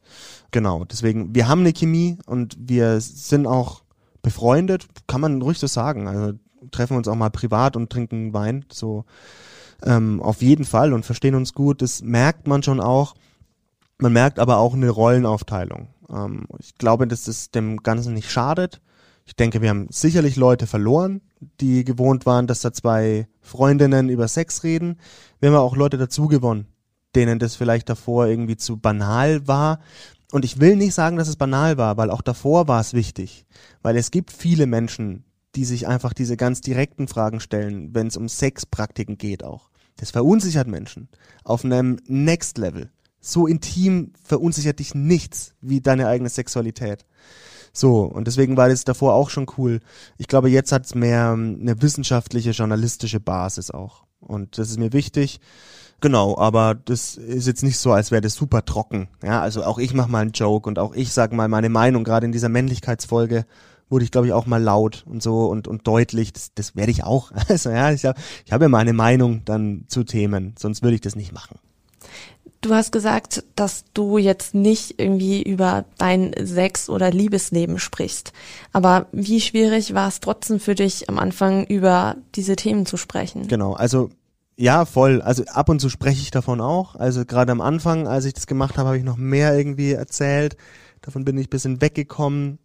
Genau. 0.51 0.83
Deswegen, 0.83 1.33
wir 1.33 1.47
haben 1.47 1.61
eine 1.61 1.71
Chemie 1.71 2.17
und 2.25 2.57
wir 2.59 2.99
sind 2.99 3.47
auch 3.47 3.83
befreundet, 4.21 4.87
kann 5.07 5.21
man 5.21 5.41
ruhig 5.41 5.59
so 5.59 5.67
sagen. 5.67 6.09
Also 6.09 6.37
treffen 6.69 6.97
uns 6.97 7.07
auch 7.07 7.15
mal 7.15 7.29
privat 7.29 7.75
und 7.75 7.89
trinken 7.89 8.33
Wein, 8.33 8.65
so 8.71 9.05
ähm, 9.83 10.21
auf 10.21 10.41
jeden 10.41 10.65
Fall 10.65 10.93
und 10.93 11.05
verstehen 11.05 11.35
uns 11.35 11.53
gut. 11.53 11.81
Das 11.81 12.01
merkt 12.01 12.47
man 12.47 12.63
schon 12.63 12.79
auch. 12.79 13.15
Man 13.97 14.13
merkt 14.13 14.39
aber 14.39 14.57
auch 14.57 14.73
eine 14.73 14.89
Rollenaufteilung. 14.89 15.87
Ähm, 16.09 16.45
ich 16.59 16.75
glaube, 16.75 17.07
dass 17.07 17.23
das 17.23 17.51
dem 17.51 17.77
Ganzen 17.83 18.13
nicht 18.13 18.31
schadet. 18.31 18.81
Ich 19.25 19.35
denke, 19.35 19.61
wir 19.61 19.69
haben 19.69 19.87
sicherlich 19.89 20.35
Leute 20.35 20.67
verloren, 20.67 21.21
die 21.59 21.83
gewohnt 21.83 22.25
waren, 22.25 22.47
dass 22.47 22.61
da 22.61 22.73
zwei 22.73 23.27
Freundinnen 23.41 24.09
über 24.09 24.27
Sex 24.27 24.63
reden. 24.63 24.97
Wir 25.39 25.49
haben 25.49 25.57
auch 25.57 25.75
Leute 25.75 25.97
dazu 25.97 26.27
gewonnen, 26.27 26.67
denen 27.15 27.39
das 27.39 27.55
vielleicht 27.55 27.89
davor 27.89 28.27
irgendwie 28.27 28.57
zu 28.57 28.77
banal 28.77 29.47
war. 29.47 29.79
Und 30.31 30.45
ich 30.45 30.59
will 30.59 30.75
nicht 30.75 30.93
sagen, 30.93 31.17
dass 31.17 31.27
es 31.27 31.35
banal 31.35 31.77
war, 31.77 31.97
weil 31.97 32.09
auch 32.09 32.21
davor 32.21 32.67
war 32.67 32.81
es 32.81 32.93
wichtig. 32.93 33.45
Weil 33.81 33.97
es 33.97 34.11
gibt 34.11 34.31
viele 34.31 34.65
Menschen, 34.65 35.23
die 35.55 35.65
sich 35.65 35.87
einfach 35.87 36.13
diese 36.13 36.37
ganz 36.37 36.61
direkten 36.61 37.07
Fragen 37.07 37.39
stellen, 37.39 37.93
wenn 37.93 38.07
es 38.07 38.17
um 38.17 38.29
Sexpraktiken 38.29 39.17
geht 39.17 39.43
auch. 39.43 39.69
Das 39.97 40.11
verunsichert 40.11 40.67
Menschen 40.67 41.09
auf 41.43 41.65
einem 41.65 41.99
Next 42.07 42.57
Level. 42.57 42.89
So 43.19 43.45
intim 43.45 44.13
verunsichert 44.23 44.79
dich 44.79 44.95
nichts 44.95 45.53
wie 45.61 45.81
deine 45.81 46.07
eigene 46.07 46.29
Sexualität. 46.29 47.05
So, 47.73 48.03
und 48.03 48.25
deswegen 48.27 48.57
war 48.57 48.67
das 48.67 48.83
davor 48.83 49.13
auch 49.13 49.29
schon 49.29 49.45
cool. 49.57 49.79
Ich 50.17 50.27
glaube, 50.27 50.49
jetzt 50.49 50.71
hat 50.71 50.85
es 50.85 50.95
mehr 50.95 51.31
ähm, 51.33 51.59
eine 51.61 51.81
wissenschaftliche, 51.81 52.51
journalistische 52.51 53.19
Basis 53.19 53.71
auch. 53.71 54.03
Und 54.19 54.57
das 54.57 54.69
ist 54.69 54.79
mir 54.79 54.91
wichtig. 54.93 55.39
Genau, 56.01 56.35
aber 56.35 56.73
das 56.73 57.15
ist 57.15 57.45
jetzt 57.45 57.63
nicht 57.63 57.77
so, 57.77 57.91
als 57.91 58.09
wäre 58.09 58.21
das 58.21 58.33
super 58.33 58.65
trocken. 58.65 59.07
Ja, 59.23 59.39
also 59.39 59.63
auch 59.63 59.77
ich 59.77 59.93
mache 59.93 60.09
mal 60.09 60.21
einen 60.21 60.31
Joke 60.31 60.67
und 60.67 60.79
auch 60.79 60.95
ich 60.95 61.13
sage 61.13 61.35
mal 61.35 61.47
meine 61.47 61.69
Meinung, 61.69 62.03
gerade 62.03 62.25
in 62.25 62.31
dieser 62.31 62.49
Männlichkeitsfolge 62.49 63.45
wurde 63.91 64.05
ich, 64.05 64.11
glaube 64.11 64.27
ich, 64.27 64.33
auch 64.33 64.45
mal 64.45 64.61
laut 64.61 65.03
und 65.07 65.21
so 65.21 65.45
und, 65.45 65.67
und 65.67 65.85
deutlich. 65.85 66.33
Das, 66.33 66.53
das 66.55 66.75
werde 66.75 66.91
ich 66.91 67.03
auch. 67.03 67.31
Also 67.49 67.69
ja, 67.69 67.91
ich 67.91 68.05
habe 68.05 68.19
ich 68.45 68.51
hab 68.53 68.61
ja 68.61 68.69
meine 68.69 68.93
Meinung 68.93 69.43
dann 69.43 69.83
zu 69.87 70.03
Themen, 70.03 70.55
sonst 70.57 70.83
würde 70.83 70.95
ich 70.95 71.01
das 71.01 71.15
nicht 71.15 71.33
machen. 71.33 71.59
Du 72.61 72.73
hast 72.73 72.91
gesagt, 72.91 73.43
dass 73.55 73.85
du 73.93 74.19
jetzt 74.19 74.53
nicht 74.53 74.99
irgendwie 74.99 75.41
über 75.41 75.85
dein 75.97 76.33
Sex- 76.39 76.89
oder 76.89 77.09
Liebesleben 77.09 77.79
sprichst. 77.79 78.31
Aber 78.71 79.07
wie 79.11 79.41
schwierig 79.41 79.95
war 79.95 80.07
es 80.07 80.19
trotzdem 80.19 80.59
für 80.59 80.75
dich 80.75 81.09
am 81.09 81.17
Anfang 81.17 81.65
über 81.65 82.15
diese 82.35 82.55
Themen 82.55 82.85
zu 82.85 82.97
sprechen? 82.97 83.47
Genau, 83.47 83.73
also 83.73 84.11
ja, 84.57 84.85
voll. 84.85 85.23
Also 85.23 85.43
ab 85.45 85.69
und 85.69 85.81
zu 85.81 85.89
spreche 85.89 86.21
ich 86.21 86.29
davon 86.29 86.61
auch. 86.61 86.95
Also 86.95 87.25
gerade 87.25 87.51
am 87.51 87.61
Anfang, 87.61 88.07
als 88.07 88.25
ich 88.25 88.35
das 88.35 88.45
gemacht 88.45 88.77
habe, 88.77 88.89
habe 88.89 88.97
ich 88.97 89.03
noch 89.03 89.17
mehr 89.17 89.57
irgendwie 89.57 89.93
erzählt. 89.93 90.55
Davon 91.01 91.25
bin 91.25 91.39
ich 91.39 91.47
ein 91.47 91.49
bisschen 91.49 91.81
weggekommen. 91.81 92.59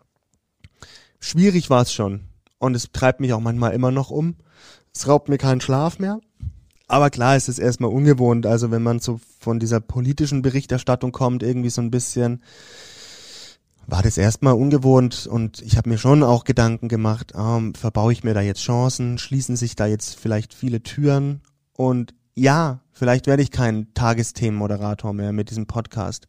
Schwierig 1.21 1.71
war 1.71 1.83
es 1.83 1.93
schon. 1.93 2.29
Und 2.59 2.75
es 2.75 2.91
treibt 2.93 3.21
mich 3.21 3.33
auch 3.33 3.41
manchmal 3.41 3.73
immer 3.73 3.91
noch 3.91 4.11
um. 4.11 4.37
Es 4.95 5.07
raubt 5.09 5.29
mir 5.29 5.39
keinen 5.39 5.61
Schlaf 5.61 5.99
mehr. 5.99 6.21
Aber 6.89 7.11
klar, 7.11 7.37
es 7.37 7.49
ist 7.49 7.59
erstmal 7.59 7.91
ungewohnt. 7.91 8.47
Also 8.47 8.71
wenn 8.71 8.83
man 8.83 9.01
so 9.01 9.21
von 9.41 9.59
dieser 9.59 9.81
politischen 9.81 10.43
Berichterstattung 10.43 11.13
kommt, 11.13 11.43
irgendwie 11.43 11.71
so 11.71 11.83
ein 11.83 11.91
bisschen, 11.91 12.43
war 13.87 14.03
das 14.03 14.19
erstmal 14.19 14.55
ungewohnt 14.55 15.27
und 15.27 15.63
ich 15.63 15.77
habe 15.77 15.89
mir 15.89 15.99
schon 15.99 16.23
auch 16.23 16.45
Gedanken 16.45 16.89
gemacht, 16.89 17.33
ähm, 17.37 17.75
verbaue 17.75 18.13
ich 18.13 18.25
mir 18.25 18.35
da 18.35 18.41
jetzt 18.41 18.61
Chancen, 18.61 19.19
schließen 19.19 19.57
sich 19.57 19.77
da 19.77 19.87
jetzt 19.87 20.19
vielleicht 20.19 20.55
viele 20.55 20.83
Türen 20.83 21.41
und 21.73 22.15
ja, 22.35 22.81
vielleicht 22.93 23.27
werde 23.27 23.43
ich 23.43 23.51
kein 23.51 23.93
Tagesthemenmoderator 23.95 25.13
mehr 25.13 25.33
mit 25.33 25.51
diesem 25.51 25.67
Podcast, 25.67 26.27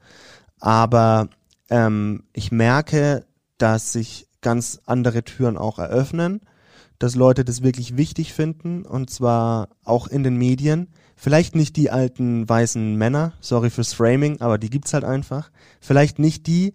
aber 0.60 1.30
ähm, 1.70 2.24
ich 2.34 2.52
merke, 2.52 3.26
dass 3.58 3.92
sich 3.92 4.27
ganz 4.42 4.80
andere 4.86 5.24
Türen 5.24 5.58
auch 5.58 5.80
eröffnen 5.80 6.42
dass 7.00 7.16
Leute 7.16 7.46
das 7.46 7.62
wirklich 7.62 7.98
wichtig 7.98 8.34
finden 8.34 8.84
und 8.84 9.10
zwar 9.10 9.70
auch 9.84 10.08
in 10.08 10.24
den 10.24 10.36
Medien. 10.36 10.88
Vielleicht 11.16 11.56
nicht 11.56 11.76
die 11.76 11.90
alten 11.90 12.48
weißen 12.48 12.96
Männer, 12.96 13.34
sorry 13.40 13.70
fürs 13.70 13.94
Framing, 13.94 14.42
aber 14.42 14.58
die 14.58 14.70
gibt's 14.70 14.94
halt 14.94 15.04
einfach. 15.04 15.52
Vielleicht 15.80 16.20
nicht 16.20 16.48
die, 16.48 16.74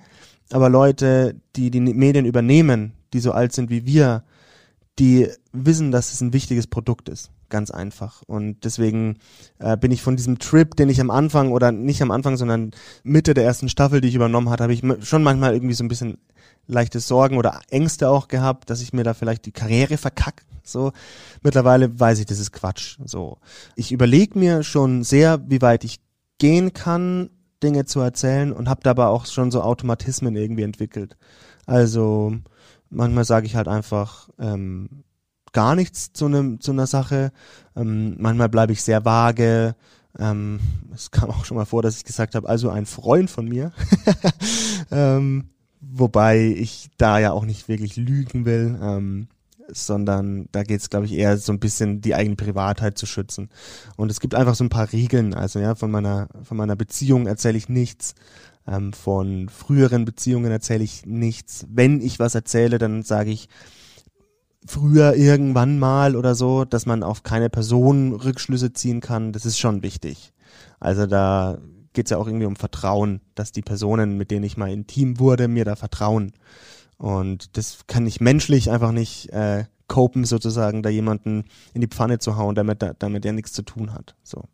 aber 0.50 0.68
Leute, 0.68 1.36
die 1.56 1.70
die 1.70 1.80
Medien 1.80 2.24
übernehmen, 2.24 2.92
die 3.12 3.20
so 3.20 3.32
alt 3.32 3.52
sind 3.52 3.70
wie 3.70 3.86
wir, 3.86 4.24
die 4.98 5.28
wissen, 5.52 5.90
dass 5.90 6.12
es 6.12 6.20
ein 6.20 6.32
wichtiges 6.32 6.66
Produkt 6.66 7.08
ist. 7.08 7.30
Ganz 7.48 7.70
einfach. 7.70 8.22
Und 8.26 8.64
deswegen 8.64 9.18
äh, 9.58 9.76
bin 9.76 9.90
ich 9.90 10.02
von 10.02 10.16
diesem 10.16 10.38
Trip, 10.38 10.74
den 10.74 10.88
ich 10.88 11.00
am 11.00 11.10
Anfang 11.10 11.52
oder 11.52 11.70
nicht 11.70 12.00
am 12.00 12.10
Anfang, 12.10 12.36
sondern 12.36 12.70
Mitte 13.02 13.34
der 13.34 13.44
ersten 13.44 13.68
Staffel, 13.68 14.00
die 14.00 14.08
ich 14.08 14.14
übernommen 14.14 14.48
hatte, 14.48 14.62
habe 14.62 14.72
ich 14.72 14.82
schon 15.00 15.22
manchmal 15.22 15.52
irgendwie 15.52 15.74
so 15.74 15.84
ein 15.84 15.88
bisschen 15.88 16.18
leichte 16.66 17.00
Sorgen 17.00 17.36
oder 17.36 17.60
Ängste 17.70 18.08
auch 18.08 18.28
gehabt, 18.28 18.70
dass 18.70 18.80
ich 18.80 18.92
mir 18.92 19.04
da 19.04 19.14
vielleicht 19.14 19.46
die 19.46 19.52
Karriere 19.52 19.96
verkack. 19.96 20.44
So 20.64 20.92
mittlerweile 21.42 21.98
weiß 21.98 22.20
ich, 22.20 22.26
das 22.26 22.38
ist 22.38 22.52
Quatsch. 22.52 22.98
So 23.04 23.38
ich 23.76 23.92
überlege 23.92 24.38
mir 24.38 24.62
schon 24.62 25.02
sehr, 25.02 25.40
wie 25.48 25.62
weit 25.62 25.84
ich 25.84 26.00
gehen 26.38 26.72
kann, 26.72 27.30
Dinge 27.62 27.84
zu 27.84 28.00
erzählen 28.00 28.52
und 28.52 28.68
habe 28.68 28.80
dabei 28.82 29.06
auch 29.06 29.26
schon 29.26 29.50
so 29.50 29.62
Automatismen 29.62 30.36
irgendwie 30.36 30.62
entwickelt. 30.62 31.16
Also 31.66 32.34
manchmal 32.90 33.24
sage 33.24 33.46
ich 33.46 33.56
halt 33.56 33.68
einfach 33.68 34.28
ähm, 34.38 35.04
gar 35.52 35.74
nichts 35.74 36.12
zu 36.12 36.26
einem 36.26 36.60
zu 36.60 36.72
einer 36.72 36.86
Sache. 36.86 37.32
Ähm, 37.76 38.16
manchmal 38.18 38.48
bleibe 38.48 38.72
ich 38.72 38.82
sehr 38.82 39.04
vage. 39.04 39.74
Ähm, 40.18 40.60
es 40.94 41.10
kam 41.10 41.30
auch 41.30 41.44
schon 41.44 41.56
mal 41.56 41.64
vor, 41.64 41.82
dass 41.82 41.96
ich 41.96 42.04
gesagt 42.04 42.34
habe, 42.34 42.48
also 42.48 42.68
ein 42.70 42.86
Freund 42.86 43.30
von 43.30 43.48
mir. 43.48 43.72
ähm, 44.90 45.50
Wobei 45.84 46.46
ich 46.46 46.90
da 46.96 47.18
ja 47.18 47.32
auch 47.32 47.44
nicht 47.44 47.68
wirklich 47.68 47.96
lügen 47.96 48.44
will, 48.44 48.78
ähm, 48.80 49.26
sondern 49.68 50.48
da 50.52 50.62
geht 50.62 50.80
es, 50.80 50.90
glaube 50.90 51.06
ich, 51.06 51.12
eher 51.12 51.36
so 51.38 51.52
ein 51.52 51.58
bisschen 51.58 52.00
die 52.00 52.14
eigene 52.14 52.36
Privatheit 52.36 52.96
zu 52.96 53.06
schützen. 53.06 53.50
Und 53.96 54.10
es 54.10 54.20
gibt 54.20 54.34
einfach 54.34 54.54
so 54.54 54.64
ein 54.64 54.70
paar 54.70 54.92
Regeln. 54.92 55.34
Also 55.34 55.58
ja, 55.58 55.74
von 55.74 55.90
meiner, 55.90 56.28
von 56.44 56.56
meiner 56.56 56.76
Beziehung 56.76 57.26
erzähle 57.26 57.58
ich 57.58 57.68
nichts. 57.68 58.14
Ähm, 58.66 58.92
von 58.92 59.48
früheren 59.48 60.04
Beziehungen 60.04 60.52
erzähle 60.52 60.84
ich 60.84 61.04
nichts. 61.04 61.66
Wenn 61.68 62.00
ich 62.00 62.18
was 62.18 62.34
erzähle, 62.34 62.78
dann 62.78 63.02
sage 63.02 63.30
ich 63.30 63.48
früher 64.64 65.16
irgendwann 65.16 65.80
mal 65.80 66.14
oder 66.14 66.36
so, 66.36 66.64
dass 66.64 66.86
man 66.86 67.02
auf 67.02 67.24
keine 67.24 67.50
Person 67.50 68.12
Rückschlüsse 68.12 68.72
ziehen 68.72 69.00
kann. 69.00 69.32
Das 69.32 69.46
ist 69.46 69.58
schon 69.58 69.82
wichtig. 69.82 70.32
Also 70.78 71.06
da 71.06 71.58
geht 71.92 72.06
es 72.06 72.10
ja 72.10 72.18
auch 72.18 72.26
irgendwie 72.26 72.46
um 72.46 72.56
Vertrauen, 72.56 73.20
dass 73.34 73.52
die 73.52 73.62
Personen, 73.62 74.16
mit 74.16 74.30
denen 74.30 74.44
ich 74.44 74.56
mal 74.56 74.70
intim 74.70 75.18
wurde, 75.18 75.48
mir 75.48 75.64
da 75.64 75.76
vertrauen. 75.76 76.32
Und 76.98 77.56
das 77.56 77.86
kann 77.86 78.06
ich 78.06 78.20
menschlich 78.20 78.70
einfach 78.70 78.92
nicht 78.92 79.30
äh, 79.30 79.64
copen, 79.88 80.24
sozusagen, 80.24 80.82
da 80.82 80.88
jemanden 80.88 81.44
in 81.74 81.80
die 81.80 81.88
Pfanne 81.88 82.18
zu 82.18 82.36
hauen, 82.36 82.54
damit, 82.54 82.84
damit 82.98 83.26
er 83.26 83.32
nichts 83.32 83.52
zu 83.52 83.62
tun 83.62 83.92
hat. 83.92 84.14
So. 84.22 84.44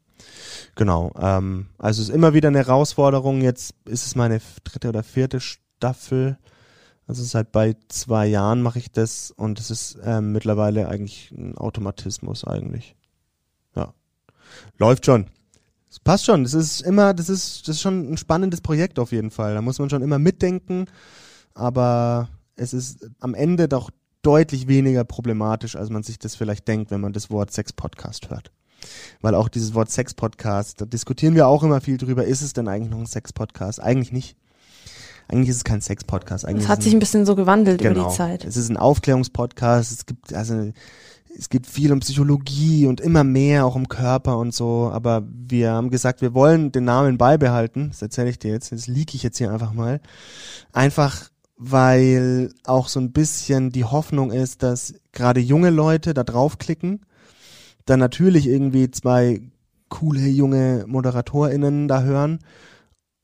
Genau. 0.75 1.13
Ähm, 1.19 1.69
also 1.79 2.03
es 2.03 2.09
ist 2.09 2.15
immer 2.15 2.35
wieder 2.35 2.49
eine 2.49 2.59
Herausforderung. 2.59 3.41
Jetzt 3.41 3.75
ist 3.85 4.07
es 4.07 4.17
meine 4.17 4.41
dritte 4.65 4.89
oder 4.89 5.03
vierte 5.03 5.41
Staffel. 5.41 6.39
Also 7.07 7.23
seit 7.23 7.53
bei 7.53 7.77
zwei 7.89 8.27
Jahren 8.27 8.63
mache 8.63 8.79
ich 8.79 8.91
das 8.91 9.31
und 9.31 9.59
es 9.61 9.71
ist 9.71 9.99
ähm, 10.03 10.33
mittlerweile 10.33 10.89
eigentlich 10.89 11.31
ein 11.31 11.57
Automatismus 11.57 12.45
eigentlich. 12.45 12.97
Ja. 13.75 13.95
Läuft 14.77 15.07
schon. 15.07 15.27
Es 15.91 15.99
passt 16.01 16.25
schon. 16.25 16.45
Das 16.45 16.55
ist 16.55 16.83
immer, 16.83 17.15
das 17.15 17.29
ist, 17.29 17.67
das 17.67 17.77
ist 17.77 17.83
schon 17.83 18.13
ein 18.13 18.17
spannendes 18.17 18.61
Projekt 18.61 18.99
auf 18.99 19.13
jeden 19.13 19.31
Fall. 19.31 19.55
Da 19.55 19.63
muss 19.63 19.79
man 19.79 19.91
schon 19.91 20.03
immer 20.03 20.19
mitdenken. 20.19 20.87
Aber 21.55 22.29
es 22.57 22.73
ist 22.73 23.09
am 23.21 23.35
Ende 23.35 23.69
doch 23.69 23.91
deutlich 24.23 24.69
weniger 24.69 25.05
problematisch, 25.05 25.77
als 25.77 25.91
man 25.91 26.03
sich 26.03 26.19
das 26.19 26.35
vielleicht 26.35 26.69
denkt, 26.69 26.91
wenn 26.91 27.01
man 27.01 27.13
das 27.13 27.31
Wort 27.31 27.53
Sex-Podcast 27.53 28.31
hört. 28.31 28.51
Weil 29.21 29.35
auch 29.35 29.49
dieses 29.49 29.75
Wort 29.75 29.91
Sex-Podcast, 29.91 30.81
da 30.81 30.85
diskutieren 30.85 31.35
wir 31.35 31.47
auch 31.47 31.63
immer 31.63 31.81
viel 31.81 31.97
drüber. 31.97 32.25
Ist 32.25 32.43
es 32.43 32.53
denn 32.53 32.69
eigentlich 32.69 32.91
noch 32.91 32.99
ein 32.99 33.07
Sex-Podcast? 33.07 33.81
Eigentlich 33.81 34.13
nicht. 34.13 34.37
Eigentlich 35.29 35.51
ist 35.51 35.57
es 35.57 35.65
kein 35.65 35.81
Sex-Podcast. 35.81 36.45
Es 36.45 36.69
hat 36.69 36.83
sich 36.83 36.95
ein 36.95 37.01
bisschen 37.01 37.27
so 37.27 37.37
gewandelt 37.37 37.81
genau, 37.81 37.91
über 37.91 38.01
die 38.01 38.05
genau. 38.07 38.17
Zeit. 38.17 38.45
Es 38.45 38.57
ist 38.57 38.71
ein 38.71 38.77
Aufklärungspodcast. 38.77 39.93
Es 39.93 40.07
gibt, 40.07 40.33
also, 40.33 40.73
es 41.37 41.49
geht 41.49 41.67
viel 41.67 41.93
um 41.93 42.01
Psychologie 42.01 42.87
und 42.87 43.01
immer 43.01 43.25
mehr 43.25 43.67
auch 43.67 43.75
um 43.75 43.89
Körper 43.89 44.39
und 44.39 44.55
so, 44.55 44.91
aber 44.93 45.27
wir 45.29 45.73
haben 45.73 45.91
gesagt, 45.91 46.21
wir 46.21 46.35
wollen 46.35 46.73
den 46.73 46.85
Namen 46.85 47.19
beibehalten. 47.19 47.89
Das 47.91 48.03
erzähle 48.03 48.31
ich 48.31 48.39
dir 48.39 48.53
jetzt, 48.53 48.73
das 48.73 48.87
liege 48.87 49.15
ich 49.15 49.23
jetzt 49.23 49.39
hier 49.39 49.53
einfach 49.53 49.73
mal. 49.73 50.01
Einfach 50.73 51.31
weil 51.59 52.53
auch 52.65 52.89
so 52.89 53.01
ein 53.01 53.13
bisschen 53.13 53.71
die 53.71 53.85
Hoffnung 53.85 54.31
ist, 54.31 54.63
dass 54.63 54.95
gerade 55.11 55.41
junge 55.41 55.71
Leute 55.71 56.15
da 56.15 56.23
draufklicken, 56.23 57.01
dann 57.85 57.99
natürlich 57.99 58.47
irgendwie 58.47 58.91
zwei 58.91 59.41
coole 59.89 60.21
junge 60.21 60.85
ModeratorInnen 60.87 61.89
da 61.89 62.03
hören 62.03 62.39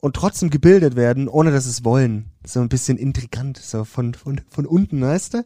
und 0.05 0.15
trotzdem 0.15 0.51
gebildet 0.51 0.95
werden, 0.95 1.27
ohne 1.27 1.49
dass 1.49 1.65
es 1.65 1.83
wollen. 1.83 2.25
So 2.45 2.59
ein 2.59 2.69
bisschen 2.69 2.99
intrigant, 2.99 3.57
so 3.57 3.85
von, 3.85 4.13
von, 4.13 4.39
von 4.47 4.67
unten, 4.67 5.01
weißt 5.01 5.33
du? 5.33 5.45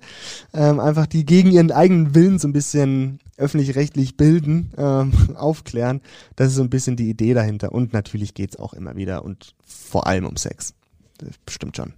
Ähm, 0.54 0.82
einfach 0.82 1.06
die 1.06 1.26
gegen 1.26 1.50
ihren 1.52 1.72
eigenen 1.72 2.14
Willen 2.14 2.40
so 2.40 2.50
ein 2.50 2.52
bisschen 2.52 3.20
öffentlich-rechtlich 3.38 4.18
bilden, 4.18 4.74
ähm, 4.78 5.14
aufklären. 5.36 6.02
Das 6.36 6.50
ist 6.50 6.56
so 6.56 6.62
ein 6.62 6.70
bisschen 6.70 6.98
die 6.98 7.10
Idee 7.10 7.34
dahinter. 7.34 7.72
Und 7.72 7.94
natürlich 7.94 8.34
geht's 8.34 8.60
auch 8.60 8.74
immer 8.74 8.98
wieder 8.98 9.24
und 9.24 9.56
vor 9.66 10.08
allem 10.08 10.26
um 10.26 10.36
Sex. 10.36 10.74
Das 11.20 11.30
bestimmt 11.46 11.78
schon. 11.78 11.94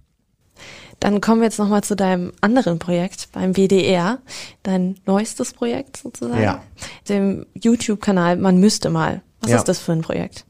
Dann 1.00 1.20
kommen 1.20 1.40
wir 1.40 1.46
jetzt 1.46 1.58
nochmal 1.58 1.82
zu 1.82 1.96
deinem 1.96 2.30
anderen 2.42 2.78
Projekt 2.78 3.30
beim 3.32 3.56
WDR, 3.56 4.20
dein 4.62 5.00
neuestes 5.04 5.52
Projekt 5.52 5.96
sozusagen. 5.96 6.40
Ja. 6.40 6.62
Dem 7.08 7.44
YouTube-Kanal 7.60 8.36
Man 8.36 8.58
müsste 8.58 8.88
mal. 8.88 9.20
Was 9.40 9.50
ja. 9.50 9.56
ist 9.56 9.64
das 9.64 9.80
für 9.80 9.90
ein 9.90 10.02
Projekt? 10.02 10.46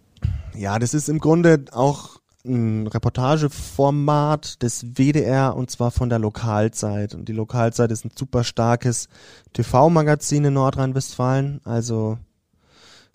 Ja, 0.55 0.79
das 0.79 0.95
ist 0.95 1.09
im 1.09 1.19
Grunde 1.19 1.65
auch 1.73 2.21
ein 2.45 2.87
Reportageformat 2.87 4.63
des 4.63 4.85
WDR 4.97 5.57
und 5.57 5.71
zwar 5.71 5.91
von 5.91 6.09
der 6.09 6.19
Lokalzeit. 6.19 7.15
Und 7.15 7.29
die 7.29 7.33
Lokalzeit 7.33 7.91
ist 7.93 8.05
ein 8.05 8.11
super 8.17 8.45
starkes 8.45 9.09
TV-Magazin 9.53 10.45
in 10.45 10.55
Nordrhein-Westfalen. 10.55 11.61
Also 11.65 12.19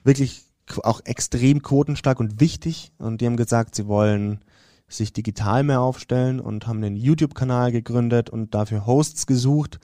wirklich 0.03 0.45
auch 0.83 1.01
extrem 1.05 1.61
quotenstark 1.61 2.19
und 2.19 2.39
wichtig. 2.39 2.91
Und 2.97 3.21
die 3.21 3.25
haben 3.25 3.37
gesagt, 3.37 3.75
sie 3.75 3.87
wollen 3.87 4.39
sich 4.87 5.11
digital 5.11 5.63
mehr 5.63 5.81
aufstellen 5.81 6.39
und 6.39 6.65
haben 6.65 6.83
einen 6.83 6.95
YouTube-Kanal 6.95 7.71
gegründet 7.71 8.29
und 8.29 8.55
dafür 8.55 8.85
Hosts 8.85 9.27
gesucht, 9.27 9.79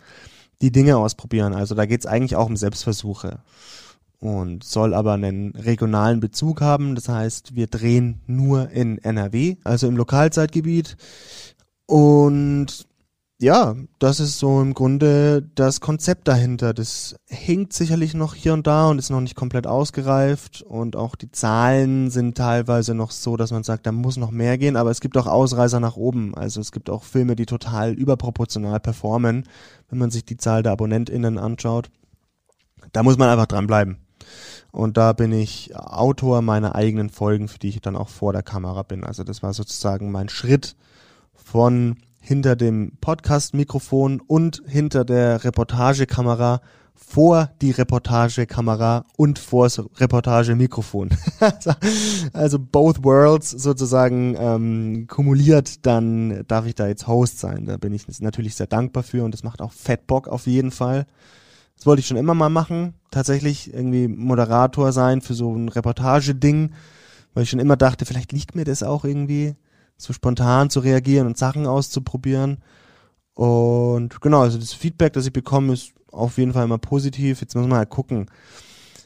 die 0.61 0.71
Dinge 0.71 0.97
ausprobieren. 0.97 1.53
Also 1.53 1.75
da 1.75 1.85
geht's 1.85 2.05
eigentlich 2.05 2.37
auch 2.37 2.47
um 2.47 2.55
Selbstversuche 2.55 3.39
und 4.23 4.63
soll 4.63 4.93
aber 4.93 5.11
einen 5.13 5.51
regionalen 5.51 6.21
Bezug 6.21 6.61
haben. 6.61 6.95
Das 6.95 7.09
heißt, 7.09 7.57
wir 7.57 7.67
drehen 7.67 8.21
nur 8.25 8.69
in 8.69 8.97
NRW, 8.97 9.57
also 9.65 9.85
im 9.85 9.97
Lokalzeitgebiet. 9.97 10.95
Und 11.85 12.87
ja, 13.37 13.75
das 13.99 14.21
ist 14.21 14.39
so 14.39 14.61
im 14.61 14.73
Grunde 14.73 15.41
das 15.55 15.81
Konzept 15.81 16.29
dahinter. 16.29 16.73
Das 16.73 17.17
hinkt 17.27 17.73
sicherlich 17.73 18.13
noch 18.13 18.33
hier 18.33 18.53
und 18.53 18.65
da 18.65 18.87
und 18.87 18.97
ist 18.97 19.09
noch 19.09 19.19
nicht 19.19 19.35
komplett 19.35 19.67
ausgereift. 19.67 20.61
Und 20.61 20.95
auch 20.95 21.17
die 21.17 21.29
Zahlen 21.29 22.09
sind 22.09 22.37
teilweise 22.37 22.93
noch 22.93 23.11
so, 23.11 23.35
dass 23.35 23.51
man 23.51 23.63
sagt, 23.63 23.85
da 23.85 23.91
muss 23.91 24.15
noch 24.15 24.31
mehr 24.31 24.57
gehen. 24.57 24.77
Aber 24.77 24.89
es 24.89 25.01
gibt 25.01 25.17
auch 25.17 25.27
Ausreißer 25.27 25.81
nach 25.81 25.97
oben. 25.97 26.33
Also 26.33 26.61
es 26.61 26.71
gibt 26.71 26.89
auch 26.89 27.03
Filme, 27.03 27.35
die 27.35 27.45
total 27.45 27.91
überproportional 27.91 28.79
performen, 28.79 29.49
wenn 29.89 29.99
man 29.99 30.11
sich 30.11 30.23
die 30.23 30.37
Zahl 30.37 30.63
der 30.63 30.71
AbonnentInnen 30.71 31.37
anschaut. 31.37 31.89
Da 32.93 33.03
muss 33.03 33.17
man 33.17 33.27
einfach 33.27 33.47
dranbleiben. 33.47 33.97
Und 34.73 34.97
da 34.97 35.13
bin 35.13 35.31
ich 35.31 35.75
Autor 35.75 36.41
meiner 36.41 36.73
eigenen 36.73 37.11
Folgen, 37.11 37.47
für 37.47 37.59
die 37.59 37.69
ich 37.69 37.79
dann 37.79 37.95
auch 37.95 38.09
vor 38.09 38.33
der 38.33 38.41
Kamera 38.41 38.81
bin. 38.81 39.03
Also 39.03 39.23
das 39.23 39.43
war 39.43 39.53
sozusagen 39.53 40.11
mein 40.11 40.29
Schritt 40.29 40.75
von 41.35 41.97
hinter 42.19 42.55
dem 42.55 42.93
Podcast-Mikrofon 42.99 44.19
und 44.19 44.63
hinter 44.65 45.05
der 45.05 45.43
Reportagekamera 45.43 46.61
vor 46.95 47.51
die 47.61 47.69
Reportagekamera 47.69 49.05
und 49.15 49.37
vor 49.37 49.65
das 49.65 49.79
Reportagemikrofon. 49.99 51.09
also 52.33 52.57
both 52.57 53.03
worlds 53.03 53.51
sozusagen 53.51 54.35
ähm, 54.39 55.05
kumuliert, 55.07 55.85
dann 55.85 56.45
darf 56.47 56.65
ich 56.65 56.73
da 56.73 56.87
jetzt 56.87 57.05
Host 57.05 57.39
sein. 57.39 57.67
Da 57.67 57.77
bin 57.77 57.93
ich 57.93 58.07
natürlich 58.21 58.55
sehr 58.55 58.67
dankbar 58.67 59.03
für 59.03 59.23
und 59.23 59.35
das 59.35 59.43
macht 59.43 59.61
auch 59.61 59.71
Fett 59.71 60.07
Bock 60.07 60.27
auf 60.27 60.47
jeden 60.47 60.71
Fall. 60.71 61.05
Das 61.75 61.85
wollte 61.85 61.99
ich 61.99 62.07
schon 62.07 62.17
immer 62.17 62.33
mal 62.33 62.49
machen, 62.49 62.93
tatsächlich 63.11 63.73
irgendwie 63.73 64.07
Moderator 64.07 64.91
sein 64.91 65.21
für 65.21 65.33
so 65.33 65.53
ein 65.53 65.69
Reportageding, 65.69 66.71
weil 67.33 67.43
ich 67.43 67.49
schon 67.49 67.59
immer 67.59 67.75
dachte, 67.75 68.05
vielleicht 68.05 68.31
liegt 68.31 68.55
mir 68.55 68.63
das 68.63 68.83
auch 68.83 69.03
irgendwie, 69.03 69.55
so 69.97 70.13
spontan 70.13 70.69
zu 70.69 70.79
reagieren 70.79 71.27
und 71.27 71.37
Sachen 71.37 71.65
auszuprobieren. 71.65 72.57
Und 73.33 74.21
genau, 74.21 74.41
also 74.41 74.57
das 74.57 74.73
Feedback, 74.73 75.13
das 75.13 75.25
ich 75.25 75.33
bekomme, 75.33 75.73
ist 75.73 75.93
auf 76.11 76.37
jeden 76.37 76.53
Fall 76.53 76.65
immer 76.65 76.77
positiv. 76.77 77.41
Jetzt 77.41 77.55
muss 77.55 77.67
man 77.67 77.79
halt 77.79 77.89
gucken. 77.89 78.27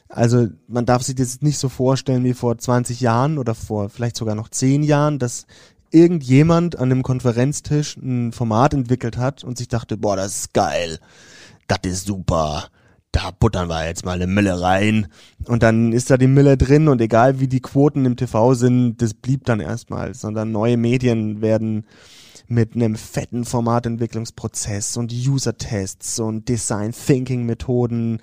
Also 0.08 0.48
man 0.66 0.86
darf 0.86 1.02
sich 1.02 1.14
das 1.14 1.42
nicht 1.42 1.58
so 1.58 1.68
vorstellen 1.68 2.24
wie 2.24 2.34
vor 2.34 2.56
20 2.56 3.00
Jahren 3.00 3.38
oder 3.38 3.54
vor 3.54 3.90
vielleicht 3.90 4.16
sogar 4.16 4.34
noch 4.34 4.48
10 4.48 4.82
Jahren, 4.82 5.18
dass 5.18 5.46
irgendjemand 5.90 6.76
an 6.76 6.90
einem 6.90 7.02
Konferenztisch 7.02 7.96
ein 7.96 8.32
Format 8.32 8.74
entwickelt 8.74 9.16
hat 9.16 9.44
und 9.44 9.58
sich 9.58 9.68
dachte, 9.68 9.96
boah, 9.96 10.16
das 10.16 10.36
ist 10.36 10.54
geil, 10.54 10.98
das 11.68 11.80
ist 11.84 12.06
super, 12.06 12.68
da 13.12 13.30
buttern 13.30 13.68
wir 13.68 13.86
jetzt 13.86 14.04
mal 14.04 14.12
eine 14.12 14.26
Mille 14.26 14.60
rein. 14.60 15.08
Und 15.46 15.62
dann 15.62 15.92
ist 15.92 16.10
da 16.10 16.16
die 16.16 16.26
Mille 16.26 16.56
drin 16.56 16.88
und 16.88 17.00
egal 17.00 17.40
wie 17.40 17.48
die 17.48 17.60
Quoten 17.60 18.04
im 18.04 18.16
TV 18.16 18.54
sind, 18.54 19.00
das 19.02 19.14
blieb 19.14 19.44
dann 19.44 19.60
erstmal, 19.60 20.14
sondern 20.14 20.52
neue 20.52 20.76
Medien 20.76 21.40
werden 21.40 21.84
mit 22.48 22.74
einem 22.74 22.96
fetten 22.96 23.44
Formatentwicklungsprozess 23.44 24.96
und 24.96 25.12
User-Tests 25.12 26.18
und 26.18 26.48
Design-Thinking-Methoden 26.48 28.20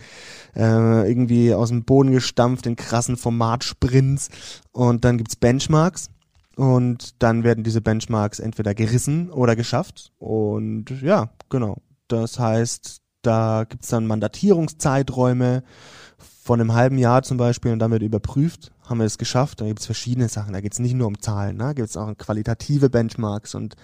äh, 0.55 1.07
irgendwie 1.07 1.53
aus 1.53 1.69
dem 1.69 1.83
Boden 1.83 2.11
gestampft 2.11 2.65
in 2.65 2.75
krassen 2.75 3.17
Formatsprints. 3.17 4.29
Und 4.71 5.05
dann 5.05 5.17
gibt's 5.17 5.35
Benchmarks 5.35 6.09
und 6.55 7.21
dann 7.21 7.43
werden 7.43 7.63
diese 7.63 7.81
Benchmarks 7.81 8.39
entweder 8.39 8.73
gerissen 8.73 9.29
oder 9.29 9.55
geschafft. 9.55 10.11
Und 10.17 10.89
ja, 11.01 11.29
genau. 11.49 11.77
Das 12.07 12.39
heißt, 12.39 13.01
da 13.25 13.65
gibt's 13.67 13.89
dann 13.89 14.07
Mandatierungszeiträume 14.07 15.63
von 16.43 16.61
einem 16.61 16.73
halben 16.73 16.97
Jahr 16.97 17.23
zum 17.23 17.37
Beispiel 17.37 17.71
und 17.71 17.79
damit 17.79 18.03
überprüft, 18.03 18.71
haben 18.87 18.99
wir 18.99 19.05
es 19.05 19.17
geschafft. 19.17 19.61
Da 19.61 19.65
gibt's 19.65 19.87
verschiedene 19.87 20.29
Sachen. 20.29 20.53
Da 20.53 20.61
geht's 20.61 20.79
nicht 20.79 20.93
nur 20.93 21.07
um 21.07 21.19
Zahlen, 21.19 21.57
ne? 21.57 21.63
da 21.63 21.73
gibt's 21.73 21.97
auch 21.97 22.15
qualitative 22.17 22.89
Benchmarks 22.89 23.55
und 23.55 23.75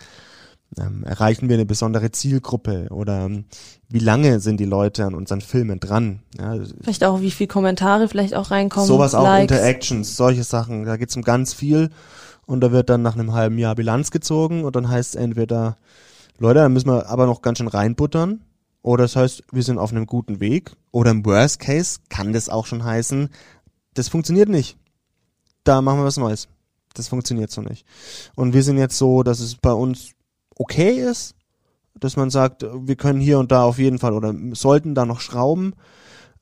ähm, 0.77 1.03
erreichen 1.03 1.49
wir 1.49 1.55
eine 1.55 1.65
besondere 1.65 2.11
Zielgruppe 2.11 2.87
oder 2.91 3.25
ähm, 3.25 3.45
wie 3.89 3.99
lange 3.99 4.39
sind 4.39 4.59
die 4.59 4.65
Leute 4.65 5.05
an 5.05 5.15
unseren 5.15 5.41
Filmen 5.41 5.79
dran? 5.79 6.21
Ja, 6.37 6.55
vielleicht 6.81 7.03
auch, 7.03 7.19
wie 7.19 7.31
viel 7.31 7.47
Kommentare 7.47 8.07
vielleicht 8.07 8.35
auch 8.35 8.51
reinkommen. 8.51 8.87
Sowas 8.87 9.15
auch, 9.15 9.23
Likes. 9.23 9.51
Interactions, 9.51 10.15
solche 10.15 10.43
Sachen. 10.43 10.85
Da 10.85 10.97
geht's 10.97 11.15
um 11.15 11.23
ganz 11.23 11.53
viel 11.53 11.89
und 12.45 12.61
da 12.61 12.71
wird 12.71 12.89
dann 12.89 13.01
nach 13.01 13.15
einem 13.15 13.33
halben 13.33 13.57
Jahr 13.57 13.75
Bilanz 13.75 14.11
gezogen 14.11 14.63
und 14.63 14.75
dann 14.75 14.87
heißt 14.87 15.15
es 15.15 15.21
entweder, 15.21 15.77
Leute, 16.37 16.59
da 16.59 16.69
müssen 16.69 16.87
wir 16.87 17.07
aber 17.07 17.25
noch 17.25 17.41
ganz 17.41 17.57
schön 17.57 17.67
reinbuttern 17.67 18.41
oder 18.81 19.03
das 19.03 19.15
heißt, 19.15 19.43
wir 19.51 19.63
sind 19.63 19.77
auf 19.77 19.91
einem 19.91 20.07
guten 20.07 20.39
Weg 20.39 20.71
oder 20.91 21.11
im 21.11 21.25
Worst 21.25 21.59
Case 21.59 21.99
kann 22.09 22.33
das 22.33 22.49
auch 22.49 22.65
schon 22.65 22.83
heißen, 22.83 23.29
das 23.93 24.09
funktioniert 24.09 24.49
nicht. 24.49 24.77
Da 25.63 25.81
machen 25.81 25.99
wir 25.99 26.05
was 26.05 26.17
Neues. 26.17 26.47
Das 26.93 27.07
funktioniert 27.07 27.51
so 27.51 27.61
nicht. 27.61 27.85
Und 28.35 28.53
wir 28.53 28.63
sind 28.63 28.77
jetzt 28.77 28.97
so, 28.97 29.23
dass 29.23 29.39
es 29.39 29.55
bei 29.55 29.71
uns 29.71 30.11
okay 30.55 30.99
ist, 30.99 31.35
dass 31.99 32.17
man 32.17 32.29
sagt, 32.29 32.63
wir 32.63 32.95
können 32.95 33.19
hier 33.19 33.39
und 33.39 33.51
da 33.51 33.63
auf 33.63 33.77
jeden 33.77 33.99
Fall 33.99 34.13
oder 34.13 34.33
sollten 34.53 34.95
da 34.95 35.05
noch 35.05 35.19
schrauben, 35.19 35.73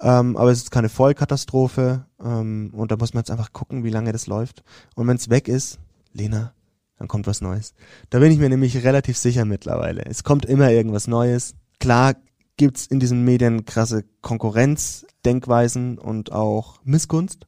ähm, 0.02 0.38
aber 0.38 0.52
es 0.52 0.60
ist 0.60 0.72
keine 0.72 0.90
Vollkatastrophe 0.90 2.06
ähm, 2.24 2.72
und 2.74 2.92
da 2.92 2.98
muss 2.98 3.14
man 3.14 3.22
jetzt 3.22 3.32
einfach 3.32 3.52
gucken, 3.52 3.84
wie 3.84 3.90
lange 3.90 4.12
das 4.12 4.28
läuft. 4.28 4.64
Und 4.96 5.08
wenn 5.08 5.18
es 5.18 5.30
weg 5.30 5.48
ist, 5.48 5.80
Lena, 6.14 6.54
dann 6.98 7.08
kommt 7.08 7.28
was 7.28 7.42
Neues. 7.42 7.74
Da 8.10 8.20
bin 8.20 8.32
ich 8.32 8.40
mir 8.40 8.50
nämlich 8.50 8.84
relativ 8.84 9.18
sicher 9.18 9.46
mittlerweile. 9.46 10.06
Es 10.06 10.24
kommt 10.24 10.46
immer 10.46 10.72
irgendwas 10.72 11.08
Neues. 11.08 11.56
Klar 11.80 12.16
gibt's 12.60 12.86
in 12.86 13.00
diesen 13.00 13.24
Medien 13.24 13.66
krasse 13.66 14.04
Konkurrenzdenkweisen 14.22 15.98
und 15.98 16.34
auch 16.34 16.82
Missgunst. 16.84 17.48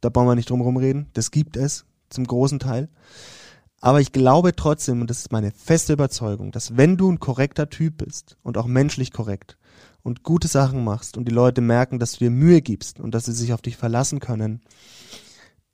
Da 0.00 0.08
brauchen 0.08 0.28
wir 0.28 0.36
nicht 0.36 0.48
drum 0.48 0.60
rumreden. 0.60 1.10
Das 1.14 1.32
gibt 1.32 1.56
es 1.56 1.84
zum 2.08 2.24
großen 2.24 2.60
Teil. 2.60 2.88
Aber 3.80 4.00
ich 4.00 4.12
glaube 4.12 4.54
trotzdem, 4.54 5.00
und 5.00 5.10
das 5.10 5.18
ist 5.18 5.32
meine 5.32 5.50
feste 5.50 5.94
Überzeugung, 5.94 6.52
dass 6.52 6.76
wenn 6.76 6.96
du 6.96 7.10
ein 7.10 7.18
korrekter 7.18 7.68
Typ 7.68 7.98
bist 7.98 8.36
und 8.44 8.56
auch 8.56 8.66
menschlich 8.66 9.12
korrekt 9.12 9.58
und 10.04 10.22
gute 10.22 10.46
Sachen 10.46 10.84
machst 10.84 11.16
und 11.16 11.26
die 11.26 11.34
Leute 11.34 11.60
merken, 11.60 11.98
dass 11.98 12.12
du 12.12 12.18
dir 12.18 12.30
Mühe 12.30 12.62
gibst 12.62 13.00
und 13.00 13.16
dass 13.16 13.24
sie 13.24 13.32
sich 13.32 13.52
auf 13.52 13.62
dich 13.62 13.76
verlassen 13.76 14.20
können, 14.20 14.62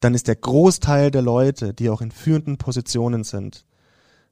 dann 0.01 0.14
ist 0.14 0.28
der 0.28 0.36
Großteil 0.36 1.11
der 1.11 1.22
Leute, 1.22 1.74
die 1.74 1.91
auch 1.91 2.01
in 2.01 2.11
führenden 2.11 2.57
Positionen 2.57 3.22
sind, 3.22 3.66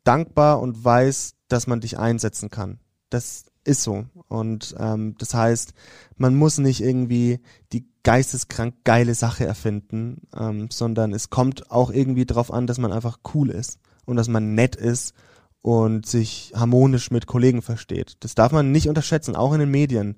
dankbar 0.02 0.60
und 0.60 0.82
weiß, 0.82 1.34
dass 1.48 1.66
man 1.66 1.82
dich 1.82 1.98
einsetzen 1.98 2.48
kann. 2.48 2.78
Das 3.10 3.44
ist 3.66 3.82
so. 3.82 4.06
Und 4.28 4.74
ähm, 4.78 5.14
das 5.18 5.34
heißt, 5.34 5.74
man 6.16 6.34
muss 6.34 6.58
nicht 6.58 6.80
irgendwie 6.82 7.40
die 7.72 7.86
geisteskrank 8.02 8.74
geile 8.84 9.14
Sache 9.14 9.46
erfinden, 9.46 10.22
ähm, 10.38 10.68
sondern 10.70 11.12
es 11.12 11.30
kommt 11.30 11.70
auch 11.70 11.90
irgendwie 11.90 12.26
darauf 12.26 12.52
an, 12.52 12.66
dass 12.66 12.78
man 12.78 12.92
einfach 12.92 13.18
cool 13.34 13.50
ist 13.50 13.78
und 14.04 14.16
dass 14.16 14.28
man 14.28 14.54
nett 14.54 14.76
ist 14.76 15.14
und 15.62 16.06
sich 16.06 16.52
harmonisch 16.54 17.10
mit 17.10 17.26
Kollegen 17.26 17.62
versteht. 17.62 18.16
Das 18.20 18.34
darf 18.34 18.52
man 18.52 18.70
nicht 18.70 18.88
unterschätzen, 18.88 19.34
auch 19.34 19.52
in 19.52 19.60
den 19.60 19.70
Medien. 19.70 20.16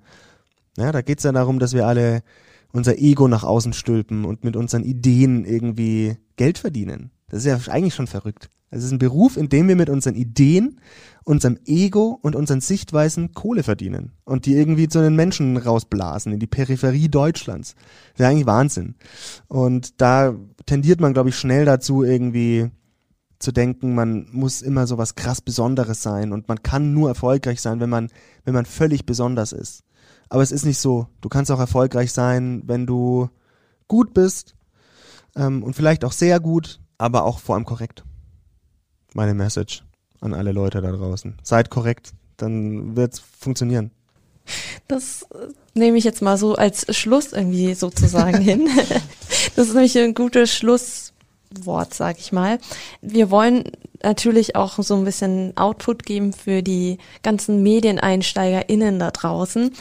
Ja, 0.77 0.93
da 0.93 1.01
geht's 1.01 1.25
ja 1.25 1.33
darum, 1.33 1.59
dass 1.59 1.73
wir 1.73 1.87
alle 1.87 2.23
unser 2.73 2.99
Ego 2.99 3.29
nach 3.29 3.45
außen 3.45 3.73
stülpen 3.73 4.25
und 4.25 4.45
mit 4.45 4.57
unseren 4.57 4.85
Ideen 4.85 5.45
irgendwie 5.45 6.19
Geld 6.37 6.59
verdienen. 6.59 7.11
Das 7.31 7.45
ist 7.45 7.47
ja 7.47 7.73
eigentlich 7.73 7.95
schon 7.95 8.07
verrückt. 8.07 8.51
Es 8.71 8.85
ist 8.85 8.93
ein 8.93 8.99
Beruf, 8.99 9.37
in 9.37 9.49
dem 9.49 9.69
wir 9.69 9.77
mit 9.77 9.89
unseren 9.89 10.15
Ideen, 10.15 10.81
unserem 11.25 11.59
Ego 11.65 12.19
und 12.23 12.37
unseren 12.37 12.61
Sichtweisen 12.61 13.33
Kohle 13.33 13.63
verdienen 13.63 14.13
und 14.25 14.47
die 14.47 14.55
irgendwie 14.55 14.89
zu 14.89 15.01
den 15.01 15.17
Menschen 15.17 15.57
rausblasen, 15.57 16.33
in 16.33 16.41
die 16.41 16.47
Peripherie 16.47 17.09
Deutschlands. 17.09 17.75
Das 18.13 18.25
ja 18.25 18.29
eigentlich 18.29 18.47
Wahnsinn. 18.47 18.95
Und 19.47 20.01
da 20.01 20.35
tendiert 20.67 21.01
man, 21.01 21.15
glaube 21.15 21.31
ich, 21.31 21.39
schnell 21.39 21.65
dazu, 21.65 22.03
irgendwie 22.03 22.71
zu 23.39 23.53
denken, 23.53 23.95
man 23.95 24.27
muss 24.33 24.63
immer 24.63 24.87
so 24.87 24.99
was 24.99 25.15
krass 25.15 25.41
Besonderes 25.41 26.03
sein 26.03 26.33
und 26.33 26.49
man 26.49 26.63
kann 26.63 26.93
nur 26.93 27.09
erfolgreich 27.09 27.61
sein, 27.61 27.81
wenn 27.81 27.91
man, 27.91 28.11
wenn 28.45 28.55
man 28.55 28.67
völlig 28.67 29.07
besonders 29.07 29.53
ist. 29.53 29.85
Aber 30.29 30.43
es 30.43 30.53
ist 30.53 30.67
nicht 30.67 30.79
so. 30.79 31.07
Du 31.21 31.29
kannst 31.29 31.51
auch 31.51 31.61
erfolgreich 31.61 32.13
sein, 32.13 32.63
wenn 32.67 32.85
du 32.85 33.31
gut 33.87 34.13
bist 34.13 34.57
ähm, 35.37 35.63
und 35.63 35.75
vielleicht 35.75 36.05
auch 36.05 36.13
sehr 36.13 36.41
gut, 36.41 36.81
aber 36.99 37.25
auch 37.25 37.39
vor 37.39 37.55
allem 37.55 37.65
korrekt 37.65 38.05
meine 39.15 39.35
Message 39.35 39.85
an 40.21 40.35
alle 40.35 40.53
Leute 40.53 40.81
da 40.81 40.93
draußen. 40.93 41.35
Seid 41.43 41.71
korrekt, 41.71 42.13
dann 42.37 42.97
wird's 42.97 43.21
funktionieren. 43.21 43.91
Das 44.87 45.27
äh, 45.35 45.49
nehme 45.75 45.99
ich 45.99 46.05
jetzt 46.05 46.23
mal 46.23 46.39
so 46.39 46.55
als 46.55 46.97
Schluss 46.97 47.33
irgendwie 47.33 47.75
sozusagen 47.75 48.41
hin. 48.43 48.69
Das 49.57 49.69
ist 49.69 49.75
nämlich 49.75 49.97
ein 49.99 50.15
gutes 50.15 50.55
Schlusswort, 50.55 51.93
sag 51.95 52.19
ich 52.19 52.33
mal. 52.33 52.59
Wir 53.03 53.31
wollen 53.31 53.65
natürlich 54.03 54.57
auch 54.57 54.79
so 54.79 54.95
ein 54.97 55.05
bisschen 55.05 55.57
Output 55.57 56.05
geben 56.05 56.33
für 56.33 56.63
die 56.63 56.99
ganzen 57.23 57.63
MedieneinsteigerInnen 57.63 58.99
da 58.99 59.11
draußen. 59.11 59.73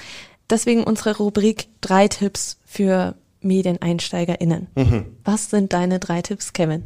Deswegen 0.50 0.84
unsere 0.84 1.18
Rubrik 1.18 1.68
drei 1.82 2.08
Tipps 2.08 2.58
für 2.66 3.16
MedieneinsteigerInnen. 3.42 4.68
Mhm. 4.76 5.06
Was 5.24 5.50
sind 5.50 5.74
deine 5.74 6.00
drei 6.00 6.22
Tipps, 6.22 6.54
Kevin? 6.54 6.84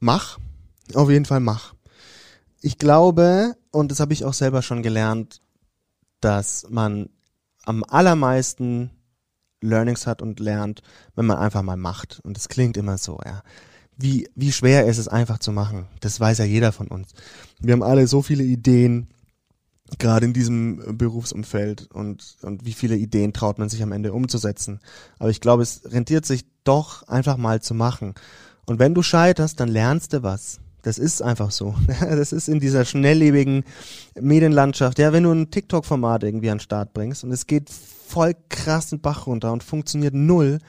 Mach 0.00 0.38
auf 0.94 1.10
jeden 1.10 1.24
Fall 1.24 1.40
mach. 1.40 1.74
Ich 2.60 2.78
glaube, 2.78 3.54
und 3.70 3.90
das 3.90 4.00
habe 4.00 4.12
ich 4.12 4.24
auch 4.24 4.34
selber 4.34 4.62
schon 4.62 4.82
gelernt, 4.82 5.40
dass 6.20 6.66
man 6.68 7.08
am 7.64 7.84
allermeisten 7.84 8.90
Learnings 9.60 10.06
hat 10.06 10.22
und 10.22 10.40
lernt, 10.40 10.82
wenn 11.14 11.26
man 11.26 11.38
einfach 11.38 11.62
mal 11.62 11.76
macht. 11.76 12.20
Und 12.22 12.36
das 12.36 12.48
klingt 12.48 12.76
immer 12.76 12.98
so, 12.98 13.20
ja. 13.24 13.42
Wie, 13.98 14.28
wie 14.34 14.52
schwer 14.52 14.86
ist 14.86 14.98
es 14.98 15.08
einfach 15.08 15.38
zu 15.38 15.52
machen? 15.52 15.86
Das 16.00 16.20
weiß 16.20 16.38
ja 16.38 16.44
jeder 16.44 16.70
von 16.70 16.88
uns. 16.88 17.12
Wir 17.60 17.72
haben 17.72 17.82
alle 17.82 18.06
so 18.06 18.20
viele 18.20 18.44
Ideen, 18.44 19.08
gerade 19.98 20.26
in 20.26 20.34
diesem 20.34 20.98
Berufsumfeld 20.98 21.90
und, 21.92 22.36
und 22.42 22.66
wie 22.66 22.74
viele 22.74 22.96
Ideen 22.96 23.32
traut 23.32 23.58
man 23.58 23.68
sich 23.68 23.82
am 23.82 23.92
Ende 23.92 24.12
umzusetzen. 24.12 24.80
Aber 25.18 25.30
ich 25.30 25.40
glaube, 25.40 25.62
es 25.62 25.80
rentiert 25.84 26.26
sich 26.26 26.44
doch 26.64 27.04
einfach 27.04 27.38
mal 27.38 27.62
zu 27.62 27.72
machen. 27.74 28.14
Und 28.66 28.78
wenn 28.78 28.94
du 28.94 29.02
scheiterst, 29.02 29.60
dann 29.60 29.68
lernst 29.68 30.12
du 30.12 30.22
was. 30.22 30.60
Das 30.86 30.98
ist 30.98 31.20
einfach 31.20 31.50
so. 31.50 31.74
Das 32.00 32.32
ist 32.32 32.48
in 32.48 32.60
dieser 32.60 32.84
schnelllebigen 32.84 33.64
Medienlandschaft. 34.14 35.00
Ja, 35.00 35.12
wenn 35.12 35.24
du 35.24 35.32
ein 35.32 35.50
TikTok-Format 35.50 36.22
irgendwie 36.22 36.48
an 36.48 36.58
den 36.58 36.62
Start 36.62 36.94
bringst 36.94 37.24
und 37.24 37.32
es 37.32 37.48
geht 37.48 37.70
voll 37.70 38.36
krass 38.50 38.90
den 38.90 39.00
Bach 39.00 39.26
runter 39.26 39.52
und 39.52 39.64
funktioniert 39.64 40.14
null, 40.14 40.60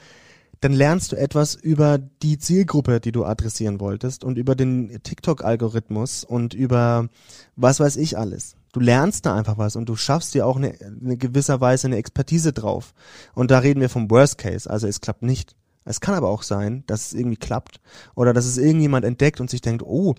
dann 0.60 0.72
lernst 0.72 1.12
du 1.12 1.16
etwas 1.16 1.54
über 1.54 1.98
die 1.98 2.36
Zielgruppe, 2.36 2.98
die 2.98 3.12
du 3.12 3.24
adressieren 3.24 3.78
wolltest 3.78 4.24
und 4.24 4.38
über 4.38 4.56
den 4.56 5.00
TikTok-Algorithmus 5.04 6.24
und 6.24 6.52
über 6.52 7.08
was 7.54 7.78
weiß 7.78 7.94
ich 7.94 8.18
alles. 8.18 8.56
Du 8.72 8.80
lernst 8.80 9.24
da 9.24 9.36
einfach 9.36 9.56
was 9.56 9.76
und 9.76 9.88
du 9.88 9.94
schaffst 9.94 10.34
dir 10.34 10.48
auch 10.48 10.56
eine, 10.56 10.74
eine 11.00 11.16
gewisser 11.16 11.60
Weise 11.60 11.86
eine 11.86 11.96
Expertise 11.96 12.52
drauf. 12.52 12.92
Und 13.34 13.52
da 13.52 13.60
reden 13.60 13.80
wir 13.80 13.88
vom 13.88 14.10
Worst 14.10 14.38
Case, 14.38 14.68
also 14.68 14.88
es 14.88 15.00
klappt 15.00 15.22
nicht. 15.22 15.54
Es 15.88 16.00
kann 16.00 16.14
aber 16.14 16.28
auch 16.28 16.42
sein, 16.42 16.84
dass 16.86 17.06
es 17.06 17.14
irgendwie 17.14 17.36
klappt 17.36 17.80
oder 18.14 18.32
dass 18.32 18.46
es 18.46 18.58
irgendjemand 18.58 19.04
entdeckt 19.04 19.40
und 19.40 19.50
sich 19.50 19.60
denkt, 19.60 19.82
oh, 19.82 20.14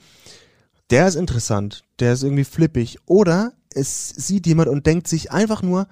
der 0.90 1.08
ist 1.08 1.16
interessant, 1.16 1.84
der 2.00 2.14
ist 2.14 2.24
irgendwie 2.24 2.44
flippig. 2.44 2.98
Oder 3.06 3.54
es 3.74 4.10
sieht 4.10 4.48
jemand 4.48 4.70
und 4.70 4.86
denkt 4.86 5.08
sich 5.08 5.32
einfach 5.32 5.62
nur, 5.62 5.88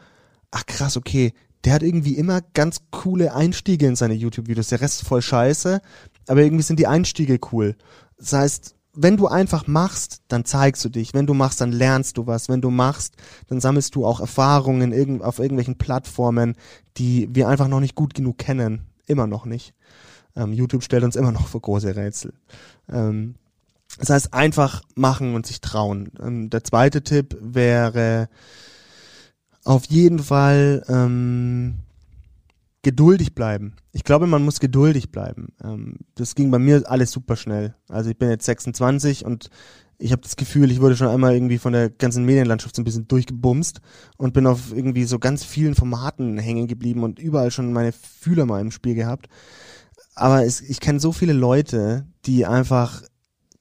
ach 0.52 0.66
krass, 0.66 0.98
okay, 0.98 1.34
der 1.64 1.74
hat 1.74 1.84
irgendwie 1.84 2.16
immer 2.16 2.42
ganz 2.54 2.82
coole 2.92 3.34
Einstiege 3.34 3.88
in 3.88 3.96
seine 3.96 4.14
YouTube-Videos. 4.14 4.70
Der 4.70 4.82
Rest 4.82 5.02
ist 5.02 5.08
voll 5.08 5.22
scheiße, 5.22 5.82
aber 6.28 6.42
irgendwie 6.42 6.64
sind 6.64 6.80
die 6.80 6.88
Einstiege 6.88 7.40
cool. 7.52 7.76
Das 8.18 8.34
heißt, 8.34 8.76
wenn 9.00 9.16
du 9.16 9.28
einfach 9.28 9.68
machst, 9.68 10.22
dann 10.28 10.44
zeigst 10.44 10.84
du 10.84 10.90
dich. 10.90 11.14
Wenn 11.14 11.28
du 11.28 11.36
machst, 11.36 11.62
dann 11.62 11.72
lernst 11.72 12.18
du 12.18 12.26
was. 12.26 12.50
Wenn 12.50 12.62
du 12.62 12.72
machst, 12.72 13.16
dann 13.48 13.62
sammelst 13.62 13.94
du 13.94 14.06
auch 14.06 14.20
Erfahrungen 14.20 15.22
auf 15.22 15.38
irgendwelchen 15.38 15.78
Plattformen, 15.78 16.56
die 16.98 17.30
wir 17.32 17.48
einfach 17.48 17.68
noch 17.68 17.80
nicht 17.80 17.94
gut 17.94 18.16
genug 18.16 18.40
kennen. 18.40 18.88
Immer 19.08 19.26
noch 19.26 19.46
nicht. 19.46 19.74
Ähm, 20.36 20.54
YouTube 20.54 20.84
stellt 20.84 21.04
uns 21.04 21.16
immer 21.16 21.32
noch 21.32 21.48
vor 21.48 21.62
große 21.62 21.96
Rätsel. 21.96 22.34
Ähm, 22.88 23.36
das 23.98 24.10
heißt, 24.12 24.34
einfach 24.34 24.84
machen 24.96 25.34
und 25.34 25.48
sich 25.48 25.62
trauen. 25.62 26.12
Ähm, 26.22 26.50
der 26.50 26.64
zweite 26.64 27.04
Tipp 27.04 27.36
wäre 27.42 28.30
auf 29.64 29.86
jeden 29.86 30.20
Fall 30.20 30.84
ähm, 30.88 31.80
geduldig 32.84 33.34
bleiben. 33.34 33.76
Ich 33.92 34.04
glaube, 34.04 34.28
man 34.28 34.44
muss 34.44 34.60
geduldig 34.60 35.12
bleiben. 35.12 35.54
Ähm, 35.64 35.98
das 36.16 36.36
ging 36.36 36.52
bei 36.52 36.60
mir 36.60 36.84
alles 36.90 37.12
super 37.12 37.36
schnell. 37.36 37.76
Also 37.90 38.10
ich 38.12 38.18
bin 38.18 38.30
jetzt 38.30 38.46
26 38.46 39.26
und 39.26 39.50
ich 40.00 40.12
habe 40.12 40.22
das 40.22 40.36
Gefühl, 40.36 40.72
ich 40.72 40.80
wurde 40.80 40.96
schon 40.96 41.08
einmal 41.08 41.34
irgendwie 41.34 41.58
von 41.58 41.74
der 41.74 41.90
ganzen 41.90 42.24
Medienlandschaft 42.24 42.76
so 42.76 42.82
ein 42.82 42.86
bisschen 42.86 43.08
durchgebumst 43.08 43.82
und 44.18 44.34
bin 44.34 44.46
auf 44.46 44.72
irgendwie 44.72 45.06
so 45.06 45.18
ganz 45.18 45.44
vielen 45.44 45.76
Formaten 45.76 46.38
hängen 46.38 46.68
geblieben 46.68 47.04
und 47.04 47.20
überall 47.20 47.52
schon 47.52 47.74
meine 47.74 47.92
Fühler 47.92 48.46
mal 48.46 48.62
im 48.62 48.72
Spiel 48.72 48.94
gehabt. 48.94 49.28
Aber 50.14 50.46
es, 50.46 50.62
ich 50.62 50.80
kenne 50.80 51.00
so 51.00 51.12
viele 51.12 51.34
Leute, 51.34 52.06
die 52.26 52.46
einfach 52.46 53.02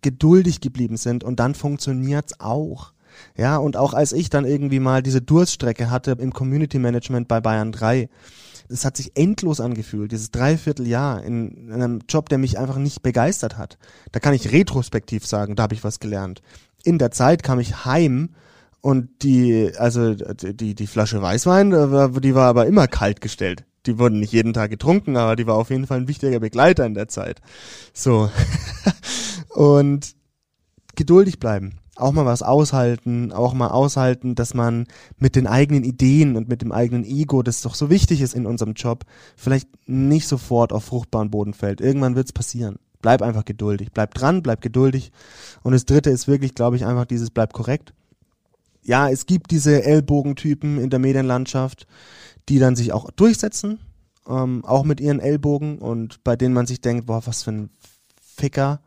geduldig 0.02 0.60
geblieben 0.60 0.96
sind 0.96 1.24
und 1.24 1.40
dann 1.40 1.54
funktioniert's 1.54 2.38
auch. 2.38 2.92
Ja, 3.36 3.56
und 3.56 3.78
auch 3.78 3.94
als 3.94 4.12
ich 4.12 4.28
dann 4.28 4.44
irgendwie 4.44 4.78
mal 4.80 5.02
diese 5.02 5.22
Durststrecke 5.22 5.90
hatte 5.90 6.12
im 6.12 6.34
Community 6.34 6.78
Management 6.78 7.28
bei 7.28 7.40
Bayern 7.40 7.72
3, 7.72 8.10
es 8.68 8.84
hat 8.84 8.96
sich 8.96 9.16
endlos 9.16 9.60
angefühlt, 9.60 10.12
dieses 10.12 10.30
Dreivierteljahr 10.30 11.22
in, 11.22 11.68
in 11.68 11.72
einem 11.72 12.00
Job, 12.08 12.28
der 12.28 12.38
mich 12.38 12.58
einfach 12.58 12.78
nicht 12.78 13.02
begeistert 13.02 13.56
hat. 13.56 13.78
Da 14.12 14.20
kann 14.20 14.34
ich 14.34 14.52
retrospektiv 14.52 15.26
sagen, 15.26 15.56
da 15.56 15.64
habe 15.64 15.74
ich 15.74 15.84
was 15.84 16.00
gelernt. 16.00 16.42
In 16.84 16.98
der 16.98 17.10
Zeit 17.10 17.42
kam 17.42 17.58
ich 17.58 17.84
heim 17.84 18.30
und 18.80 19.08
die, 19.22 19.72
also 19.78 20.14
die, 20.14 20.74
die 20.74 20.86
Flasche 20.86 21.20
Weißwein, 21.20 21.70
die 22.20 22.34
war 22.34 22.48
aber 22.48 22.66
immer 22.66 22.86
kalt 22.86 23.20
gestellt. 23.20 23.64
Die 23.86 23.98
wurden 23.98 24.20
nicht 24.20 24.32
jeden 24.32 24.52
Tag 24.52 24.70
getrunken, 24.70 25.16
aber 25.16 25.36
die 25.36 25.46
war 25.46 25.54
auf 25.54 25.70
jeden 25.70 25.86
Fall 25.86 25.98
ein 25.98 26.08
wichtiger 26.08 26.40
Begleiter 26.40 26.84
in 26.86 26.94
der 26.94 27.08
Zeit. 27.08 27.40
So. 27.92 28.30
und 29.50 30.14
geduldig 30.96 31.38
bleiben 31.38 31.78
auch 31.96 32.12
mal 32.12 32.26
was 32.26 32.42
aushalten, 32.42 33.32
auch 33.32 33.54
mal 33.54 33.68
aushalten, 33.68 34.34
dass 34.34 34.54
man 34.54 34.86
mit 35.18 35.34
den 35.34 35.46
eigenen 35.46 35.82
Ideen 35.82 36.36
und 36.36 36.48
mit 36.48 36.62
dem 36.62 36.72
eigenen 36.72 37.04
Ego, 37.04 37.42
das 37.42 37.62
doch 37.62 37.74
so 37.74 37.90
wichtig 37.90 38.20
ist 38.20 38.34
in 38.34 38.46
unserem 38.46 38.74
Job, 38.74 39.04
vielleicht 39.36 39.68
nicht 39.88 40.28
sofort 40.28 40.72
auf 40.72 40.84
fruchtbaren 40.84 41.30
Boden 41.30 41.54
fällt. 41.54 41.80
Irgendwann 41.80 42.14
wird's 42.14 42.32
passieren. 42.32 42.76
Bleib 43.00 43.22
einfach 43.22 43.44
geduldig. 43.44 43.92
Bleib 43.92 44.14
dran, 44.14 44.42
bleib 44.42 44.60
geduldig. 44.60 45.10
Und 45.62 45.72
das 45.72 45.86
dritte 45.86 46.10
ist 46.10 46.28
wirklich, 46.28 46.54
glaube 46.54 46.76
ich, 46.76 46.84
einfach 46.84 47.06
dieses 47.06 47.30
bleib 47.30 47.52
korrekt. 47.52 47.94
Ja, 48.82 49.08
es 49.08 49.26
gibt 49.26 49.50
diese 49.50 49.82
Ellbogentypen 49.82 50.78
in 50.78 50.90
der 50.90 50.98
Medienlandschaft, 50.98 51.86
die 52.48 52.58
dann 52.58 52.76
sich 52.76 52.92
auch 52.92 53.10
durchsetzen, 53.10 53.80
ähm, 54.28 54.64
auch 54.64 54.84
mit 54.84 55.00
ihren 55.00 55.18
Ellbogen 55.18 55.78
und 55.78 56.22
bei 56.24 56.36
denen 56.36 56.54
man 56.54 56.66
sich 56.66 56.80
denkt, 56.80 57.06
boah, 57.06 57.26
was 57.26 57.42
für 57.42 57.52
ein 57.52 57.70
Ficker, 58.22 58.80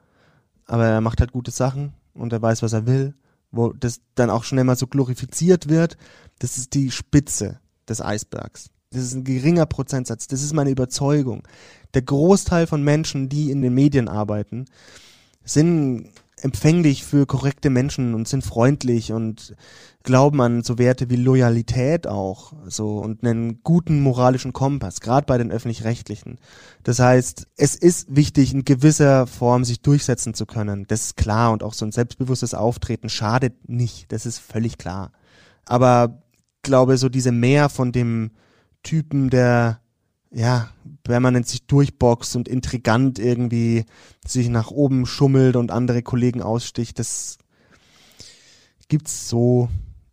aber 0.66 0.86
er 0.86 1.01
macht 1.01 1.20
halt 1.20 1.34
gute 1.34 1.51
Sachen 1.51 1.93
und 2.20 2.34
er 2.34 2.41
weiß, 2.41 2.61
was 2.61 2.74
er 2.74 2.86
will, 2.86 3.15
wo 3.51 3.74
das 3.74 4.01
dann 4.15 4.30
auch 4.30 4.43
schon 4.43 4.57
immer 4.57 4.76
so 4.76 4.88
glorifiziert 4.88 5.70
wird, 5.70 5.97
das 6.39 6.57
ist 6.57 6.74
die 6.74 6.91
Spitze 6.91 7.59
des 7.88 8.01
Eisbergs. 8.01 8.70
Das 8.91 9.01
ist 9.01 9.13
ein 9.13 9.24
geringer 9.24 9.65
Prozentsatz. 9.65 10.28
Das 10.28 10.41
ist 10.41 10.53
meine 10.53 10.72
Überzeugung. 10.72 11.47
Der 11.93 12.01
Großteil 12.01 12.67
von 12.67 12.84
Menschen, 12.84 13.30
die 13.30 13.51
in 13.51 13.61
den 13.61 13.74
Medien 13.74 14.07
arbeiten, 14.07 14.65
sind 15.43 16.09
empfänglich 16.42 17.04
für 17.04 17.26
korrekte 17.26 17.70
Menschen 17.70 18.14
und 18.14 18.28
sind 18.28 18.44
freundlich 18.44 19.12
und 19.12 19.56
glauben 20.04 20.42
an 20.42 20.64
so 20.64 20.78
Werte 20.78 21.10
wie 21.10 21.16
Loyalität 21.16 22.08
auch 22.08 22.54
so 22.68 23.00
und 23.00 23.24
einen 23.24 23.62
guten 23.64 24.02
moralischen 24.02 24.54
Kompass, 24.54 25.02
gerade 25.02 25.26
bei 25.26 25.38
den 25.38 25.52
öffentlich-rechtlichen. 25.52 26.40
Das 26.84 27.00
heißt, 27.00 27.48
es 27.58 27.76
ist 27.76 28.16
wichtig, 28.16 28.54
in 28.54 28.66
gewisser 28.66 29.28
Form 29.28 29.64
sich 29.66 29.82
durchsetzen 29.82 30.34
zu 30.34 30.46
können. 30.46 30.86
Das 30.88 31.02
ist 31.02 31.18
klar 31.18 31.52
und 31.52 31.64
auch 31.64 31.74
so 31.74 31.86
ein 31.86 31.92
selbstbewusstes 31.92 32.54
Auftreten 32.54 33.10
schadet 33.10 33.70
nicht. 33.70 34.12
Das 34.12 34.26
ist 34.26 34.40
völlig 34.40 34.78
klar. 34.78 35.12
Aber 35.66 36.22
glaube 36.62 36.98
so 36.98 37.10
diese 37.10 37.32
mehr 37.32 37.70
von 37.70 37.92
dem 37.92 38.32
Typen, 38.84 39.30
der 39.30 39.82
ja, 40.32 40.70
permanent 41.04 41.48
sich 41.48 41.66
durchboxt 41.66 42.36
und 42.36 42.48
intrigant 42.48 43.20
irgendwie 43.20 43.86
sich 44.26 44.50
nach 44.50 44.72
oben 44.72 45.06
schummelt 45.06 45.56
und 45.56 45.72
andere 45.72 46.04
Kollegen 46.04 46.42
aussticht, 46.42 47.00
das 47.00 47.38
gibt's 48.88 49.30
so 49.30 49.70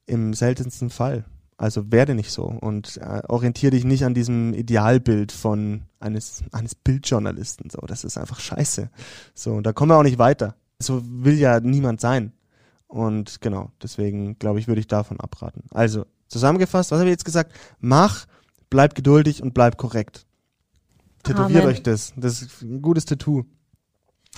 im 0.06 0.34
seltensten 0.34 0.90
Fall. 0.90 1.24
Also 1.58 1.90
werde 1.90 2.14
nicht 2.14 2.30
so 2.30 2.44
und 2.44 2.98
äh, 2.98 3.22
orientiere 3.28 3.70
dich 3.70 3.84
nicht 3.84 4.04
an 4.04 4.12
diesem 4.12 4.52
Idealbild 4.52 5.32
von 5.32 5.84
eines 6.00 6.44
eines 6.52 6.74
Bildjournalisten. 6.74 7.70
So, 7.70 7.78
das 7.86 8.04
ist 8.04 8.18
einfach 8.18 8.40
Scheiße. 8.40 8.90
So, 9.34 9.54
und 9.54 9.64
da 9.64 9.72
kommen 9.72 9.90
wir 9.90 9.96
auch 9.96 10.02
nicht 10.02 10.18
weiter. 10.18 10.54
So 10.78 11.02
will 11.04 11.38
ja 11.38 11.60
niemand 11.60 12.02
sein. 12.02 12.32
Und 12.88 13.40
genau, 13.40 13.70
deswegen 13.82 14.38
glaube 14.38 14.58
ich, 14.58 14.68
würde 14.68 14.80
ich 14.80 14.86
davon 14.86 15.18
abraten. 15.18 15.64
Also 15.70 16.04
zusammengefasst, 16.28 16.90
was 16.90 16.98
habe 16.98 17.08
ich 17.08 17.14
jetzt 17.14 17.24
gesagt? 17.24 17.52
Mach, 17.80 18.26
bleib 18.70 18.94
geduldig 18.94 19.42
und 19.42 19.54
bleib 19.54 19.76
korrekt. 19.76 20.26
Tätowiert 21.22 21.62
Amen. 21.62 21.74
euch 21.74 21.82
das. 21.82 22.12
Das 22.16 22.42
ist 22.42 22.62
ein 22.62 22.82
gutes 22.82 23.04
Tattoo. 23.04 23.44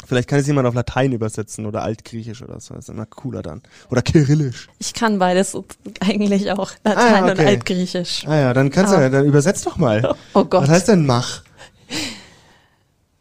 Vielleicht 0.07 0.29
kann 0.29 0.39
es 0.39 0.47
jemand 0.47 0.69
auf 0.69 0.75
Latein 0.75 1.13
übersetzen 1.13 1.67
oder 1.67 1.83
Altgriechisch 1.83 2.41
oder 2.43 2.61
so. 2.61 2.73
Das 2.75 2.85
ist 2.85 2.89
immer 2.95 3.05
cooler 3.07 3.43
dann. 3.43 3.63
Oder 3.91 4.01
Kyrillisch. 4.01 4.69
Ich 4.79 4.95
kann 4.95 5.19
beides 5.19 5.57
eigentlich 6.01 6.51
auch, 6.53 6.71
Latein 6.85 7.25
Ah, 7.25 7.27
und 7.27 7.31
okay. 7.33 7.47
Altgriechisch. 7.47 8.25
Ah 8.27 8.37
ja, 8.37 8.55
dann 8.55 8.71
kannst 8.71 8.93
du, 8.93 8.97
Ah. 8.97 9.03
ja, 9.03 9.09
dann 9.11 9.27
übersetzt 9.27 9.67
doch 9.67 9.77
mal. 9.77 10.15
Oh 10.35 10.45
Gott. 10.45 10.63
Was 10.63 10.69
heißt 10.71 10.89
denn 10.89 11.05
mach? 11.05 11.43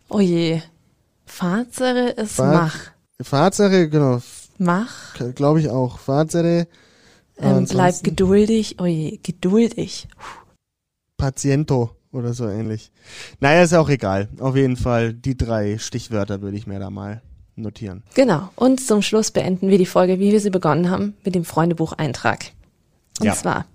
Oh 0.10 0.20
je. 0.20 0.62
Fazere 1.26 2.10
ist 2.12 2.34
Fa- 2.36 2.52
Mach. 2.54 2.78
Fazere, 3.22 3.90
genau, 3.90 4.22
Mach. 4.60 5.16
glaube 5.36 5.60
ich 5.60 5.70
auch. 5.70 5.98
Fazere, 6.00 6.68
Ähm, 7.40 7.66
bleib 7.66 8.04
geduldig. 8.04 8.78
Oh 8.80 8.86
je, 8.86 9.18
geduldig. 9.22 10.08
Paziento 11.18 11.92
oder 12.12 12.34
so 12.34 12.48
ähnlich. 12.48 12.92
Naja, 13.40 13.64
ist 13.64 13.74
auch 13.74 13.90
egal. 13.90 14.30
Auf 14.40 14.56
jeden 14.56 14.78
Fall, 14.78 15.14
die 15.14 15.36
drei 15.36 15.78
Stichwörter 15.78 16.42
würde 16.42 16.58
ich 16.58 16.68
mir 16.68 16.80
da 16.80 16.90
mal 16.90 17.22
notieren. 17.56 18.04
Genau. 18.14 18.50
Und 18.56 18.80
zum 18.80 19.02
Schluss 19.02 19.32
beenden 19.32 19.70
wir 19.70 19.78
die 19.78 19.86
Folge, 19.86 20.20
wie 20.20 20.32
wir 20.32 20.40
sie 20.40 20.50
begonnen 20.52 20.90
haben, 20.90 21.16
mit 21.26 21.36
dem 21.36 21.44
Freundebuch-Eintrag. 21.44 22.52
Und 23.20 23.26
Ja. 23.26 23.34
zwar, 23.36 23.66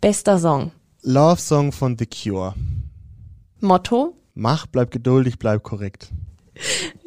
bester 0.00 0.38
Song. 0.38 0.72
Love 1.02 1.40
Song 1.40 1.70
von 1.72 1.96
The 1.98 2.06
Cure. 2.06 2.54
Motto, 3.60 4.14
Mach, 4.34 4.66
bleib 4.66 4.90
geduldig, 4.90 5.38
bleib 5.38 5.62
korrekt. 5.62 6.10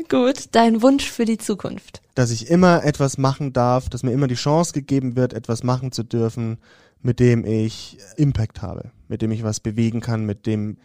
gut, 0.10 0.46
dein 0.52 0.82
Wunsch 0.82 1.10
für 1.10 1.26
die 1.26 1.38
Zukunft. 1.38 2.02
Dass 2.16 2.32
ich 2.32 2.50
immer 2.50 2.84
etwas 2.84 3.18
machen 3.20 3.54
darf, 3.54 3.90
dass 3.90 4.02
mir 4.04 4.12
immer 4.12 4.28
die 4.28 4.36
Chance 4.36 4.74
gegeben 4.74 5.16
wird, 5.16 5.34
etwas 5.34 5.64
machen 5.64 5.92
zu 5.92 6.04
dürfen, 6.04 6.58
mit 7.02 7.20
dem 7.20 7.46
ich 7.46 7.98
Impact 8.18 8.62
habe, 8.62 8.92
mit 9.08 9.22
dem 9.22 9.32
ich 9.32 9.44
was 9.44 9.60
bewegen 9.60 10.02
kann, 10.02 10.26
mit 10.26 10.46
dem, 10.46 10.78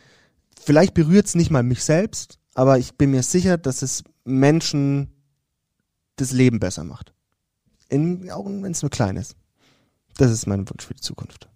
vielleicht 0.60 0.94
berührt 0.94 1.26
es 1.26 1.34
nicht 1.34 1.50
mal 1.50 1.62
mich 1.62 1.82
selbst, 1.82 2.38
aber 2.54 2.78
ich 2.78 2.94
bin 2.94 3.10
mir 3.10 3.22
sicher, 3.22 3.58
dass 3.58 3.82
es 3.82 4.04
Menschen 4.24 5.08
das 6.16 6.30
Leben 6.30 6.60
besser 6.60 6.84
macht. 6.84 7.12
In, 7.88 8.30
auch 8.30 8.46
wenn 8.46 8.72
es 8.72 8.82
nur 8.82 8.90
klein 8.90 9.16
ist. 9.16 9.36
Das 10.16 10.30
ist 10.30 10.46
mein 10.46 10.68
Wunsch 10.68 10.86
für 10.86 10.94
die 10.94 11.00
Zukunft. 11.00 11.48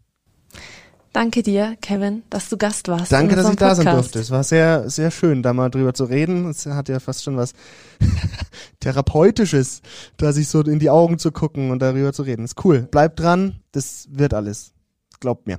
Danke 1.12 1.42
dir, 1.42 1.76
Kevin, 1.80 2.22
dass 2.30 2.48
du 2.48 2.56
Gast 2.56 2.88
warst. 2.88 3.10
Danke, 3.10 3.34
dass 3.34 3.48
ich 3.48 3.56
da 3.56 3.74
sein 3.74 3.86
durfte. 3.86 4.18
Es 4.18 4.30
war 4.30 4.44
sehr, 4.44 4.88
sehr 4.90 5.10
schön, 5.10 5.42
da 5.42 5.52
mal 5.52 5.70
drüber 5.70 5.94
zu 5.94 6.04
reden. 6.04 6.48
Es 6.48 6.66
hat 6.66 6.88
ja 6.88 7.00
fast 7.00 7.24
schon 7.24 7.36
was 7.36 7.54
Therapeutisches, 8.80 9.82
da 10.16 10.32
sich 10.32 10.48
so 10.48 10.60
in 10.60 10.78
die 10.78 10.90
Augen 10.90 11.18
zu 11.18 11.32
gucken 11.32 11.70
und 11.70 11.80
darüber 11.80 12.12
zu 12.12 12.22
reden. 12.22 12.44
Ist 12.44 12.64
cool. 12.64 12.82
Bleibt 12.82 13.20
dran, 13.20 13.60
das 13.72 14.06
wird 14.10 14.34
alles. 14.34 14.72
Glaubt 15.20 15.46
mir, 15.46 15.58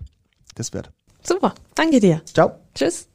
das 0.55 0.73
wird. 0.73 0.91
Super, 1.23 1.53
danke 1.75 1.99
dir. 1.99 2.21
Ciao. 2.25 2.51
Tschüss. 2.73 3.07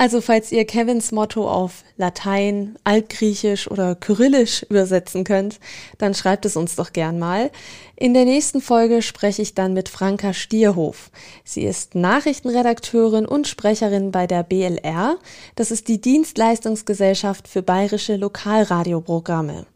Also 0.00 0.22
falls 0.22 0.50
ihr 0.50 0.64
Kevins 0.64 1.12
Motto 1.12 1.46
auf 1.46 1.84
Latein, 1.98 2.74
Altgriechisch 2.84 3.70
oder 3.70 3.94
Kyrillisch 3.94 4.62
übersetzen 4.70 5.24
könnt, 5.24 5.60
dann 5.98 6.14
schreibt 6.14 6.46
es 6.46 6.56
uns 6.56 6.74
doch 6.74 6.94
gern 6.94 7.18
mal. 7.18 7.50
In 7.96 8.14
der 8.14 8.24
nächsten 8.24 8.62
Folge 8.62 9.02
spreche 9.02 9.42
ich 9.42 9.54
dann 9.54 9.74
mit 9.74 9.90
Franka 9.90 10.32
Stierhof. 10.32 11.10
Sie 11.44 11.64
ist 11.64 11.96
Nachrichtenredakteurin 11.96 13.26
und 13.26 13.46
Sprecherin 13.46 14.10
bei 14.10 14.26
der 14.26 14.42
BLR. 14.42 15.18
Das 15.54 15.70
ist 15.70 15.86
die 15.88 16.00
Dienstleistungsgesellschaft 16.00 17.46
für 17.46 17.60
bayerische 17.60 18.16
Lokalradioprogramme. 18.16 19.66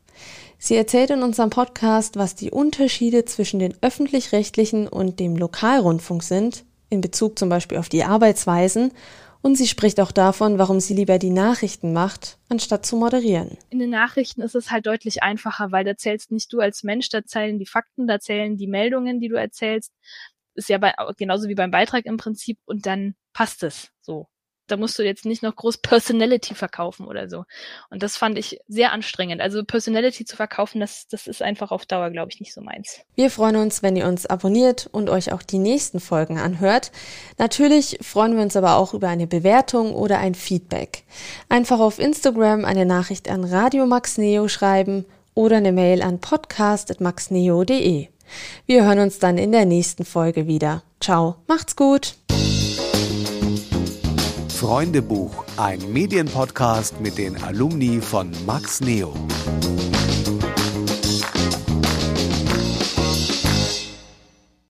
Sie 0.58 0.76
erzählt 0.76 1.10
in 1.10 1.22
unserem 1.22 1.50
Podcast, 1.50 2.16
was 2.16 2.34
die 2.34 2.50
Unterschiede 2.50 3.26
zwischen 3.26 3.60
den 3.60 3.74
öffentlich-rechtlichen 3.82 4.88
und 4.88 5.20
dem 5.20 5.36
Lokalrundfunk 5.36 6.22
sind, 6.22 6.64
in 6.88 7.02
Bezug 7.02 7.38
zum 7.38 7.50
Beispiel 7.50 7.76
auf 7.76 7.90
die 7.90 8.04
Arbeitsweisen 8.04 8.92
und 9.44 9.56
sie 9.56 9.66
spricht 9.66 10.00
auch 10.00 10.10
davon, 10.10 10.58
warum 10.58 10.80
sie 10.80 10.94
lieber 10.94 11.18
die 11.18 11.28
Nachrichten 11.28 11.92
macht, 11.92 12.38
anstatt 12.48 12.86
zu 12.86 12.96
moderieren. 12.96 13.58
In 13.68 13.78
den 13.78 13.90
Nachrichten 13.90 14.40
ist 14.40 14.54
es 14.54 14.70
halt 14.70 14.86
deutlich 14.86 15.22
einfacher, 15.22 15.70
weil 15.70 15.84
da 15.84 15.98
zählst 15.98 16.32
nicht 16.32 16.50
du 16.50 16.60
als 16.60 16.82
Mensch, 16.82 17.10
da 17.10 17.22
zählen 17.22 17.58
die 17.58 17.66
Fakten, 17.66 18.06
da 18.06 18.18
zählen 18.18 18.56
die 18.56 18.66
Meldungen, 18.66 19.20
die 19.20 19.28
du 19.28 19.36
erzählst. 19.36 19.92
Ist 20.54 20.70
ja 20.70 20.78
bei, 20.78 20.94
genauso 21.18 21.48
wie 21.48 21.54
beim 21.54 21.70
Beitrag 21.70 22.06
im 22.06 22.16
Prinzip 22.16 22.58
und 22.64 22.86
dann 22.86 23.16
passt 23.34 23.62
es 23.62 23.90
so 24.00 24.28
da 24.66 24.76
musst 24.76 24.98
du 24.98 25.02
jetzt 25.02 25.24
nicht 25.24 25.42
noch 25.42 25.54
groß 25.56 25.78
Personality 25.78 26.54
verkaufen 26.54 27.06
oder 27.06 27.28
so. 27.28 27.44
Und 27.90 28.02
das 28.02 28.16
fand 28.16 28.38
ich 28.38 28.58
sehr 28.66 28.92
anstrengend. 28.92 29.40
Also 29.40 29.64
Personality 29.64 30.24
zu 30.24 30.36
verkaufen, 30.36 30.80
das, 30.80 31.06
das 31.08 31.26
ist 31.26 31.42
einfach 31.42 31.70
auf 31.70 31.86
Dauer, 31.86 32.10
glaube 32.10 32.30
ich, 32.32 32.40
nicht 32.40 32.54
so 32.54 32.60
meins. 32.60 33.00
Wir 33.14 33.30
freuen 33.30 33.56
uns, 33.56 33.82
wenn 33.82 33.96
ihr 33.96 34.06
uns 34.06 34.26
abonniert 34.26 34.88
und 34.92 35.10
euch 35.10 35.32
auch 35.32 35.42
die 35.42 35.58
nächsten 35.58 36.00
Folgen 36.00 36.38
anhört. 36.38 36.92
Natürlich 37.38 37.98
freuen 38.00 38.36
wir 38.36 38.42
uns 38.42 38.56
aber 38.56 38.76
auch 38.76 38.94
über 38.94 39.08
eine 39.08 39.26
Bewertung 39.26 39.94
oder 39.94 40.18
ein 40.18 40.34
Feedback. 40.34 41.04
Einfach 41.48 41.80
auf 41.80 41.98
Instagram 41.98 42.64
eine 42.64 42.86
Nachricht 42.86 43.28
an 43.28 43.44
Radio 43.44 43.86
Max 43.86 44.18
Neo 44.18 44.48
schreiben 44.48 45.04
oder 45.34 45.56
eine 45.58 45.72
Mail 45.72 46.02
an 46.02 46.20
podcast.maxneo.de. 46.20 48.08
Wir 48.66 48.84
hören 48.84 49.00
uns 49.00 49.18
dann 49.18 49.36
in 49.36 49.52
der 49.52 49.66
nächsten 49.66 50.04
Folge 50.04 50.46
wieder. 50.46 50.82
Ciao, 51.00 51.36
macht's 51.46 51.76
gut! 51.76 52.14
Freundebuch, 54.64 55.44
ein 55.58 55.92
Medienpodcast 55.92 56.98
mit 56.98 57.18
den 57.18 57.36
Alumni 57.44 58.00
von 58.00 58.30
Max 58.46 58.80
Neo. 58.80 59.12